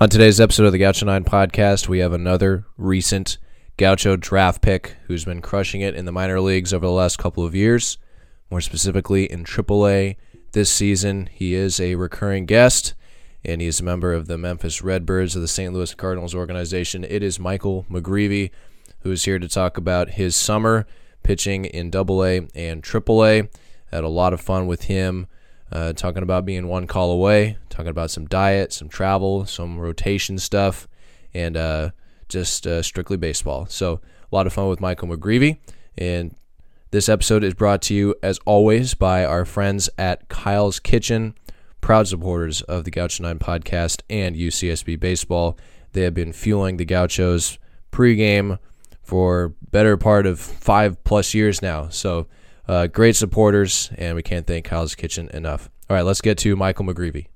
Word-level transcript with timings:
On 0.00 0.08
today's 0.08 0.40
episode 0.40 0.64
of 0.66 0.70
the 0.70 0.78
Gaucho 0.78 1.06
9 1.06 1.24
podcast, 1.24 1.88
we 1.88 1.98
have 1.98 2.12
another 2.12 2.64
recent 2.76 3.36
Gaucho 3.78 4.14
draft 4.14 4.62
pick 4.62 4.94
who's 5.08 5.24
been 5.24 5.42
crushing 5.42 5.80
it 5.80 5.96
in 5.96 6.04
the 6.04 6.12
minor 6.12 6.40
leagues 6.40 6.72
over 6.72 6.86
the 6.86 6.92
last 6.92 7.18
couple 7.18 7.44
of 7.44 7.52
years, 7.52 7.98
more 8.48 8.60
specifically 8.60 9.24
in 9.24 9.42
AAA 9.42 10.14
this 10.52 10.70
season. 10.70 11.28
He 11.32 11.52
is 11.54 11.80
a 11.80 11.96
recurring 11.96 12.46
guest, 12.46 12.94
and 13.44 13.60
he's 13.60 13.80
a 13.80 13.84
member 13.84 14.12
of 14.12 14.28
the 14.28 14.38
Memphis 14.38 14.82
Redbirds 14.82 15.34
of 15.34 15.42
the 15.42 15.48
St. 15.48 15.74
Louis 15.74 15.92
Cardinals 15.94 16.32
organization. 16.32 17.02
It 17.02 17.24
is 17.24 17.40
Michael 17.40 17.84
McGreevy, 17.90 18.52
who 19.00 19.10
is 19.10 19.24
here 19.24 19.40
to 19.40 19.48
talk 19.48 19.76
about 19.76 20.10
his 20.10 20.36
summer 20.36 20.86
pitching 21.24 21.64
in 21.64 21.90
AA 21.92 22.46
and 22.54 22.84
AAA. 22.84 23.48
Had 23.90 24.04
a 24.04 24.08
lot 24.08 24.32
of 24.32 24.40
fun 24.40 24.68
with 24.68 24.84
him 24.84 25.26
uh, 25.70 25.92
talking 25.92 26.22
about 26.22 26.44
being 26.44 26.66
one 26.66 26.86
call 26.86 27.10
away, 27.10 27.58
talking 27.68 27.90
about 27.90 28.10
some 28.10 28.26
diet, 28.26 28.72
some 28.72 28.88
travel, 28.88 29.46
some 29.46 29.78
rotation 29.78 30.38
stuff, 30.38 30.88
and 31.34 31.56
uh, 31.56 31.90
just 32.28 32.66
uh, 32.66 32.82
strictly 32.82 33.16
baseball. 33.16 33.66
So 33.66 34.00
a 34.30 34.34
lot 34.34 34.46
of 34.46 34.52
fun 34.52 34.68
with 34.68 34.80
Michael 34.80 35.08
McGreevy. 35.08 35.58
And 35.96 36.34
this 36.90 37.08
episode 37.08 37.44
is 37.44 37.54
brought 37.54 37.82
to 37.82 37.94
you, 37.94 38.14
as 38.22 38.38
always, 38.46 38.94
by 38.94 39.24
our 39.24 39.44
friends 39.44 39.90
at 39.98 40.28
Kyle's 40.28 40.80
Kitchen, 40.80 41.34
proud 41.80 42.08
supporters 42.08 42.62
of 42.62 42.84
the 42.84 42.90
Gaucho 42.90 43.22
9 43.22 43.38
podcast 43.38 44.02
and 44.08 44.36
UCSB 44.36 44.98
baseball. 44.98 45.58
They 45.92 46.02
have 46.02 46.14
been 46.14 46.32
fueling 46.32 46.76
the 46.76 46.84
Gauchos 46.84 47.58
pregame 47.92 48.58
for 49.02 49.54
better 49.70 49.96
part 49.96 50.26
of 50.26 50.38
five 50.38 51.02
plus 51.04 51.34
years 51.34 51.62
now. 51.62 51.88
So 51.88 52.26
uh, 52.68 52.86
great 52.86 53.16
supporters, 53.16 53.90
and 53.96 54.14
we 54.14 54.22
can't 54.22 54.46
thank 54.46 54.66
Kyle's 54.66 54.94
Kitchen 54.94 55.28
enough. 55.32 55.70
All 55.88 55.96
right, 55.96 56.04
let's 56.04 56.20
get 56.20 56.38
to 56.38 56.54
Michael 56.54 56.84
McGreevy. 56.84 57.26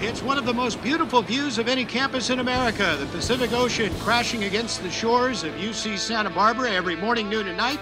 It's 0.00 0.22
one 0.22 0.38
of 0.38 0.46
the 0.46 0.54
most 0.54 0.80
beautiful 0.80 1.22
views 1.22 1.58
of 1.58 1.66
any 1.66 1.84
campus 1.84 2.30
in 2.30 2.38
America. 2.38 2.96
The 3.00 3.06
Pacific 3.06 3.52
Ocean 3.52 3.92
crashing 3.98 4.44
against 4.44 4.82
the 4.82 4.90
shores 4.90 5.42
of 5.42 5.52
UC 5.54 5.98
Santa 5.98 6.30
Barbara 6.30 6.70
every 6.70 6.94
morning, 6.94 7.28
noon, 7.28 7.48
and 7.48 7.56
night. 7.56 7.80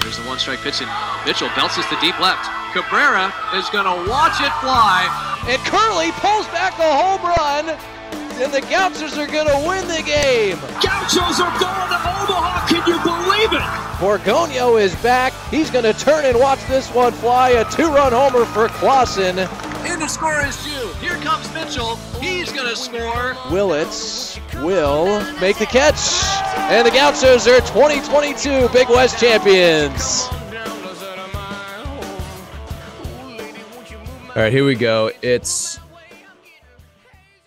There's 0.00 0.16
the 0.16 0.26
one 0.26 0.38
strike 0.38 0.58
pitch, 0.60 0.80
and 0.80 0.90
Mitchell 1.24 1.48
bounces 1.54 1.86
to 1.86 2.00
deep 2.00 2.18
left. 2.18 2.50
Cabrera 2.72 3.32
is 3.54 3.68
going 3.70 3.84
to 3.84 4.10
watch 4.10 4.40
it 4.40 4.52
fly. 4.58 5.06
And 5.46 5.60
Curley 5.62 6.10
pulls 6.12 6.46
back 6.48 6.76
a 6.78 6.90
home 6.90 7.22
run 7.22 7.97
and 8.40 8.52
the 8.52 8.60
Gauchos 8.60 9.18
are 9.18 9.26
going 9.26 9.48
to 9.48 9.68
win 9.68 9.86
the 9.88 10.02
game. 10.02 10.56
Gauchos 10.80 11.40
are 11.40 11.58
going 11.58 11.90
to 11.90 11.98
Omaha. 11.98 12.68
Can 12.68 12.86
you 12.86 12.98
believe 13.02 13.52
it? 13.52 13.88
Borgonio 13.98 14.80
is 14.80 14.94
back. 14.96 15.32
He's 15.50 15.70
going 15.70 15.84
to 15.84 15.92
turn 15.92 16.24
and 16.24 16.38
watch 16.38 16.64
this 16.68 16.88
one 16.94 17.12
fly. 17.12 17.50
A 17.50 17.64
two-run 17.70 18.12
homer 18.12 18.44
for 18.44 18.68
Clausen. 18.68 19.38
In 19.38 19.98
to 19.98 20.08
score 20.08 20.40
is 20.44 20.64
June. 20.64 20.94
Here 20.96 21.16
comes 21.16 21.52
Mitchell. 21.52 21.96
He's 22.20 22.52
going 22.52 22.68
to 22.68 22.76
score. 22.76 23.36
Willits 23.50 24.38
will 24.56 25.20
make 25.40 25.58
the 25.58 25.66
catch. 25.66 25.98
And 26.70 26.86
the 26.86 26.92
Gauchos 26.92 27.48
are 27.48 27.60
2022 27.60 28.68
Big 28.68 28.88
West 28.88 29.18
champions. 29.18 30.28
All 34.28 34.44
right, 34.44 34.52
here 34.52 34.64
we 34.64 34.76
go. 34.76 35.10
It's 35.22 35.80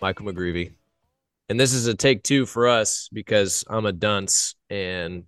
Michael 0.02 0.26
McGreevy. 0.26 0.72
And 1.48 1.58
this 1.58 1.74
is 1.74 1.86
a 1.86 1.94
take 1.94 2.22
two 2.22 2.46
for 2.46 2.68
us 2.68 3.08
because 3.12 3.64
I'm 3.68 3.86
a 3.86 3.92
dunce 3.92 4.54
and 4.70 5.24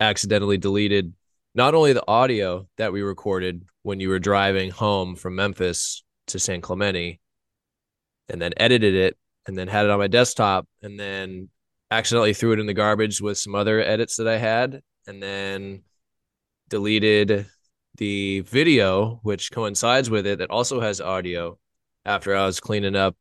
accidentally 0.00 0.58
deleted 0.58 1.12
not 1.54 1.74
only 1.74 1.92
the 1.92 2.06
audio 2.08 2.68
that 2.76 2.92
we 2.92 3.02
recorded 3.02 3.64
when 3.82 4.00
you 4.00 4.08
were 4.08 4.18
driving 4.18 4.70
home 4.70 5.14
from 5.14 5.36
Memphis 5.36 6.02
to 6.28 6.38
San 6.38 6.60
Clemente 6.60 7.20
and 8.28 8.40
then 8.40 8.52
edited 8.56 8.94
it 8.94 9.16
and 9.46 9.56
then 9.56 9.68
had 9.68 9.84
it 9.84 9.90
on 9.90 9.98
my 9.98 10.08
desktop 10.08 10.66
and 10.82 10.98
then 10.98 11.48
accidentally 11.90 12.34
threw 12.34 12.52
it 12.52 12.60
in 12.60 12.66
the 12.66 12.74
garbage 12.74 13.20
with 13.20 13.38
some 13.38 13.54
other 13.54 13.80
edits 13.80 14.16
that 14.16 14.26
I 14.26 14.38
had 14.38 14.82
and 15.06 15.22
then 15.22 15.82
deleted 16.68 17.46
the 17.96 18.40
video 18.40 19.20
which 19.22 19.52
coincides 19.52 20.10
with 20.10 20.26
it 20.26 20.38
that 20.38 20.50
also 20.50 20.80
has 20.80 21.00
audio 21.00 21.58
after 22.04 22.34
I 22.34 22.46
was 22.46 22.58
cleaning 22.58 22.96
up 22.96 23.16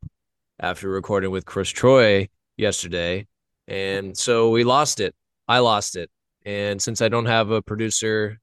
after 0.59 0.90
recording 0.90 1.31
with 1.31 1.46
Chris 1.46 1.69
Troy 1.69 2.28
yesterday. 2.58 3.28
And 3.68 4.18
so 4.18 4.50
we 4.50 4.64
lost 4.64 5.00
it. 5.00 5.16
I 5.47 5.59
lost 5.59 5.96
it. 5.96 6.09
And 6.46 6.81
since 6.81 7.02
I 7.02 7.09
don't 7.09 7.25
have 7.25 7.50
a 7.52 7.62
producer 7.62 8.40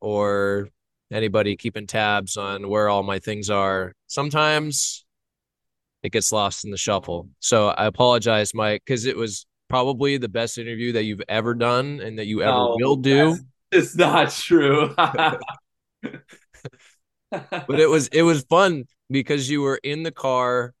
or 0.00 0.68
anybody 1.12 1.56
keeping 1.56 1.86
tabs 1.86 2.36
on 2.36 2.68
where 2.68 2.88
all 2.88 3.02
my 3.02 3.18
things 3.18 3.50
are, 3.50 3.92
sometimes 4.06 5.04
it 6.02 6.12
gets 6.12 6.32
lost 6.32 6.64
in 6.64 6.70
the 6.70 6.76
shuffle. 6.76 7.28
So 7.40 7.68
I 7.68 7.86
apologize, 7.86 8.54
Mike, 8.54 8.82
because 8.84 9.06
it 9.06 9.16
was 9.16 9.46
probably 9.68 10.18
the 10.18 10.28
best 10.28 10.58
interview 10.58 10.92
that 10.92 11.04
you've 11.04 11.22
ever 11.28 11.54
done 11.54 12.00
and 12.00 12.18
that 12.18 12.26
you 12.26 12.42
ever 12.42 12.52
no, 12.52 12.76
will 12.78 12.96
do. 12.96 13.38
It's 13.72 13.96
not 13.96 14.30
true. 14.30 14.94
but 14.96 15.40
it 17.80 17.88
was 17.88 18.08
it 18.08 18.22
was 18.22 18.42
fun 18.44 18.84
because 19.10 19.50
you 19.50 19.62
were 19.62 19.80
in 19.82 20.02
the 20.02 20.12
car 20.12 20.74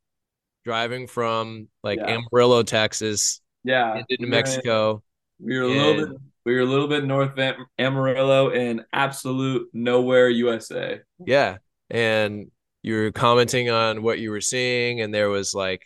driving 0.64 1.06
from 1.06 1.68
like 1.82 1.98
yeah. 1.98 2.18
Amarillo, 2.18 2.62
Texas, 2.62 3.40
yeah, 3.62 3.96
into 3.96 4.16
New 4.20 4.28
Mexico. 4.28 5.02
We 5.40 5.58
were 5.58 5.64
a 5.64 5.68
little 5.68 6.06
bit 6.06 6.16
we 6.44 6.54
were 6.54 6.60
a 6.60 6.66
little 6.66 6.88
bit 6.88 7.04
north 7.04 7.38
of 7.38 7.54
Amarillo 7.78 8.50
in 8.50 8.84
absolute 8.92 9.68
nowhere, 9.72 10.28
USA. 10.28 11.00
Yeah, 11.24 11.58
and 11.90 12.50
you 12.82 12.96
were 12.96 13.12
commenting 13.12 13.70
on 13.70 14.02
what 14.02 14.18
you 14.18 14.30
were 14.30 14.42
seeing, 14.42 15.00
and 15.00 15.12
there 15.12 15.30
was 15.30 15.54
like 15.54 15.82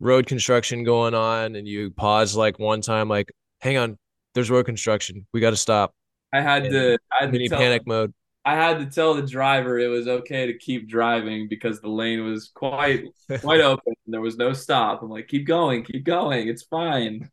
road 0.00 0.26
construction 0.26 0.84
going 0.84 1.14
on, 1.14 1.56
and 1.56 1.68
you 1.68 1.90
paused 1.90 2.36
like 2.36 2.58
one 2.58 2.80
time, 2.80 3.08
like, 3.08 3.32
"Hang 3.60 3.76
on, 3.76 3.98
there's 4.34 4.50
road 4.50 4.64
construction. 4.64 5.26
We 5.32 5.40
got 5.40 5.50
to 5.50 5.56
stop." 5.56 5.94
I 6.32 6.40
had 6.40 6.64
and 6.64 6.72
to. 6.72 6.98
I 7.12 7.24
had 7.24 7.32
mini 7.32 7.48
to 7.48 7.56
panic 7.56 7.86
mode. 7.86 8.14
I 8.44 8.56
had 8.56 8.78
to 8.80 8.86
tell 8.86 9.14
the 9.14 9.22
driver 9.22 9.78
it 9.78 9.88
was 9.88 10.08
okay 10.08 10.46
to 10.46 10.58
keep 10.58 10.88
driving 10.88 11.48
because 11.48 11.80
the 11.80 11.88
lane 11.88 12.24
was 12.24 12.50
quite 12.52 13.04
quite 13.40 13.60
open. 13.60 13.94
There 14.06 14.20
was 14.20 14.36
no 14.36 14.52
stop. 14.52 15.02
I'm 15.02 15.10
like, 15.10 15.28
keep 15.28 15.46
going, 15.46 15.84
keep 15.84 16.04
going. 16.04 16.48
It's 16.48 16.64
fine. 16.64 17.30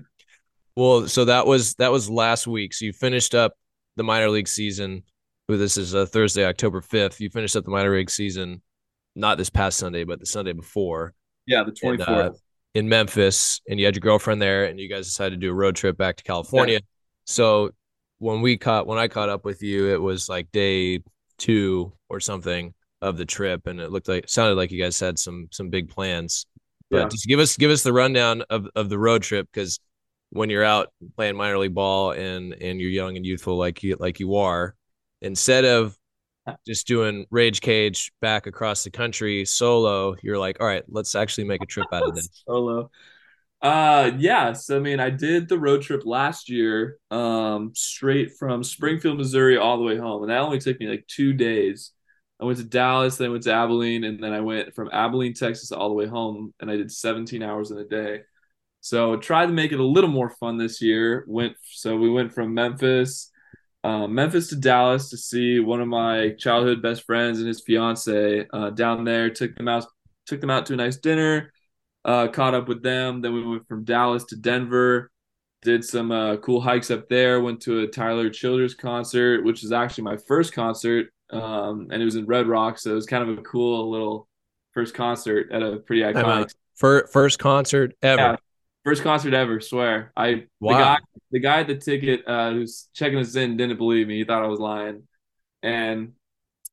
well, 0.76 1.08
so 1.08 1.24
that 1.24 1.46
was 1.46 1.74
that 1.74 1.90
was 1.90 2.10
last 2.10 2.46
week. 2.46 2.74
So 2.74 2.84
you 2.84 2.92
finished 2.92 3.34
up 3.34 3.54
the 3.96 4.04
minor 4.04 4.28
league 4.28 4.48
season. 4.48 5.02
This 5.48 5.78
is 5.78 5.94
a 5.94 6.06
Thursday, 6.06 6.44
October 6.44 6.82
fifth. 6.82 7.20
You 7.20 7.30
finished 7.30 7.56
up 7.56 7.64
the 7.64 7.70
minor 7.70 7.96
league 7.96 8.10
season, 8.10 8.60
not 9.16 9.38
this 9.38 9.48
past 9.48 9.78
Sunday, 9.78 10.04
but 10.04 10.20
the 10.20 10.26
Sunday 10.26 10.52
before. 10.52 11.14
Yeah, 11.46 11.64
the 11.64 11.72
twenty 11.72 12.04
fourth. 12.04 12.34
Uh, 12.34 12.38
in 12.74 12.86
Memphis, 12.86 13.62
and 13.66 13.80
you 13.80 13.86
had 13.86 13.96
your 13.96 14.00
girlfriend 14.00 14.42
there, 14.42 14.66
and 14.66 14.78
you 14.78 14.90
guys 14.90 15.06
decided 15.06 15.40
to 15.40 15.46
do 15.46 15.50
a 15.50 15.54
road 15.54 15.74
trip 15.74 15.96
back 15.96 16.16
to 16.16 16.22
California. 16.22 16.74
Yeah. 16.74 16.80
So 17.24 17.70
when 18.18 18.40
we 18.40 18.56
caught 18.56 18.86
when 18.86 18.98
I 18.98 19.08
caught 19.08 19.28
up 19.28 19.44
with 19.44 19.62
you, 19.62 19.88
it 19.88 20.00
was 20.00 20.28
like 20.28 20.50
day 20.52 21.02
two 21.38 21.92
or 22.08 22.20
something 22.20 22.74
of 23.00 23.16
the 23.16 23.24
trip, 23.24 23.66
and 23.66 23.80
it 23.80 23.90
looked 23.90 24.08
like 24.08 24.28
sounded 24.28 24.56
like 24.56 24.70
you 24.70 24.82
guys 24.82 24.98
had 24.98 25.18
some 25.18 25.48
some 25.50 25.70
big 25.70 25.88
plans. 25.88 26.46
But 26.90 26.96
yeah. 26.96 27.08
just 27.08 27.26
give 27.26 27.40
us 27.40 27.56
give 27.56 27.70
us 27.70 27.82
the 27.82 27.92
rundown 27.92 28.42
of 28.50 28.68
of 28.74 28.88
the 28.88 28.98
road 28.98 29.22
trip 29.22 29.48
because 29.52 29.78
when 30.30 30.50
you're 30.50 30.64
out 30.64 30.88
playing 31.16 31.36
minor 31.36 31.58
league 31.58 31.74
ball 31.74 32.12
and 32.12 32.54
and 32.54 32.80
you're 32.80 32.90
young 32.90 33.16
and 33.16 33.24
youthful 33.24 33.56
like 33.56 33.82
you 33.82 33.96
like 33.98 34.20
you 34.20 34.36
are, 34.36 34.74
instead 35.22 35.64
of 35.64 35.96
just 36.66 36.86
doing 36.86 37.26
rage 37.30 37.60
cage 37.60 38.12
back 38.20 38.46
across 38.46 38.84
the 38.84 38.90
country 38.90 39.44
solo, 39.44 40.16
you're 40.22 40.38
like, 40.38 40.60
all 40.60 40.66
right, 40.66 40.84
let's 40.88 41.14
actually 41.14 41.44
make 41.44 41.62
a 41.62 41.66
trip 41.66 41.86
out 41.92 42.08
of 42.08 42.14
this. 42.14 42.28
solo. 42.46 42.90
Uh 43.60 44.12
yeah, 44.18 44.52
so 44.52 44.76
I 44.76 44.80
mean 44.80 45.00
I 45.00 45.10
did 45.10 45.48
the 45.48 45.58
road 45.58 45.82
trip 45.82 46.02
last 46.04 46.48
year, 46.48 46.98
um, 47.10 47.72
straight 47.74 48.36
from 48.38 48.62
Springfield, 48.62 49.18
Missouri 49.18 49.56
all 49.58 49.78
the 49.78 49.82
way 49.82 49.96
home. 49.96 50.22
And 50.22 50.30
that 50.30 50.38
only 50.40 50.60
took 50.60 50.78
me 50.78 50.86
like 50.86 51.06
two 51.08 51.32
days. 51.32 51.92
I 52.40 52.44
went 52.44 52.58
to 52.58 52.64
Dallas, 52.64 53.16
then 53.16 53.28
I 53.28 53.30
went 53.30 53.42
to 53.44 53.52
Abilene, 53.52 54.04
and 54.04 54.22
then 54.22 54.32
I 54.32 54.40
went 54.40 54.74
from 54.74 54.90
Abilene, 54.92 55.34
Texas 55.34 55.72
all 55.72 55.88
the 55.88 55.94
way 55.94 56.06
home, 56.06 56.54
and 56.60 56.70
I 56.70 56.76
did 56.76 56.92
17 56.92 57.42
hours 57.42 57.72
in 57.72 57.78
a 57.78 57.84
day. 57.84 58.20
So 58.80 59.16
tried 59.16 59.46
to 59.46 59.52
make 59.52 59.72
it 59.72 59.80
a 59.80 59.84
little 59.84 60.10
more 60.10 60.30
fun 60.30 60.56
this 60.56 60.80
year. 60.80 61.24
Went 61.26 61.56
so 61.64 61.96
we 61.96 62.10
went 62.10 62.32
from 62.32 62.54
Memphis, 62.54 63.32
uh, 63.82 64.06
Memphis 64.06 64.48
to 64.50 64.56
Dallas 64.56 65.10
to 65.10 65.16
see 65.16 65.58
one 65.58 65.80
of 65.80 65.88
my 65.88 66.30
childhood 66.38 66.80
best 66.80 67.02
friends 67.04 67.40
and 67.40 67.48
his 67.48 67.62
fiance 67.62 68.46
uh, 68.52 68.70
down 68.70 69.02
there. 69.04 69.30
Took 69.30 69.56
them 69.56 69.66
out, 69.66 69.86
took 70.26 70.40
them 70.40 70.50
out 70.50 70.66
to 70.66 70.74
a 70.74 70.76
nice 70.76 70.98
dinner 70.98 71.52
uh, 72.04 72.28
caught 72.28 72.54
up 72.54 72.68
with 72.68 72.82
them. 72.82 73.20
Then 73.20 73.34
we 73.34 73.46
went 73.46 73.68
from 73.68 73.84
Dallas 73.84 74.24
to 74.24 74.36
Denver, 74.36 75.10
did 75.62 75.84
some 75.84 76.10
uh, 76.12 76.36
cool 76.36 76.60
hikes 76.60 76.90
up 76.90 77.08
there. 77.08 77.40
Went 77.40 77.60
to 77.62 77.80
a 77.80 77.86
Tyler 77.86 78.30
Childers 78.30 78.74
concert, 78.74 79.44
which 79.44 79.64
is 79.64 79.72
actually 79.72 80.04
my 80.04 80.16
first 80.16 80.52
concert, 80.52 81.08
um, 81.30 81.88
and 81.90 82.00
it 82.00 82.04
was 82.04 82.16
in 82.16 82.26
Red 82.26 82.46
Rock, 82.46 82.78
so 82.78 82.92
it 82.92 82.94
was 82.94 83.06
kind 83.06 83.28
of 83.28 83.38
a 83.38 83.42
cool 83.42 83.90
little 83.90 84.28
first 84.72 84.94
concert 84.94 85.50
at 85.52 85.62
a 85.62 85.76
pretty 85.78 86.02
iconic. 86.02 86.54
First 86.76 87.38
concert 87.40 87.96
ever. 88.02 88.20
Yeah, 88.20 88.36
first 88.84 89.02
concert 89.02 89.34
ever. 89.34 89.60
Swear, 89.60 90.12
I 90.16 90.44
wow. 90.60 90.72
the 90.72 90.78
guy 90.78 90.98
the 91.32 91.40
guy 91.40 91.60
at 91.60 91.66
the 91.66 91.76
ticket 91.76 92.22
uh, 92.26 92.52
who's 92.52 92.88
checking 92.94 93.18
us 93.18 93.34
in 93.34 93.56
didn't 93.56 93.78
believe 93.78 94.06
me. 94.06 94.18
He 94.18 94.24
thought 94.24 94.44
I 94.44 94.46
was 94.46 94.60
lying, 94.60 95.02
and 95.62 96.12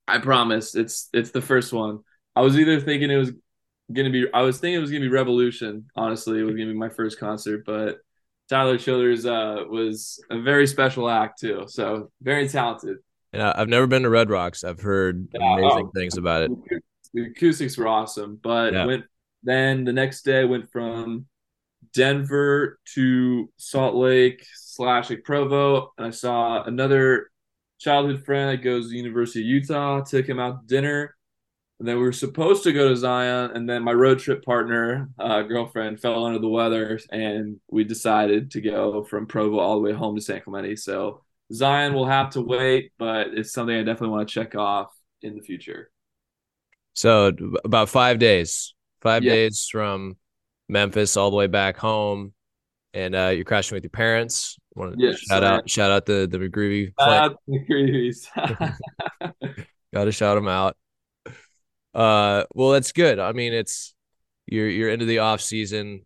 I 0.07 0.19
promise 0.19 0.75
it's 0.75 1.09
it's 1.13 1.31
the 1.31 1.41
first 1.41 1.73
one. 1.73 1.99
I 2.35 2.41
was 2.41 2.59
either 2.59 2.79
thinking 2.79 3.09
it 3.09 3.17
was 3.17 3.31
gonna 3.91 4.09
be 4.09 4.25
I 4.33 4.41
was 4.41 4.57
thinking 4.59 4.77
it 4.77 4.81
was 4.81 4.91
gonna 4.91 5.01
be 5.01 5.09
Revolution. 5.09 5.85
Honestly, 5.95 6.39
it 6.39 6.43
was 6.43 6.55
gonna 6.55 6.71
be 6.71 6.77
my 6.77 6.89
first 6.89 7.19
concert, 7.19 7.63
but 7.65 7.97
Tyler 8.49 8.77
Childers 8.77 9.25
uh, 9.25 9.63
was 9.67 10.23
a 10.29 10.41
very 10.41 10.67
special 10.67 11.09
act 11.09 11.39
too. 11.39 11.65
So 11.67 12.11
very 12.21 12.47
talented. 12.47 12.97
And 13.33 13.41
I've 13.41 13.69
never 13.69 13.87
been 13.87 14.03
to 14.03 14.09
Red 14.09 14.29
Rocks. 14.29 14.63
I've 14.63 14.81
heard 14.81 15.27
Yeah, 15.33 15.53
amazing 15.53 15.87
oh. 15.87 15.91
things 15.95 16.17
about 16.17 16.43
it. 16.43 16.51
The 17.13 17.25
acoustics 17.27 17.77
were 17.77 17.87
awesome, 17.87 18.39
but 18.41 18.73
Yeah. 18.73 18.85
went 18.85 19.05
then 19.43 19.83
the 19.83 19.93
next 19.93 20.23
day 20.23 20.43
went 20.45 20.71
from 20.71 21.27
Denver 21.93 22.79
to 22.95 23.49
Salt 23.57 23.95
Lake 23.95 24.45
slash 24.55 25.09
like 25.09 25.23
Provo, 25.23 25.91
and 25.97 26.07
I 26.07 26.09
saw 26.09 26.63
another 26.63 27.29
childhood 27.79 28.25
friend 28.25 28.49
that 28.51 28.63
goes 28.63 28.85
to 28.85 28.89
the 28.91 28.97
University 28.97 29.41
of 29.41 29.45
Utah. 29.45 30.01
Took 30.03 30.27
him 30.27 30.39
out 30.39 30.61
to 30.61 30.67
dinner, 30.67 31.14
and 31.79 31.87
then 31.87 31.97
we 31.97 32.03
were 32.03 32.11
supposed 32.13 32.63
to 32.63 32.71
go 32.73 32.87
to 32.89 32.95
Zion, 32.95 33.51
and 33.53 33.67
then 33.69 33.83
my 33.83 33.91
road 33.91 34.19
trip 34.19 34.43
partner, 34.45 35.09
uh, 35.19 35.41
girlfriend, 35.41 35.99
fell 35.99 36.25
under 36.25 36.39
the 36.39 36.47
weather, 36.47 36.99
and 37.11 37.57
we 37.69 37.83
decided 37.83 38.51
to 38.51 38.61
go 38.61 39.03
from 39.03 39.25
Provo 39.27 39.59
all 39.59 39.75
the 39.75 39.81
way 39.81 39.91
home 39.93 40.15
to 40.15 40.21
San 40.21 40.41
Clemente. 40.41 40.75
So 40.77 41.21
Zion 41.53 41.93
will 41.93 42.07
have 42.07 42.29
to 42.31 42.41
wait, 42.41 42.91
but 42.97 43.27
it's 43.33 43.51
something 43.51 43.75
I 43.75 43.83
definitely 43.83 44.09
want 44.15 44.27
to 44.29 44.33
check 44.33 44.55
off 44.55 44.91
in 45.21 45.35
the 45.35 45.41
future. 45.41 45.91
So 46.93 47.33
about 47.65 47.89
five 47.89 48.19
days, 48.19 48.73
five 49.01 49.23
Yeah. 49.23 49.33
days 49.33 49.67
from 49.69 50.15
Memphis 50.69 51.17
all 51.17 51.29
the 51.29 51.35
way 51.35 51.47
back 51.47 51.75
home, 51.77 52.33
and 52.93 53.13
uh, 53.13 53.31
you're 53.35 53.43
crashing 53.43 53.75
with 53.75 53.83
your 53.83 53.89
parents. 53.89 54.57
Want 54.75 54.97
to 54.97 55.05
Yes, 55.07 55.19
shout 55.19 55.43
I- 55.43 55.47
out, 55.57 55.69
shout 55.69 55.91
out 55.91 56.05
the 56.05 56.25
the 56.31 56.37
McGreevy 56.37 56.93
McCreary's. 57.49 58.27
Got 59.93 60.05
to 60.05 60.11
shout 60.13 60.35
them 60.35 60.47
out. 60.47 60.77
Uh, 61.95 62.43
well, 62.53 62.71
that's 62.71 62.91
good. 62.91 63.19
I 63.19 63.31
mean, 63.31 63.53
it's 63.53 63.93
you're 64.47 64.69
you're 64.69 64.89
into 64.89 65.05
the 65.05 65.19
off 65.19 65.41
season. 65.41 66.05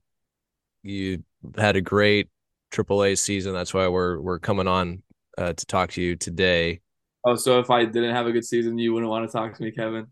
You 0.83 1.24
had 1.57 1.75
a 1.75 1.81
great 1.81 2.30
AAA 2.71 3.18
season. 3.18 3.53
That's 3.53 3.74
why 3.74 3.88
we're 3.88 4.19
we're 4.19 4.39
coming 4.39 4.68
on 4.68 5.01
uh, 5.38 5.53
to 5.53 5.65
talk 5.65 5.91
to 5.94 6.01
you 6.01 6.15
today. 6.15 6.81
oh, 7.25 7.36
so 7.36 7.59
if 7.59 7.69
I 7.71 7.86
didn't 7.86 8.13
have 8.15 8.27
a 8.27 8.31
good 8.31 8.45
season, 8.45 8.77
you 8.77 8.94
wouldn't 8.94 9.09
want 9.09 9.27
to 9.27 9.31
talk 9.31 9.56
to 9.56 9.63
me, 9.63 9.71
Kevin? 9.71 10.07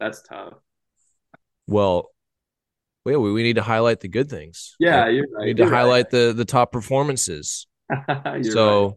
That's 0.00 0.22
tough. 0.22 0.54
Well, 1.66 2.10
wait, 3.04 3.16
we, 3.16 3.32
we 3.32 3.42
need 3.42 3.56
to 3.56 3.62
highlight 3.62 4.00
the 4.00 4.08
good 4.08 4.28
things. 4.28 4.74
Yeah, 4.80 5.08
you're 5.08 5.26
right. 5.32 5.40
we 5.40 5.46
need 5.46 5.56
to 5.58 5.62
You're 5.64 5.70
right. 5.72 5.78
highlight 5.78 6.10
the 6.10 6.32
the 6.36 6.44
top 6.44 6.72
performances. 6.72 7.66
So, 8.42 8.84
right. 8.86 8.94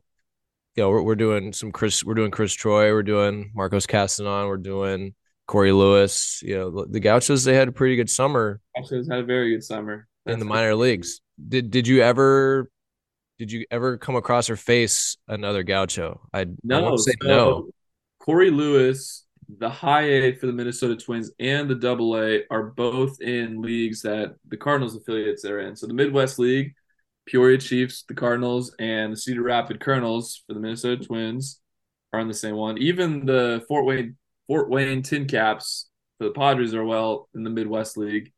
yeah, 0.75 0.85
we're 0.87 1.01
we're 1.01 1.15
doing 1.15 1.53
some 1.53 1.71
Chris. 1.71 2.03
We're 2.03 2.15
doing 2.15 2.31
Chris 2.31 2.53
Troy. 2.53 2.91
We're 2.91 3.03
doing 3.03 3.51
Marcos 3.53 3.85
Castanon. 3.85 4.47
We're 4.47 4.57
doing 4.57 5.13
Corey 5.47 5.71
Lewis. 5.71 6.41
You 6.43 6.57
know, 6.57 6.85
the 6.85 6.99
Gauchos. 6.99 7.43
They 7.43 7.55
had 7.55 7.67
a 7.67 7.71
pretty 7.71 7.95
good 7.95 8.09
summer 8.09 8.61
it's 8.75 9.09
had 9.09 9.19
a 9.19 9.23
very 9.23 9.51
good 9.51 9.63
summer. 9.63 10.07
in 10.25 10.33
the 10.39 10.45
That's- 10.45 10.49
minor 10.49 10.75
leagues. 10.75 11.21
Did 11.47 11.71
did 11.71 11.87
you 11.87 12.01
ever 12.01 12.69
did 13.39 13.51
you 13.51 13.65
ever 13.71 13.97
come 13.97 14.15
across 14.15 14.49
or 14.49 14.55
face 14.55 15.17
another 15.27 15.63
Gaucho? 15.63 16.21
I 16.33 16.45
No, 16.63 16.95
so 16.97 17.11
no. 17.23 17.69
Corey 18.19 18.51
Lewis, 18.51 19.25
the 19.57 19.69
high 19.69 20.03
A 20.03 20.35
for 20.35 20.45
the 20.45 20.53
Minnesota 20.53 20.95
Twins, 20.95 21.31
and 21.39 21.67
the 21.67 21.73
double 21.75 22.15
A 22.21 22.43
are 22.51 22.63
both 22.63 23.19
in 23.19 23.61
leagues 23.61 24.03
that 24.03 24.35
the 24.47 24.57
Cardinals 24.57 24.95
affiliates 24.95 25.43
are 25.45 25.59
in. 25.59 25.75
So 25.75 25.87
the 25.87 25.93
Midwest 25.95 26.37
League, 26.37 26.73
Peoria 27.25 27.57
Chiefs, 27.57 28.03
the 28.07 28.13
Cardinals, 28.13 28.75
and 28.77 29.11
the 29.13 29.17
Cedar 29.17 29.41
Rapid 29.41 29.79
Kernels 29.79 30.43
for 30.45 30.53
the 30.53 30.59
Minnesota 30.59 31.03
Twins 31.03 31.59
are 32.13 32.19
in 32.19 32.27
the 32.27 32.33
same 32.35 32.55
one. 32.55 32.77
Even 32.77 33.25
the 33.25 33.65
Fort 33.67 33.85
Wayne 33.85 34.17
Fort 34.51 34.69
Wayne 34.69 35.01
Tin 35.01 35.27
Caps 35.27 35.89
for 36.17 36.25
the 36.25 36.33
Padres 36.33 36.73
are 36.73 36.83
well 36.83 37.29
in 37.33 37.45
the 37.45 37.49
Midwest 37.49 37.95
League. 37.95 38.33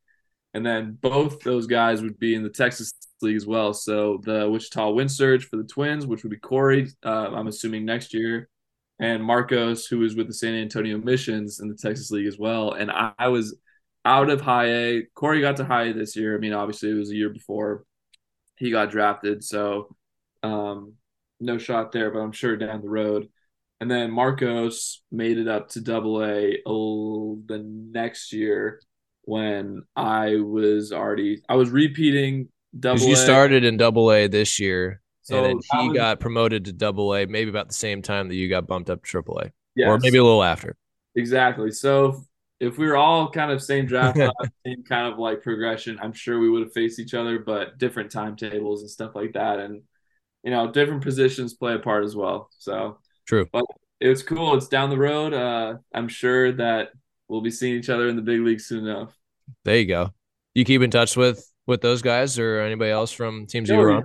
And 0.54 0.64
then 0.64 0.96
both 1.00 1.40
those 1.40 1.66
guys 1.66 2.02
would 2.02 2.20
be 2.20 2.36
in 2.36 2.44
the 2.44 2.50
Texas 2.50 2.92
League 3.20 3.34
as 3.34 3.48
well. 3.48 3.74
So 3.74 4.20
the 4.22 4.48
Wichita 4.48 4.90
Wind 4.92 5.10
Surge 5.10 5.44
for 5.46 5.56
the 5.56 5.64
Twins, 5.64 6.06
which 6.06 6.22
would 6.22 6.30
be 6.30 6.36
Corey, 6.36 6.88
uh, 7.04 7.30
I'm 7.34 7.48
assuming 7.48 7.84
next 7.84 8.14
year, 8.14 8.48
and 9.00 9.24
Marcos, 9.24 9.86
who 9.86 10.04
is 10.04 10.14
with 10.14 10.28
the 10.28 10.34
San 10.34 10.54
Antonio 10.54 10.98
Missions 10.98 11.58
in 11.58 11.68
the 11.68 11.74
Texas 11.74 12.12
League 12.12 12.28
as 12.28 12.38
well. 12.38 12.74
And 12.74 12.92
I, 12.92 13.10
I 13.18 13.26
was 13.26 13.58
out 14.04 14.30
of 14.30 14.40
high 14.40 14.68
A. 14.68 15.02
Corey 15.16 15.40
got 15.40 15.56
to 15.56 15.64
high 15.64 15.86
A 15.86 15.92
this 15.94 16.14
year. 16.14 16.36
I 16.36 16.38
mean, 16.38 16.52
obviously 16.52 16.92
it 16.92 16.94
was 16.94 17.10
a 17.10 17.16
year 17.16 17.30
before 17.30 17.82
he 18.56 18.70
got 18.70 18.92
drafted, 18.92 19.42
so 19.42 19.96
um, 20.44 20.92
no 21.40 21.58
shot 21.58 21.90
there. 21.90 22.12
But 22.12 22.20
I'm 22.20 22.30
sure 22.30 22.56
down 22.56 22.82
the 22.82 22.88
road. 22.88 23.30
And 23.84 23.90
then 23.90 24.12
Marcos 24.12 25.02
made 25.12 25.36
it 25.36 25.46
up 25.46 25.68
to 25.72 25.80
Double 25.82 26.24
A 26.24 26.56
the 26.64 27.62
next 27.62 28.32
year 28.32 28.80
when 29.24 29.82
I 29.94 30.36
was 30.36 30.90
already 30.90 31.42
I 31.50 31.56
was 31.56 31.68
repeating 31.68 32.48
Double 32.80 33.06
you 33.06 33.14
started 33.14 33.62
in 33.62 33.76
Double 33.76 34.10
A 34.10 34.26
this 34.26 34.58
year, 34.58 35.02
So 35.20 35.36
and 35.36 35.44
then 35.44 35.80
he 35.82 35.88
was- 35.90 35.96
got 35.98 36.18
promoted 36.18 36.64
to 36.64 36.72
Double 36.72 37.14
A, 37.14 37.26
maybe 37.26 37.50
about 37.50 37.68
the 37.68 37.74
same 37.74 38.00
time 38.00 38.28
that 38.28 38.36
you 38.36 38.48
got 38.48 38.66
bumped 38.66 38.88
up 38.88 39.02
to 39.02 39.06
Triple 39.06 39.38
A, 39.40 39.52
or 39.86 39.98
maybe 39.98 40.16
a 40.16 40.24
little 40.24 40.42
after. 40.42 40.76
Exactly. 41.14 41.70
So 41.70 42.24
if 42.60 42.78
we 42.78 42.86
were 42.86 42.96
all 42.96 43.30
kind 43.30 43.52
of 43.52 43.62
same 43.62 43.84
draft, 43.84 44.16
same 44.66 44.82
kind 44.84 45.12
of 45.12 45.18
like 45.18 45.42
progression, 45.42 45.98
I'm 46.00 46.14
sure 46.14 46.38
we 46.40 46.48
would 46.48 46.62
have 46.62 46.72
faced 46.72 46.98
each 46.98 47.12
other, 47.12 47.38
but 47.38 47.76
different 47.76 48.10
timetables 48.10 48.80
and 48.80 48.88
stuff 48.88 49.14
like 49.14 49.34
that, 49.34 49.58
and 49.58 49.82
you 50.42 50.50
know, 50.52 50.72
different 50.72 51.02
positions 51.02 51.52
play 51.52 51.74
a 51.74 51.78
part 51.78 52.02
as 52.06 52.16
well. 52.16 52.48
So 52.56 52.96
True. 53.26 53.48
but 53.52 53.64
it's 54.00 54.22
cool. 54.22 54.56
It's 54.56 54.68
down 54.68 54.90
the 54.90 54.98
road. 54.98 55.32
Uh, 55.32 55.78
I'm 55.94 56.08
sure 56.08 56.52
that 56.52 56.90
we'll 57.28 57.40
be 57.40 57.50
seeing 57.50 57.76
each 57.76 57.88
other 57.88 58.08
in 58.08 58.16
the 58.16 58.22
big 58.22 58.40
leagues 58.40 58.66
soon 58.66 58.86
enough. 58.86 59.16
There 59.64 59.76
you 59.76 59.86
go. 59.86 60.10
You 60.54 60.64
keep 60.64 60.82
in 60.82 60.90
touch 60.90 61.16
with 61.16 61.50
with 61.66 61.80
those 61.80 62.02
guys 62.02 62.38
or 62.38 62.60
anybody 62.60 62.90
else 62.90 63.10
from 63.10 63.46
teams 63.46 63.68
you 63.68 63.76
were 63.76 63.92
on? 63.92 64.04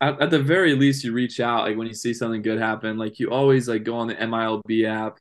At, 0.00 0.20
at 0.20 0.30
the 0.30 0.42
very 0.42 0.74
least, 0.74 1.04
you 1.04 1.12
reach 1.12 1.38
out 1.40 1.64
like 1.66 1.76
when 1.76 1.86
you 1.86 1.94
see 1.94 2.12
something 2.12 2.42
good 2.42 2.58
happen. 2.58 2.98
Like 2.98 3.18
you 3.18 3.30
always 3.30 3.68
like 3.68 3.84
go 3.84 3.96
on 3.96 4.08
the 4.08 4.16
MILB 4.16 4.86
app 4.86 5.18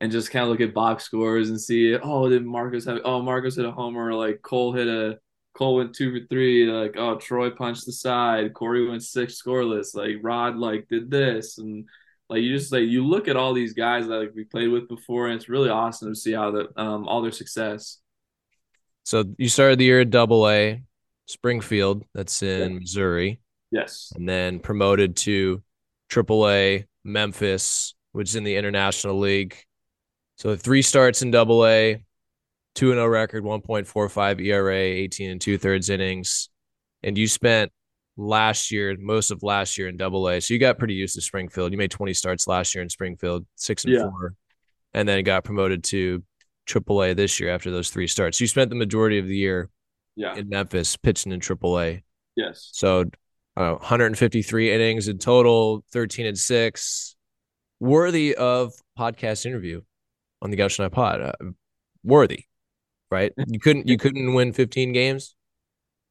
and 0.00 0.12
just 0.12 0.30
kind 0.30 0.44
of 0.44 0.50
look 0.50 0.60
at 0.60 0.74
box 0.74 1.04
scores 1.04 1.48
and 1.48 1.60
see, 1.60 1.96
oh, 1.96 2.28
did 2.28 2.44
Marcos 2.44 2.84
have? 2.84 3.00
Oh, 3.04 3.22
Marcos 3.22 3.56
hit 3.56 3.64
a 3.64 3.72
homer. 3.72 4.12
Like 4.12 4.42
Cole 4.42 4.72
hit 4.72 4.86
a 4.86 5.18
Cole 5.54 5.76
went 5.76 5.94
two 5.94 6.12
for 6.12 6.26
three. 6.28 6.70
Like 6.70 6.96
oh, 6.96 7.16
Troy 7.16 7.50
punched 7.50 7.86
the 7.86 7.92
side. 7.92 8.54
Corey 8.54 8.86
went 8.86 9.02
six 9.02 9.40
scoreless. 9.42 9.94
Like 9.94 10.16
Rod 10.22 10.56
like 10.56 10.86
did 10.88 11.10
this 11.10 11.58
and 11.58 11.88
like 12.28 12.42
you 12.42 12.56
just 12.56 12.72
like 12.72 12.82
you 12.82 13.06
look 13.06 13.28
at 13.28 13.36
all 13.36 13.54
these 13.54 13.72
guys 13.72 14.06
that 14.06 14.14
like 14.18 14.32
we 14.34 14.44
played 14.44 14.68
with 14.68 14.88
before, 14.88 15.26
and 15.28 15.36
it's 15.36 15.48
really 15.48 15.70
awesome 15.70 16.12
to 16.12 16.18
see 16.18 16.32
how 16.32 16.50
the 16.50 16.68
um 16.76 17.08
all 17.08 17.22
their 17.22 17.32
success. 17.32 17.98
So 19.04 19.24
you 19.38 19.48
started 19.48 19.78
the 19.78 19.84
year 19.86 20.00
at 20.02 20.10
Double 20.10 20.48
A, 20.48 20.82
Springfield, 21.26 22.04
that's 22.14 22.42
in 22.42 22.80
Missouri, 22.80 23.40
Yes. 23.70 24.12
and 24.14 24.28
then 24.28 24.58
promoted 24.60 25.16
to 25.18 25.62
Triple 26.10 26.48
A, 26.48 26.84
Memphis, 27.04 27.94
which 28.12 28.28
is 28.28 28.36
in 28.36 28.44
the 28.44 28.56
International 28.56 29.18
League. 29.18 29.56
So 30.36 30.54
three 30.56 30.82
starts 30.82 31.22
in 31.22 31.30
Double 31.30 31.66
A, 31.66 32.02
two 32.74 32.90
and 32.90 32.98
zero 32.98 33.08
record, 33.08 33.44
one 33.44 33.62
point 33.62 33.86
four 33.86 34.08
five 34.10 34.38
ERA, 34.40 34.76
eighteen 34.76 35.30
and 35.30 35.40
two 35.40 35.56
thirds 35.56 35.88
innings, 35.88 36.50
and 37.02 37.16
you 37.16 37.26
spent 37.26 37.72
last 38.18 38.70
year 38.72 38.96
most 38.98 39.30
of 39.30 39.42
last 39.42 39.78
year 39.78 39.88
in 39.88 39.96
Double 39.96 40.28
A. 40.28 40.40
So 40.40 40.52
you 40.52 40.60
got 40.60 40.76
pretty 40.78 40.94
used 40.94 41.14
to 41.14 41.20
Springfield. 41.22 41.72
You 41.72 41.78
made 41.78 41.90
twenty 41.92 42.12
starts 42.12 42.46
last 42.46 42.74
year 42.74 42.82
in 42.82 42.90
Springfield, 42.90 43.46
six 43.54 43.84
and 43.84 43.94
Yeah. 43.94 44.10
four, 44.10 44.34
and 44.92 45.08
then 45.08 45.22
got 45.24 45.44
promoted 45.44 45.84
to 45.84 46.22
Triple 46.66 47.02
A 47.02 47.14
this 47.14 47.38
year 47.40 47.48
after 47.50 47.70
those 47.70 47.90
three 47.90 48.06
starts. 48.08 48.40
You 48.40 48.46
spent 48.48 48.68
the 48.70 48.76
majority 48.76 49.18
of 49.18 49.26
the 49.26 49.36
year 49.36 49.70
Yeah. 50.16 50.34
in 50.34 50.48
Memphis 50.48 50.96
pitching 50.96 51.32
in 51.32 51.40
Triple 51.40 51.78
A. 51.80 52.02
Yes. 52.36 52.68
So 52.72 53.04
uh, 53.56 53.74
153 53.76 54.72
innings 54.72 55.08
in 55.08 55.18
total, 55.18 55.84
13 55.92 56.26
and 56.26 56.38
six, 56.38 57.16
worthy 57.80 58.34
of 58.34 58.72
podcast 58.98 59.46
interview 59.46 59.80
on 60.42 60.50
the 60.50 60.56
Gaucho 60.56 60.88
Pod. 60.90 61.20
Uh, 61.20 61.32
worthy, 62.04 62.44
right? 63.10 63.32
You 63.46 63.58
couldn't 63.60 63.86
you 63.88 63.96
couldn't 63.98 64.34
win 64.34 64.52
15 64.52 64.92
games. 64.92 65.34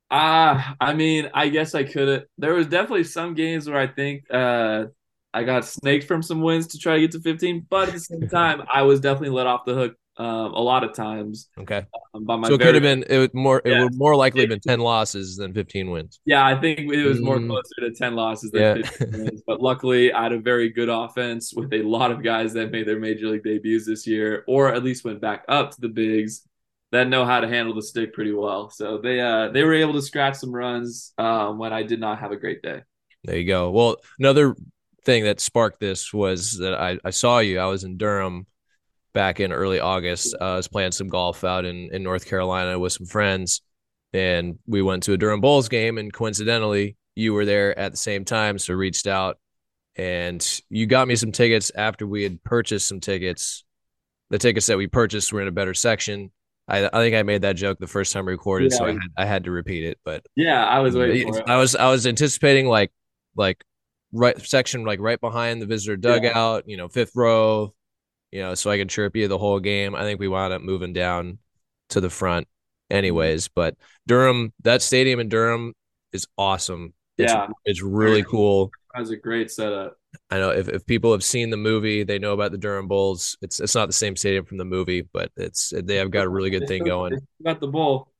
Ah, 0.10 0.76
I 0.80 0.94
mean, 0.94 1.30
I 1.34 1.50
guess 1.50 1.76
I 1.76 1.84
could 1.84 2.08
have. 2.08 2.24
There 2.38 2.54
was 2.54 2.68
definitely 2.68 3.04
some 3.04 3.34
games 3.34 3.68
where 3.70 3.78
I 3.80 3.88
think 3.88 4.24
uh 4.32 4.86
I 5.34 5.44
got 5.44 5.66
snaked 5.66 6.06
from 6.08 6.24
some 6.24 6.42
wins 6.42 6.68
to 6.68 6.80
try 6.80 6.96
to 6.96 7.02
get 7.02 7.12
to 7.12 7.20
15, 7.20 7.66
but 7.70 7.90
at 7.90 7.94
the 7.94 8.00
same 8.00 8.28
time, 8.30 8.62
I 8.72 8.84
was 8.84 9.02
definitely 9.02 9.30
let 9.36 9.48
off 9.48 9.66
the 9.66 9.74
hook 9.76 9.96
um, 10.18 10.54
a 10.54 10.60
lot 10.62 10.84
of 10.84 10.94
times 10.96 11.50
Okay, 11.58 11.86
um, 12.14 12.26
by 12.26 12.38
my 12.38 12.48
so 12.48 12.56
it 12.56 12.62
could 12.62 12.76
have 12.76 12.84
been 12.84 13.04
it 13.10 13.18
would 13.20 13.34
more 13.34 13.62
it 13.66 13.74
Yeah. 13.74 13.76
would 13.76 13.96
more 13.96 14.16
likely 14.16 14.42
have 14.44 14.50
been 14.50 14.60
10 14.60 14.80
losses 14.80 15.38
than 15.38 15.54
15 15.54 15.92
wins. 15.92 16.20
Yeah, 16.26 16.46
I 16.46 16.60
think 16.60 16.80
it 16.92 17.06
was 17.06 17.22
more 17.22 17.40
Mm. 17.40 17.42
closer 17.42 17.76
to 17.82 17.92
10 17.92 18.16
losses 18.16 18.52
than 18.52 18.64
Yeah. 18.64 18.74
15 18.74 19.08
wins. 19.14 19.42
But 19.48 19.62
luckily, 19.62 20.12
I 20.12 20.24
had 20.24 20.34
a 20.34 20.40
very 20.40 20.70
good 20.70 20.90
offense 20.90 21.54
with 21.54 21.72
a 21.74 21.84
lot 21.84 22.12
of 22.12 22.22
guys 22.24 22.54
that 22.54 22.72
made 22.72 22.86
their 22.88 23.00
major 23.00 23.28
league 23.30 23.44
debuts 23.44 23.86
this 23.86 24.06
year, 24.06 24.44
or 24.48 24.74
at 24.74 24.84
least 24.84 25.06
went 25.06 25.22
back 25.22 25.46
up 25.48 25.72
to 25.72 25.82
the 25.82 25.88
bigs 25.88 26.47
that 26.92 27.08
know 27.08 27.26
how 27.26 27.40
to 27.40 27.48
handle 27.48 27.76
the 27.76 27.82
stick 27.82 28.14
pretty 28.14 28.34
well. 28.34 28.70
So 28.70 28.98
they 28.98 29.20
uh 29.20 29.50
they 29.50 29.64
were 29.64 29.74
able 29.74 29.94
to 29.94 30.02
scratch 30.02 30.36
some 30.36 30.52
runs 30.52 31.14
um, 31.18 31.58
when 31.58 31.74
I 31.74 31.84
did 31.84 32.00
not 32.00 32.20
have 32.20 32.32
a 32.32 32.38
great 32.38 32.62
day. 32.62 32.82
There 33.24 33.38
you 33.38 33.48
go. 33.48 33.72
Well, 33.72 33.98
another 34.20 34.56
thing 35.04 35.26
that 35.26 35.40
sparked 35.40 35.80
this 35.80 36.14
was 36.14 36.58
that 36.60 36.74
I, 36.74 36.98
I 37.04 37.10
saw 37.10 37.40
you. 37.40 37.60
I 37.60 37.66
was 37.66 37.84
in 37.84 37.98
Durham 37.98 38.46
back 39.14 39.40
in 39.40 39.52
early 39.52 39.80
August. 39.80 40.36
Uh, 40.40 40.54
I 40.54 40.56
was 40.58 40.68
playing 40.68 40.92
some 40.92 41.08
golf 41.08 41.44
out 41.44 41.66
in 41.66 41.90
in 41.92 42.04
North 42.04 42.26
Carolina 42.26 42.80
with 42.80 42.94
some 42.94 43.08
friends, 43.08 43.62
and 44.14 44.60
we 44.66 44.82
went 44.82 45.04
to 45.04 45.14
a 45.14 45.18
Durham 45.18 45.42
Bulls 45.42 45.70
game. 45.70 45.98
And 45.98 46.14
coincidentally, 46.14 46.96
you 47.16 47.34
were 47.34 47.46
there 47.46 47.78
at 47.78 47.92
the 47.92 47.98
same 47.98 48.24
time, 48.26 48.60
so 48.60 48.74
reached 48.74 49.08
out, 49.08 49.40
and 49.96 50.62
you 50.70 50.86
got 50.86 51.08
me 51.08 51.16
some 51.16 51.32
tickets 51.32 51.72
after 51.76 52.08
we 52.08 52.24
had 52.24 52.44
purchased 52.44 52.88
some 52.88 53.00
tickets. 53.00 53.66
The 54.30 54.38
tickets 54.38 54.68
that 54.68 54.78
we 54.78 54.88
purchased 54.88 55.34
were 55.34 55.42
in 55.42 55.48
a 55.48 55.52
better 55.52 55.74
section. 55.74 56.32
I, 56.68 56.86
I 56.86 57.02
think 57.02 57.16
I 57.16 57.24
made 57.24 57.44
that 57.44 57.56
joke 57.56 57.80
the 57.80 57.88
first 57.88 58.12
time 58.12 58.28
recorded, 58.28 58.72
Yeah. 58.72 58.78
so 58.78 58.86
I 58.86 58.92
had, 58.92 59.00
I 59.18 59.26
had 59.26 59.44
to 59.46 59.52
repeat 59.52 59.86
it. 59.86 60.00
But 60.04 60.26
Yeah, 60.36 60.66
I 60.66 60.80
was 60.80 60.96
um, 60.96 61.02
waiting 61.02 61.34
for 61.34 61.40
it. 61.40 61.48
I 61.48 61.58
was 61.58 61.76
I 61.76 61.90
was 61.90 62.06
anticipating 62.06 62.68
like 62.68 62.92
like 63.36 63.64
right 64.12 64.40
section 64.42 64.84
like 64.84 65.00
right 65.00 65.20
behind 65.20 65.62
the 65.62 65.66
visitor 65.66 65.98
dugout, 65.98 66.64
you 66.68 66.78
know, 66.78 66.88
fifth 66.88 67.12
row, 67.16 67.74
you 68.32 68.42
know, 68.42 68.56
so 68.56 68.70
I 68.70 68.78
could 68.78 68.90
chirp 68.90 69.16
you 69.16 69.28
the 69.28 69.38
whole 69.38 69.60
game. 69.60 69.96
I 69.96 70.02
think 70.02 70.20
we 70.20 70.28
wound 70.28 70.54
up 70.54 70.62
moving 70.62 70.94
down 70.94 71.40
to 71.90 72.02
the 72.02 72.10
front 72.10 72.48
mm-hmm. 72.48 72.98
anyways. 72.98 73.48
But 73.48 73.76
Durham, 74.06 74.54
that 74.64 74.82
stadium 74.82 75.20
in 75.20 75.30
Durham 75.30 75.74
is 76.12 76.28
awesome. 76.38 76.94
It's, 77.18 77.32
Yeah. 77.32 77.48
it's 77.66 77.82
really 77.82 78.24
cool. 78.24 78.72
Was 78.98 79.12
a 79.12 79.16
great 79.16 79.52
setup. 79.52 79.98
I 80.30 80.40
know 80.40 80.50
if, 80.50 80.70
if 80.70 80.86
people 80.86 81.12
have 81.12 81.24
seen 81.24 81.50
the 81.50 81.58
movie, 81.58 82.04
they 82.04 82.18
know 82.18 82.34
about 82.34 82.52
the 82.52 82.58
Durham 82.58 82.88
Bulls. 82.88 83.38
It's 83.42 83.60
it's 83.60 83.76
not 83.76 83.88
the 83.88 83.94
same 83.94 84.16
stadium 84.16 84.46
from 84.46 84.58
the 84.58 84.66
movie, 84.66 85.02
but 85.02 85.32
it's 85.38 85.72
they 85.76 85.96
have 85.98 86.10
got 86.12 86.26
a 86.26 86.30
really 86.30 86.50
good 86.50 86.68
thing 86.68 86.84
going. 86.84 87.18
Got 87.44 87.60
the 87.60 87.68
bull. 87.68 88.12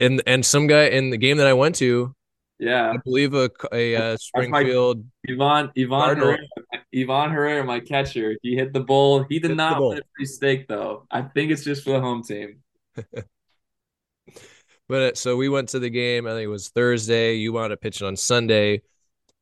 And 0.00 0.22
and 0.26 0.44
some 0.44 0.66
guy 0.66 0.84
in 0.84 1.10
the 1.10 1.16
game 1.16 1.38
that 1.38 1.46
I 1.46 1.52
went 1.52 1.74
to, 1.76 2.14
Yeah. 2.58 2.92
I 2.92 2.96
believe 3.04 3.34
a 3.34 3.50
a 3.72 3.96
uh, 3.96 4.16
Springfield 4.16 5.04
Ivan 5.28 5.70
Ivan 5.76 6.16
Herrera, 6.16 6.38
Ivan 6.94 7.30
Herrera, 7.30 7.64
my 7.64 7.80
catcher. 7.80 8.36
He 8.42 8.54
hit 8.54 8.72
the 8.72 8.80
bull. 8.80 9.24
He 9.28 9.38
did 9.40 9.50
Hit 9.50 9.56
not 9.56 9.80
win 9.80 9.98
a 9.98 10.02
free 10.16 10.26
steak 10.26 10.68
though. 10.68 11.06
I 11.10 11.22
think 11.22 11.50
it's 11.50 11.64
just 11.64 11.84
for 11.84 11.90
the 11.90 12.00
home 12.00 12.22
team. 12.22 12.62
But 14.88 15.02
uh, 15.02 15.14
so 15.14 15.36
we 15.36 15.50
went 15.50 15.68
to 15.70 15.78
the 15.78 15.90
game. 15.90 16.26
I 16.26 16.30
think 16.30 16.44
it 16.44 16.48
was 16.48 16.70
Thursday. 16.70 17.34
You 17.34 17.52
wound 17.52 17.72
up 17.72 17.80
pitching 17.80 18.06
on 18.06 18.16
Sunday. 18.16 18.80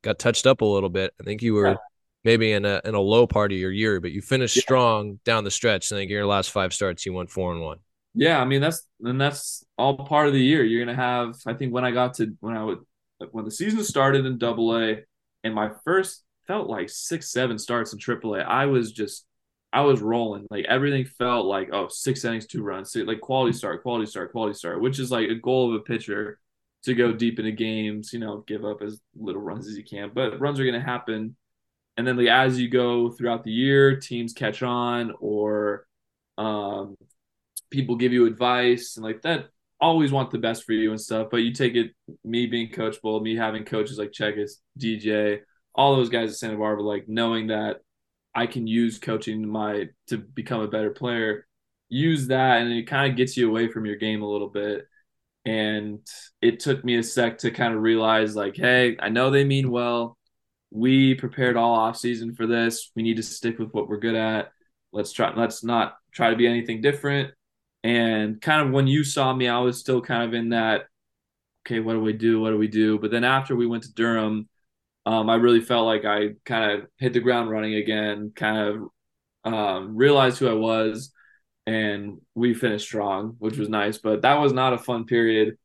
Got 0.06 0.20
touched 0.20 0.46
up 0.46 0.60
a 0.60 0.64
little 0.64 0.88
bit. 0.88 1.12
I 1.20 1.25
think 1.25 1.42
you 1.42 1.54
were 1.54 1.70
Yeah. 1.70 1.76
maybe 2.22 2.52
in 2.52 2.64
a 2.64 2.80
in 2.84 2.94
a 2.94 3.00
low 3.00 3.26
part 3.26 3.50
of 3.50 3.58
your 3.58 3.72
year, 3.72 4.00
but 4.00 4.12
you 4.12 4.22
finished 4.22 4.56
strong 4.56 5.18
down 5.25 5.42
the 5.42 5.50
stretch. 5.50 5.92
I 5.92 5.96
think 5.96 6.12
your 6.12 6.25
last 6.25 6.52
five 6.52 6.72
starts, 6.72 7.04
you 7.04 7.12
went 7.12 7.28
four 7.28 7.52
and 7.52 7.60
one. 7.60 7.78
Yeah, 8.14 8.40
I 8.40 8.44
mean 8.44 8.60
that's 8.60 8.86
and 9.02 9.20
that's 9.20 9.64
all 9.76 9.96
part 9.96 10.28
of 10.28 10.32
the 10.32 10.40
year. 10.40 10.62
You're 10.62 10.84
gonna 10.84 10.96
have. 10.96 11.34
I 11.44 11.54
think 11.54 11.75
when 11.75 11.84
I 11.84 11.90
got 11.90 12.14
to 12.14 12.36
when 12.38 12.56
I 12.56 12.62
would 12.62 12.78
when 13.32 13.44
the 13.44 13.50
season 13.50 13.82
started 13.82 14.25
in 14.26 14.38
Double 14.38 14.76
A, 14.78 15.02
and 15.42 15.54
my 15.54 15.72
first 15.84 16.22
felt 16.46 16.68
like 16.68 16.88
six 16.88 17.32
seven 17.32 17.58
starts 17.58 17.92
in 17.92 17.98
Triple 17.98 18.36
A. 18.36 18.42
I 18.42 18.66
was 18.66 18.92
just 18.92 19.26
I 19.72 19.80
was 19.80 20.00
rolling. 20.00 20.46
Like 20.52 20.66
everything 20.66 21.04
felt 21.04 21.46
like 21.46 21.70
oh 21.72 21.88
six 21.88 22.25
innings, 22.25 22.46
two 22.46 22.62
runs, 22.62 22.94
like 22.94 23.20
quality 23.20 23.52
start, 23.58 23.82
quality 23.82 24.06
start, 24.06 24.30
quality 24.30 24.54
start, 24.54 24.80
which 24.80 25.00
is 25.00 25.10
like 25.10 25.28
a 25.30 25.34
goal 25.34 25.75
of 25.75 25.80
a 25.80 25.82
pitcher 25.84 26.38
to 26.85 26.95
go 26.95 27.12
deep 27.12 27.38
into 27.38 27.52
games. 27.52 28.12
You 28.12 28.21
know, 28.21 28.45
give 28.47 28.64
up 28.64 28.83
as 28.83 29.00
little 29.14 29.42
runs 29.42 29.66
as 29.66 29.76
you 29.76 29.85
can, 29.85 30.11
but 30.14 30.40
runs 30.40 30.61
are 30.61 30.66
gonna 30.66 30.80
happen. 30.80 31.37
And 31.97 32.06
then 32.06 32.16
like 32.16 32.28
as 32.28 32.61
you 32.61 32.68
go 32.68 33.11
throughout 33.11 33.45
the 33.45 33.52
year, 33.52 33.99
teams 33.99 34.33
catch 34.33 34.62
on 34.62 35.14
or 35.21 35.87
um 36.38 36.97
people 37.71 37.97
give 37.97 38.12
you 38.12 38.26
advice 38.26 38.97
and 38.97 39.04
like 39.04 39.23
that 39.23 39.47
always 39.80 40.12
want 40.12 40.30
the 40.30 40.38
best 40.38 40.64
for 40.64 40.73
you 40.73 40.90
and 40.90 41.00
stuff 41.00 41.28
but 41.30 41.38
you 41.38 41.52
take 41.52 41.75
it 41.75 41.92
me 42.25 42.47
being 42.47 42.71
coachable 42.71 43.21
me 43.23 43.37
having 43.37 43.64
coaches 43.64 43.99
like 43.99 44.12
Checketts, 44.12 44.52
dj 44.78 45.40
all 45.75 45.97
those 45.97 46.09
guys 46.09 46.30
at 46.30 46.37
santa 46.37 46.56
barbara 46.56 46.83
like 46.83 47.09
knowing 47.09 47.49
that 47.49 47.80
i 48.35 48.47
can 48.47 48.66
use 48.66 48.99
coaching 48.99 49.47
my 49.47 49.87
to 50.06 50.16
become 50.16 50.61
a 50.61 50.68
better 50.68 50.90
player 50.90 51.47
use 51.88 52.28
that 52.28 52.62
and 52.62 52.73
it 52.73 52.87
kind 52.87 53.11
of 53.11 53.16
gets 53.16 53.37
you 53.37 53.49
away 53.49 53.68
from 53.68 53.85
your 53.85 53.97
game 53.97 54.23
a 54.23 54.28
little 54.28 54.49
bit 54.49 54.87
and 55.47 56.00
it 56.43 56.61
took 56.61 56.85
me 56.85 56.97
a 56.99 57.03
sec 57.03 57.38
to 57.38 57.50
kind 57.50 57.75
of 57.75 57.81
realize 57.81 58.37
like 58.37 58.57
hey 58.57 58.97
i 59.00 59.09
know 59.09 59.31
they 59.31 59.45
mean 59.45 59.71
well. 59.71 60.17
We 60.71 61.15
prepared 61.15 61.57
all 61.57 61.75
off 61.75 61.97
season 61.97 62.35
for 62.35 62.47
this. 62.47 62.91
We 62.95 63.03
need 63.03 63.17
to 63.17 63.23
stick 63.23 63.59
with 63.59 63.73
what 63.73 63.88
we're 63.88 63.99
good 63.99 64.15
at. 64.17 64.50
Let's 64.93 65.12
try 65.12 65.33
let's 65.35 65.65
not 65.65 65.97
try 66.12 66.31
to 66.31 66.37
be 66.37 66.47
anything 66.47 66.81
different. 66.81 67.33
And 67.85 68.41
kind 68.41 68.67
of 68.67 68.73
when 68.73 68.87
you 68.87 69.05
saw 69.05 69.33
me, 69.33 69.49
I 69.49 69.61
was 69.61 69.79
still 69.79 70.00
kind 70.00 70.25
of 70.25 70.35
in 70.35 70.50
that, 70.50 70.87
okay, 71.67 71.81
what 71.81 71.93
do 71.95 72.00
we 72.00 72.12
do? 72.12 72.41
What 72.41 72.50
do 72.50 72.59
we 72.59 72.69
do? 72.69 72.99
But 72.99 73.11
then 73.11 73.25
after 73.25 73.55
we 73.55 73.67
went 73.67 73.85
to 73.85 73.95
Durham, 73.95 74.49
um, 75.07 75.31
I 75.31 75.37
really 75.37 75.61
felt 75.61 75.87
like 75.87 76.05
I 76.05 76.31
kind 76.45 76.73
of 76.73 76.88
hit 76.99 77.12
the 77.12 77.21
ground 77.21 77.50
running 77.50 77.75
again, 77.75 78.33
kind 78.35 78.59
of 79.45 79.53
um, 79.53 79.97
realized 79.97 80.38
who 80.38 80.49
I 80.49 80.55
was, 80.55 81.12
and 81.66 82.20
we 82.35 82.54
finished 82.54 82.87
strong, 82.87 83.37
which 83.38 83.58
was 83.58 83.68
nice. 83.68 83.99
But 83.99 84.23
that 84.23 84.40
was 84.40 84.52
not 84.52 84.73
a 84.73 84.78
fun 84.78 85.04
period 85.04 85.56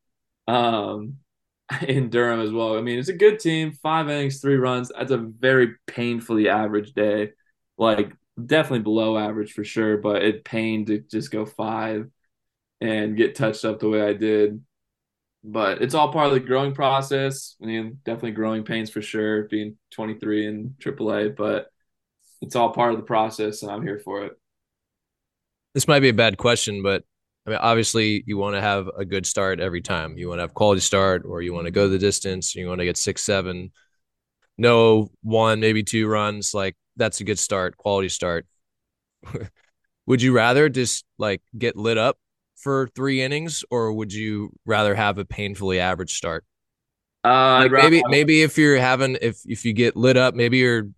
um, 0.48 1.18
in 1.86 2.10
Durham 2.10 2.40
as 2.40 2.52
well. 2.52 2.76
I 2.76 2.82
mean, 2.82 2.98
it's 2.98 3.08
a 3.08 3.14
good 3.14 3.38
team, 3.38 3.72
five 3.72 4.08
innings, 4.08 4.40
three 4.40 4.56
runs. 4.56 4.90
That's 4.96 5.12
a 5.12 5.18
very 5.18 5.74
painfully 5.86 6.48
average 6.48 6.92
day. 6.92 7.30
Like 7.78 8.12
definitely 8.44 8.80
below 8.80 9.16
average 9.16 9.52
for 9.52 9.64
sure, 9.64 9.96
but 9.96 10.22
it 10.22 10.44
pained 10.44 10.88
to 10.88 10.98
just 10.98 11.30
go 11.30 11.46
five 11.46 12.08
and 12.80 13.16
get 13.16 13.34
touched 13.34 13.64
up 13.64 13.78
the 13.78 13.88
way 13.88 14.02
I 14.02 14.12
did. 14.12 14.62
But 15.44 15.82
it's 15.82 15.94
all 15.94 16.12
part 16.12 16.28
of 16.28 16.34
the 16.34 16.40
growing 16.40 16.74
process. 16.74 17.56
I 17.62 17.66
mean, 17.66 17.98
definitely 18.04 18.32
growing 18.32 18.64
pains 18.64 18.90
for 18.90 19.02
sure, 19.02 19.44
being 19.44 19.76
23 19.90 20.46
in 20.46 20.74
AAA, 20.80 21.36
but 21.36 21.66
it's 22.40 22.56
all 22.56 22.72
part 22.72 22.92
of 22.92 22.98
the 22.98 23.06
process, 23.06 23.62
and 23.62 23.70
I'm 23.70 23.82
here 23.82 24.00
for 24.04 24.24
it. 24.24 24.32
This 25.74 25.88
might 25.88 26.00
be 26.00 26.08
a 26.10 26.14
bad 26.14 26.36
question, 26.36 26.82
but 26.82 27.04
I 27.46 27.50
mean, 27.50 27.58
obviously, 27.60 28.22
you 28.26 28.36
want 28.36 28.54
to 28.54 28.60
have 28.60 28.88
a 28.96 29.04
good 29.04 29.26
start 29.26 29.58
every 29.60 29.80
time. 29.80 30.16
You 30.16 30.28
want 30.28 30.38
to 30.38 30.42
have 30.42 30.54
quality 30.54 30.80
start, 30.80 31.22
or 31.26 31.42
you 31.42 31.52
want 31.52 31.66
to 31.66 31.70
go 31.70 31.88
the 31.88 31.98
distance. 31.98 32.54
You 32.54 32.68
want 32.68 32.80
to 32.80 32.84
get 32.84 32.96
six, 32.96 33.22
seven, 33.22 33.72
no 34.58 35.10
one, 35.22 35.60
maybe 35.60 35.82
two 35.82 36.08
runs. 36.08 36.54
Like 36.54 36.76
that's 36.96 37.20
a 37.20 37.24
good 37.24 37.38
start, 37.38 37.76
quality 37.76 38.08
start. 38.08 38.46
would 40.06 40.22
you 40.22 40.32
rather 40.32 40.68
just 40.68 41.04
like 41.18 41.42
get 41.56 41.76
lit 41.76 41.98
up 41.98 42.18
for 42.56 42.88
three 42.94 43.22
innings, 43.22 43.64
or 43.70 43.92
would 43.92 44.12
you 44.12 44.52
rather 44.66 44.94
have 44.94 45.18
a 45.18 45.24
painfully 45.24 45.80
average 45.80 46.14
start? 46.16 46.44
Uh, 47.24 47.62
Like 47.64 47.72
maybe, 47.72 48.02
maybe 48.08 48.42
if 48.42 48.58
you're 48.58 48.78
having, 48.78 49.16
if 49.20 49.38
if 49.46 49.64
you 49.64 49.72
get 49.72 49.96
lit 49.96 50.16
up, 50.16 50.34
maybe 50.34 50.58
you're 50.58 50.88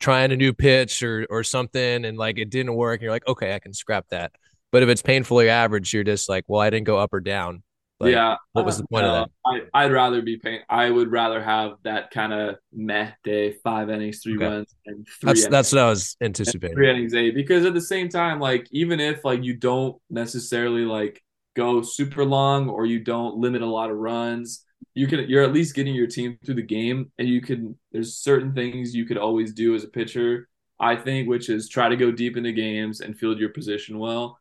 trying 0.00 0.32
a 0.32 0.36
new 0.36 0.52
pitch 0.52 1.02
or 1.02 1.26
or 1.30 1.42
something, 1.44 2.04
and 2.04 2.18
like 2.18 2.38
it 2.38 2.50
didn't 2.50 2.74
work, 2.74 2.96
and 3.00 3.02
you're 3.02 3.12
like, 3.12 3.26
okay, 3.28 3.54
I 3.54 3.58
can 3.58 3.72
scrap 3.72 4.06
that. 4.10 4.32
But 4.72 4.82
if 4.82 4.88
it's 4.88 5.02
painfully 5.02 5.48
average, 5.48 5.92
you're 5.94 6.04
just 6.04 6.28
like, 6.28 6.44
well, 6.48 6.60
I 6.60 6.70
didn't 6.70 6.86
go 6.86 6.98
up 6.98 7.12
or 7.14 7.20
down. 7.20 7.62
Like, 7.98 8.12
yeah. 8.12 8.36
what 8.52 8.64
was 8.66 8.76
the 8.78 8.86
point 8.86 9.06
of 9.06 9.12
Uh, 9.12 9.24
that? 9.24 9.30
I, 9.74 9.84
I'd 9.84 9.92
rather 9.92 10.20
be 10.20 10.36
pain. 10.36 10.60
I 10.68 10.90
would 10.90 11.10
rather 11.10 11.42
have 11.42 11.72
that 11.84 12.10
kind 12.10 12.32
of 12.32 12.56
meh 12.72 13.12
day, 13.24 13.52
five 13.64 13.88
innings, 13.88 14.20
three 14.22 14.36
Okay. 14.36 14.44
runs, 14.46 14.74
and 14.84 15.06
three. 15.20 15.28
That's 15.30 15.40
innings. 15.40 15.50
that's 15.50 15.72
what 15.72 15.80
I 15.82 15.88
was 15.88 16.16
anticipating. 16.20 16.76
three 16.76 16.90
innings 16.90 17.14
eight 17.14 17.34
because 17.34 17.64
at 17.64 17.74
the 17.74 17.80
same 17.80 18.08
time 18.08 18.38
like 18.40 18.66
even 18.70 19.00
if 19.00 19.24
like 19.24 19.42
you 19.44 19.54
don't 19.54 19.96
necessarily 20.10 20.84
like 20.84 21.22
go 21.54 21.80
super 21.82 22.24
long 22.24 22.68
or 22.68 22.84
you 22.84 23.00
don't 23.00 23.36
limit 23.38 23.62
a 23.62 23.66
lot 23.66 23.90
of 23.90 23.96
runs 23.96 24.64
you 24.96 25.06
can 25.06 25.28
you're 25.28 25.44
at 25.44 25.52
least 25.52 25.74
getting 25.74 25.94
your 25.94 26.06
team 26.06 26.38
through 26.44 26.54
the 26.54 26.62
game 26.62 27.12
and 27.18 27.28
you 27.28 27.40
can 27.42 27.78
there's 27.92 28.16
certain 28.16 28.54
things 28.54 28.94
you 28.94 29.04
could 29.04 29.18
always 29.18 29.52
do 29.52 29.74
as 29.74 29.84
a 29.84 29.88
pitcher 29.88 30.48
i 30.80 30.96
think 30.96 31.28
which 31.28 31.50
is 31.50 31.68
try 31.68 31.88
to 31.88 31.96
go 31.96 32.10
deep 32.10 32.36
into 32.36 32.50
games 32.50 33.00
and 33.00 33.16
field 33.16 33.38
your 33.38 33.50
position 33.50 33.98
well. 33.98 34.38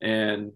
And 0.00 0.52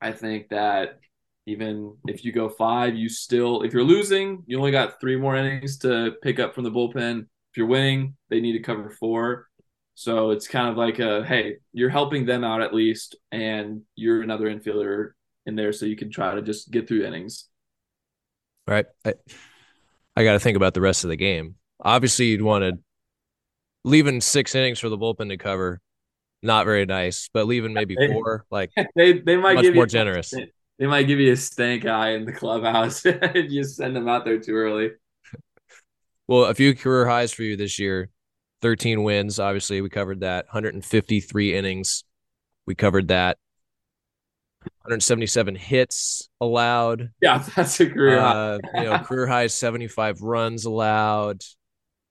i 0.00 0.10
think 0.10 0.48
that 0.48 0.98
even 1.46 1.96
if 2.08 2.24
you 2.24 2.32
go 2.32 2.48
five 2.48 2.94
you 2.94 3.08
still 3.08 3.62
if 3.62 3.72
you're 3.72 3.84
losing 3.84 4.42
you 4.46 4.58
only 4.58 4.72
got 4.72 5.00
three 5.00 5.16
more 5.16 5.36
innings 5.36 5.78
to 5.78 6.12
pick 6.22 6.40
up 6.40 6.54
from 6.54 6.64
the 6.64 6.70
bullpen. 6.70 7.20
If 7.50 7.56
you're 7.58 7.66
winning 7.66 8.16
they 8.30 8.40
need 8.40 8.54
to 8.54 8.60
cover 8.60 8.90
four. 8.90 9.48
So 9.98 10.30
it's 10.30 10.46
kind 10.46 10.68
of 10.68 10.76
like 10.76 10.98
a 10.98 11.24
hey, 11.24 11.56
you're 11.72 11.88
helping 11.88 12.26
them 12.26 12.44
out 12.44 12.60
at 12.60 12.74
least, 12.74 13.16
and 13.32 13.80
you're 13.94 14.20
another 14.20 14.44
infielder 14.44 15.12
in 15.46 15.56
there, 15.56 15.72
so 15.72 15.86
you 15.86 15.96
can 15.96 16.10
try 16.10 16.34
to 16.34 16.42
just 16.42 16.70
get 16.70 16.86
through 16.86 17.06
innings. 17.06 17.48
Right? 18.66 18.86
I, 19.04 19.14
I 20.16 20.24
got 20.24 20.32
to 20.32 20.40
think 20.40 20.56
about 20.56 20.74
the 20.74 20.80
rest 20.80 21.04
of 21.04 21.10
the 21.10 21.16
game. 21.16 21.56
Obviously, 21.80 22.26
you'd 22.26 22.42
want 22.42 22.62
to 22.62 22.78
leaving 23.84 24.20
six 24.20 24.54
innings 24.54 24.78
for 24.78 24.88
the 24.88 24.98
bullpen 24.98 25.28
to 25.28 25.36
cover. 25.36 25.80
Not 26.42 26.66
very 26.66 26.86
nice, 26.86 27.28
but 27.32 27.46
leaving 27.46 27.72
maybe 27.72 27.96
Hey. 27.98 28.12
four, 28.12 28.44
like 28.50 28.70
They 28.94 29.14
they 29.14 29.36
might 29.36 29.60
give 29.62 29.74
more 29.74 29.84
you 29.84 29.90
generous. 29.90 30.32
They 30.78 30.86
might 30.86 31.04
give 31.04 31.18
you 31.18 31.32
a 31.32 31.36
stank 31.36 31.86
eye 31.86 32.10
in 32.10 32.24
the 32.24 32.32
clubhouse 32.32 33.02
if 33.06 33.50
you 33.50 33.64
send 33.64 33.96
them 33.96 34.08
out 34.08 34.24
there 34.24 34.38
too 34.38 34.54
early. 34.54 34.90
Well, 36.28 36.44
a 36.44 36.54
few 36.54 36.74
career 36.74 37.06
highs 37.06 37.32
for 37.32 37.42
you 37.42 37.56
this 37.56 37.78
year 37.78 38.10
13 38.62 39.02
wins. 39.02 39.38
Obviously, 39.38 39.80
we 39.80 39.88
covered 39.88 40.20
that. 40.20 40.46
153 40.46 41.54
innings. 41.54 42.04
We 42.66 42.74
covered 42.74 43.08
that. 43.08 43.38
177 44.86 45.56
hits 45.56 46.28
allowed. 46.40 47.10
Yeah, 47.20 47.38
that's 47.56 47.80
a 47.80 47.90
career 47.90 48.20
high. 48.20 48.32
Uh, 48.32 48.58
you 48.74 48.84
know, 48.84 48.98
career 48.98 49.26
high 49.26 49.48
75 49.48 50.22
runs 50.22 50.64
allowed. 50.64 51.42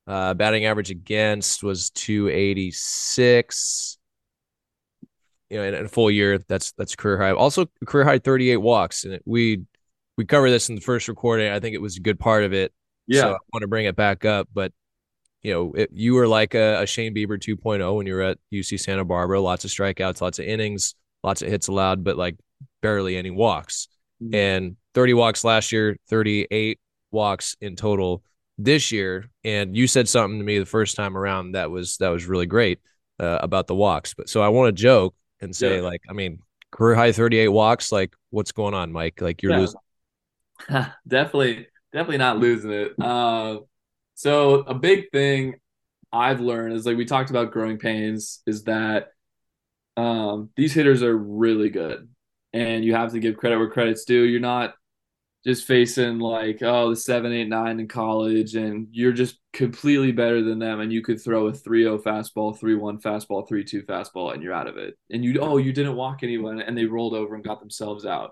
Uh, 0.08 0.34
batting 0.34 0.66
average 0.66 0.92
against 0.92 1.64
was 1.64 1.90
286. 1.92 3.98
you 5.50 5.58
know, 5.58 5.64
in, 5.64 5.74
in 5.74 5.86
a 5.86 5.90
full 5.90 6.12
year, 6.12 6.38
that's 6.38 6.74
that's 6.74 6.96
career 6.96 7.18
high. 7.18 7.32
Also, 7.32 7.68
career 7.86 8.04
high 8.04 8.20
38 8.20 8.58
walks, 8.58 9.06
and 9.06 9.20
we 9.26 9.64
we 10.18 10.26
covered 10.26 10.50
this 10.50 10.70
in 10.70 10.76
the 10.76 10.82
first 10.82 11.08
recording. 11.08 11.52
I 11.52 11.60
think 11.60 11.76
it 11.76 11.82
was 11.82 11.98
a 11.98 12.02
good 12.02 12.20
part 12.20 12.44
of 12.44 12.54
it. 12.54 12.74
Yeah. 13.08 13.22
So 13.22 13.28
I 13.30 13.38
want 13.54 13.62
to 13.62 13.68
bring 13.68 13.86
it 13.86 13.96
back 13.96 14.26
up, 14.26 14.50
but 14.54 14.74
you 15.46 15.54
know, 15.54 15.74
it, 15.74 15.92
you 15.94 16.16
were 16.16 16.28
like 16.28 16.56
a, 16.56 16.82
a 16.82 16.88
Shane 16.88 17.14
Bieber 17.14 17.40
2.0 17.40 17.96
when 17.96 18.08
you 18.08 18.16
were 18.16 18.24
at 18.24 18.40
UC 18.52 18.80
Santa 18.80 19.06
Barbara. 19.06 19.40
Lots 19.40 19.64
of 19.64 19.70
strikeouts, 19.70 20.20
lots 20.20 20.40
of 20.40 20.46
innings, 20.46 20.96
lots 21.24 21.44
of 21.44 21.50
hits 21.50 21.68
allowed, 21.68 22.04
but 22.04 22.18
like 22.18 22.36
barely 22.82 23.18
any 23.18 23.32
walks. 23.32 23.88
Mhm. 24.22 24.34
And 24.34 24.76
30 24.94 25.14
walks 25.14 25.44
last 25.44 25.72
year, 25.72 25.98
38 26.08 26.80
walks 27.12 27.56
in 27.62 27.76
total 27.76 28.24
this 28.58 28.92
year. 28.92 29.30
And 29.44 29.76
you 29.76 29.88
said 29.88 30.08
something 30.08 30.40
to 30.40 30.46
me 30.46 30.60
the 30.60 30.66
first 30.66 30.96
time 30.96 31.18
around 31.18 31.54
that 31.54 31.70
was 31.72 31.98
that 31.98 32.10
was 32.10 32.26
really 32.26 32.46
great 32.46 32.80
uh, 33.20 33.40
about 33.42 33.68
the 33.68 33.76
walks. 33.76 34.14
But 34.14 34.30
so 34.30 34.42
I 34.42 34.50
want 34.50 34.76
to 34.76 34.82
joke 34.82 35.16
and 35.42 35.56
say 35.56 35.76
Yeah. 35.78 35.82
like, 35.82 36.02
I 36.10 36.14
mean, 36.14 36.40
career 36.72 36.96
high 36.96 37.12
38 37.12 37.50
walks. 37.50 37.92
Like, 37.92 38.16
what's 38.30 38.52
going 38.52 38.74
on, 38.74 38.92
Mike? 38.92 39.22
Like 39.22 39.44
you're 39.44 39.52
Yeah. 39.52 39.60
losing. 39.60 39.80
definitely, 41.08 41.68
definitely 41.94 42.18
not 42.18 42.40
losing 42.40 42.72
it. 42.72 42.94
Uh, 43.00 43.60
so 44.16 44.56
a 44.62 44.74
big 44.74 45.12
thing 45.12 45.56
I've 46.12 46.42
learned 46.42 46.74
is 46.74 46.86
like 46.86 46.98
we 46.98 47.06
talked 47.06 47.30
about 47.30 47.52
growing 47.52 47.78
pains 47.78 48.42
is 48.48 48.64
that 48.66 49.10
um, 49.98 50.50
these 50.58 50.74
hitters 50.74 51.04
are 51.04 51.18
really 51.18 51.70
good, 51.70 52.10
and 52.56 52.86
you 52.86 52.96
have 52.96 53.12
to 53.12 53.20
give 53.20 53.36
credit 53.36 53.58
where 53.58 53.70
credit's 53.70 54.06
due. 54.06 54.24
You're 54.24 54.40
not 54.40 54.76
just 55.46 55.68
facing 55.68 56.20
like 56.20 56.60
oh 56.64 56.90
the 56.90 56.96
seven, 56.96 57.34
eight, 57.34 57.50
nine 57.50 57.82
in 57.82 57.88
college, 57.90 58.56
and 58.56 58.88
you're 58.92 59.12
just 59.12 59.40
completely 59.52 60.14
better 60.14 60.42
than 60.42 60.58
them, 60.58 60.80
and 60.80 60.92
you 60.92 61.02
could 61.04 61.22
throw 61.22 61.48
a 61.48 61.52
3-0 61.52 62.02
fastball, 62.02 62.58
3-1 62.58 63.02
fastball, 63.02 63.48
3-2 63.48 63.86
fastball, 63.86 64.34
and 64.34 64.42
you're 64.42 64.54
out 64.54 64.68
of 64.68 64.78
it. 64.78 64.98
And 65.12 65.24
you 65.24 65.38
oh 65.42 65.58
you 65.58 65.74
didn't 65.74 65.98
walk 65.98 66.24
anyone, 66.24 66.62
and 66.62 66.78
they 66.78 66.86
rolled 66.86 67.14
over 67.14 67.36
and 67.36 67.44
got 67.44 67.60
themselves 67.60 68.06
out. 68.06 68.32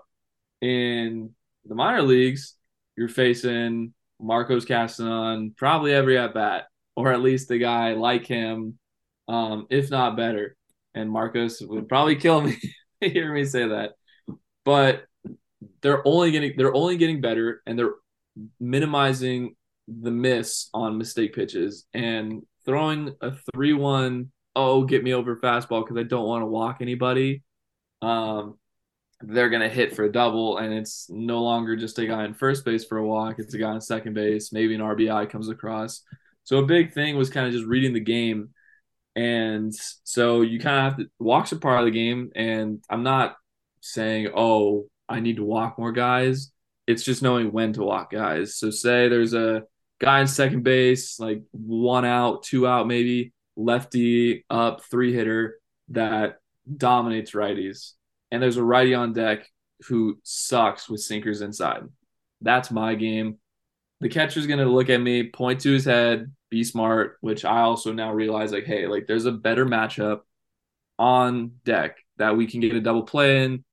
In 0.62 1.34
the 1.66 1.74
minor 1.74 2.02
leagues, 2.02 2.56
you're 2.96 3.08
facing 3.08 3.92
Marcos 4.18 4.64
Castanon 4.64 5.54
probably 5.54 5.92
every 5.92 6.16
at 6.16 6.32
bat, 6.32 6.64
or 6.96 7.12
at 7.12 7.20
least 7.20 7.50
a 7.50 7.58
guy 7.58 7.92
like 7.92 8.26
him, 8.26 8.78
um, 9.28 9.66
if 9.68 9.90
not 9.90 10.16
better. 10.16 10.56
And 10.94 11.10
Marcos 11.10 11.60
would 11.60 11.90
probably 11.90 12.16
kill 12.16 12.40
me 12.40 12.56
hear 13.00 13.32
me 13.32 13.44
say 13.44 13.68
that. 13.68 13.92
But 14.64 15.04
they're 15.82 16.06
only 16.06 16.30
getting 16.30 16.54
they're 16.56 16.74
only 16.74 16.96
getting 16.96 17.20
better 17.20 17.62
and 17.66 17.78
they're 17.78 17.94
minimizing 18.58 19.56
the 19.86 20.10
miss 20.10 20.68
on 20.72 20.98
mistake 20.98 21.34
pitches 21.34 21.84
and 21.92 22.42
throwing 22.64 23.14
a 23.20 23.32
3-1 23.54 24.28
oh 24.56 24.84
get 24.84 25.02
me 25.02 25.12
over 25.12 25.36
fastball 25.36 25.84
because 25.84 25.96
I 25.98 26.04
don't 26.04 26.26
want 26.26 26.42
to 26.42 26.46
walk 26.46 26.78
anybody. 26.80 27.42
Um, 28.02 28.58
they're 29.20 29.48
going 29.48 29.62
to 29.62 29.68
hit 29.68 29.94
for 29.94 30.04
a 30.04 30.12
double, 30.12 30.58
and 30.58 30.72
it's 30.72 31.08
no 31.08 31.42
longer 31.42 31.76
just 31.76 31.98
a 31.98 32.06
guy 32.06 32.24
in 32.24 32.34
first 32.34 32.64
base 32.64 32.84
for 32.84 32.98
a 32.98 33.06
walk. 33.06 33.38
It's 33.38 33.54
a 33.54 33.58
guy 33.58 33.74
in 33.74 33.80
second 33.80 34.14
base. 34.14 34.52
Maybe 34.52 34.74
an 34.74 34.80
RBI 34.80 35.30
comes 35.30 35.48
across. 35.48 36.02
So 36.44 36.58
a 36.58 36.66
big 36.66 36.92
thing 36.92 37.16
was 37.16 37.30
kind 37.30 37.46
of 37.46 37.52
just 37.52 37.64
reading 37.64 37.94
the 37.94 38.00
game. 38.00 38.50
And 39.16 39.72
so 40.02 40.42
you 40.42 40.58
kind 40.58 40.76
of 40.76 40.82
have 40.82 40.96
to 40.98 41.10
walks 41.18 41.52
are 41.52 41.58
part 41.58 41.78
of 41.78 41.84
the 41.86 41.90
game. 41.90 42.30
And 42.34 42.84
I'm 42.90 43.02
not 43.02 43.36
saying, 43.84 44.28
oh, 44.34 44.86
I 45.08 45.20
need 45.20 45.36
to 45.36 45.44
walk 45.44 45.78
more 45.78 45.92
guys. 45.92 46.50
It's 46.86 47.02
just 47.02 47.22
knowing 47.22 47.52
when 47.52 47.72
to 47.74 47.82
walk 47.82 48.10
guys. 48.10 48.56
So 48.56 48.70
say 48.70 49.08
there's 49.08 49.34
a 49.34 49.64
guy 50.00 50.20
in 50.20 50.26
second 50.26 50.62
base, 50.62 51.18
like 51.18 51.42
one 51.52 52.04
out, 52.04 52.42
two 52.42 52.66
out, 52.66 52.86
maybe 52.86 53.32
lefty 53.56 54.44
up, 54.50 54.82
three 54.84 55.12
hitter 55.12 55.58
that 55.88 56.38
dominates 56.76 57.32
righties 57.32 57.92
and 58.34 58.42
there's 58.42 58.56
a 58.56 58.64
righty 58.64 58.94
on 58.94 59.12
deck 59.12 59.48
who 59.86 60.18
sucks 60.24 60.88
with 60.88 61.00
sinkers 61.00 61.40
inside. 61.40 61.84
That's 62.40 62.72
my 62.72 62.96
game. 62.96 63.38
The 64.00 64.08
catcher's 64.08 64.48
gonna 64.48 64.64
look 64.64 64.90
at 64.90 65.00
me, 65.00 65.30
point 65.30 65.60
to 65.60 65.72
his 65.72 65.84
head, 65.84 66.32
be 66.50 66.64
smart, 66.64 67.16
which 67.20 67.44
I 67.44 67.60
also 67.60 67.92
now 67.92 68.12
realize 68.12 68.50
like, 68.50 68.64
hey, 68.64 68.88
like 68.88 69.06
there's 69.06 69.26
a 69.26 69.32
better 69.32 69.64
matchup 69.64 70.22
on 70.98 71.52
deck 71.64 71.98
that 72.16 72.36
we 72.36 72.48
can 72.48 72.58
get 72.58 72.74
a 72.74 72.80
double 72.80 73.04
play 73.04 73.44
in, 73.44 73.64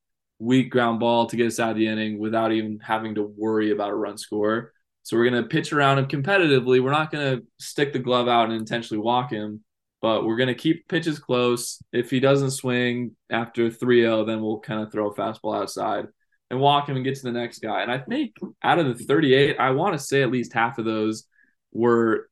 weak 0.42 0.70
ground 0.70 1.00
ball 1.00 1.26
to 1.26 1.36
get 1.36 1.46
us 1.46 1.60
out 1.60 1.70
of 1.70 1.76
the 1.76 1.86
inning 1.86 2.18
without 2.18 2.52
even 2.52 2.78
having 2.80 3.14
to 3.14 3.22
worry 3.22 3.70
about 3.70 3.90
a 3.90 3.94
run 3.94 4.18
score. 4.18 4.72
So 5.02 5.16
we're 5.16 5.30
gonna 5.30 5.44
pitch 5.44 5.72
around 5.72 5.98
him 5.98 6.06
competitively. 6.06 6.82
We're 6.82 6.90
not 6.90 7.10
gonna 7.10 7.40
stick 7.58 7.92
the 7.92 7.98
glove 7.98 8.28
out 8.28 8.50
and 8.50 8.54
intentionally 8.54 9.02
walk 9.02 9.30
him 9.30 9.62
but 10.02 10.26
we're 10.26 10.36
going 10.36 10.48
to 10.48 10.54
keep 10.54 10.88
pitches 10.88 11.20
close. 11.20 11.80
If 11.92 12.10
he 12.10 12.18
doesn't 12.18 12.50
swing 12.50 13.12
after 13.30 13.70
3-0, 13.70 14.26
then 14.26 14.42
we'll 14.42 14.58
kind 14.58 14.82
of 14.82 14.90
throw 14.90 15.08
a 15.08 15.14
fastball 15.14 15.56
outside 15.56 16.08
and 16.50 16.60
walk 16.60 16.88
him 16.88 16.96
and 16.96 17.04
get 17.04 17.14
to 17.14 17.22
the 17.22 17.30
next 17.30 17.60
guy. 17.60 17.82
And 17.82 17.90
I 17.90 17.98
think 17.98 18.34
out 18.62 18.80
of 18.80 18.98
the 18.98 19.04
38, 19.04 19.56
I 19.60 19.70
want 19.70 19.94
to 19.94 19.98
say 20.00 20.22
at 20.22 20.32
least 20.32 20.52
half 20.52 20.78
of 20.78 20.84
those 20.84 21.24
were 21.72 22.28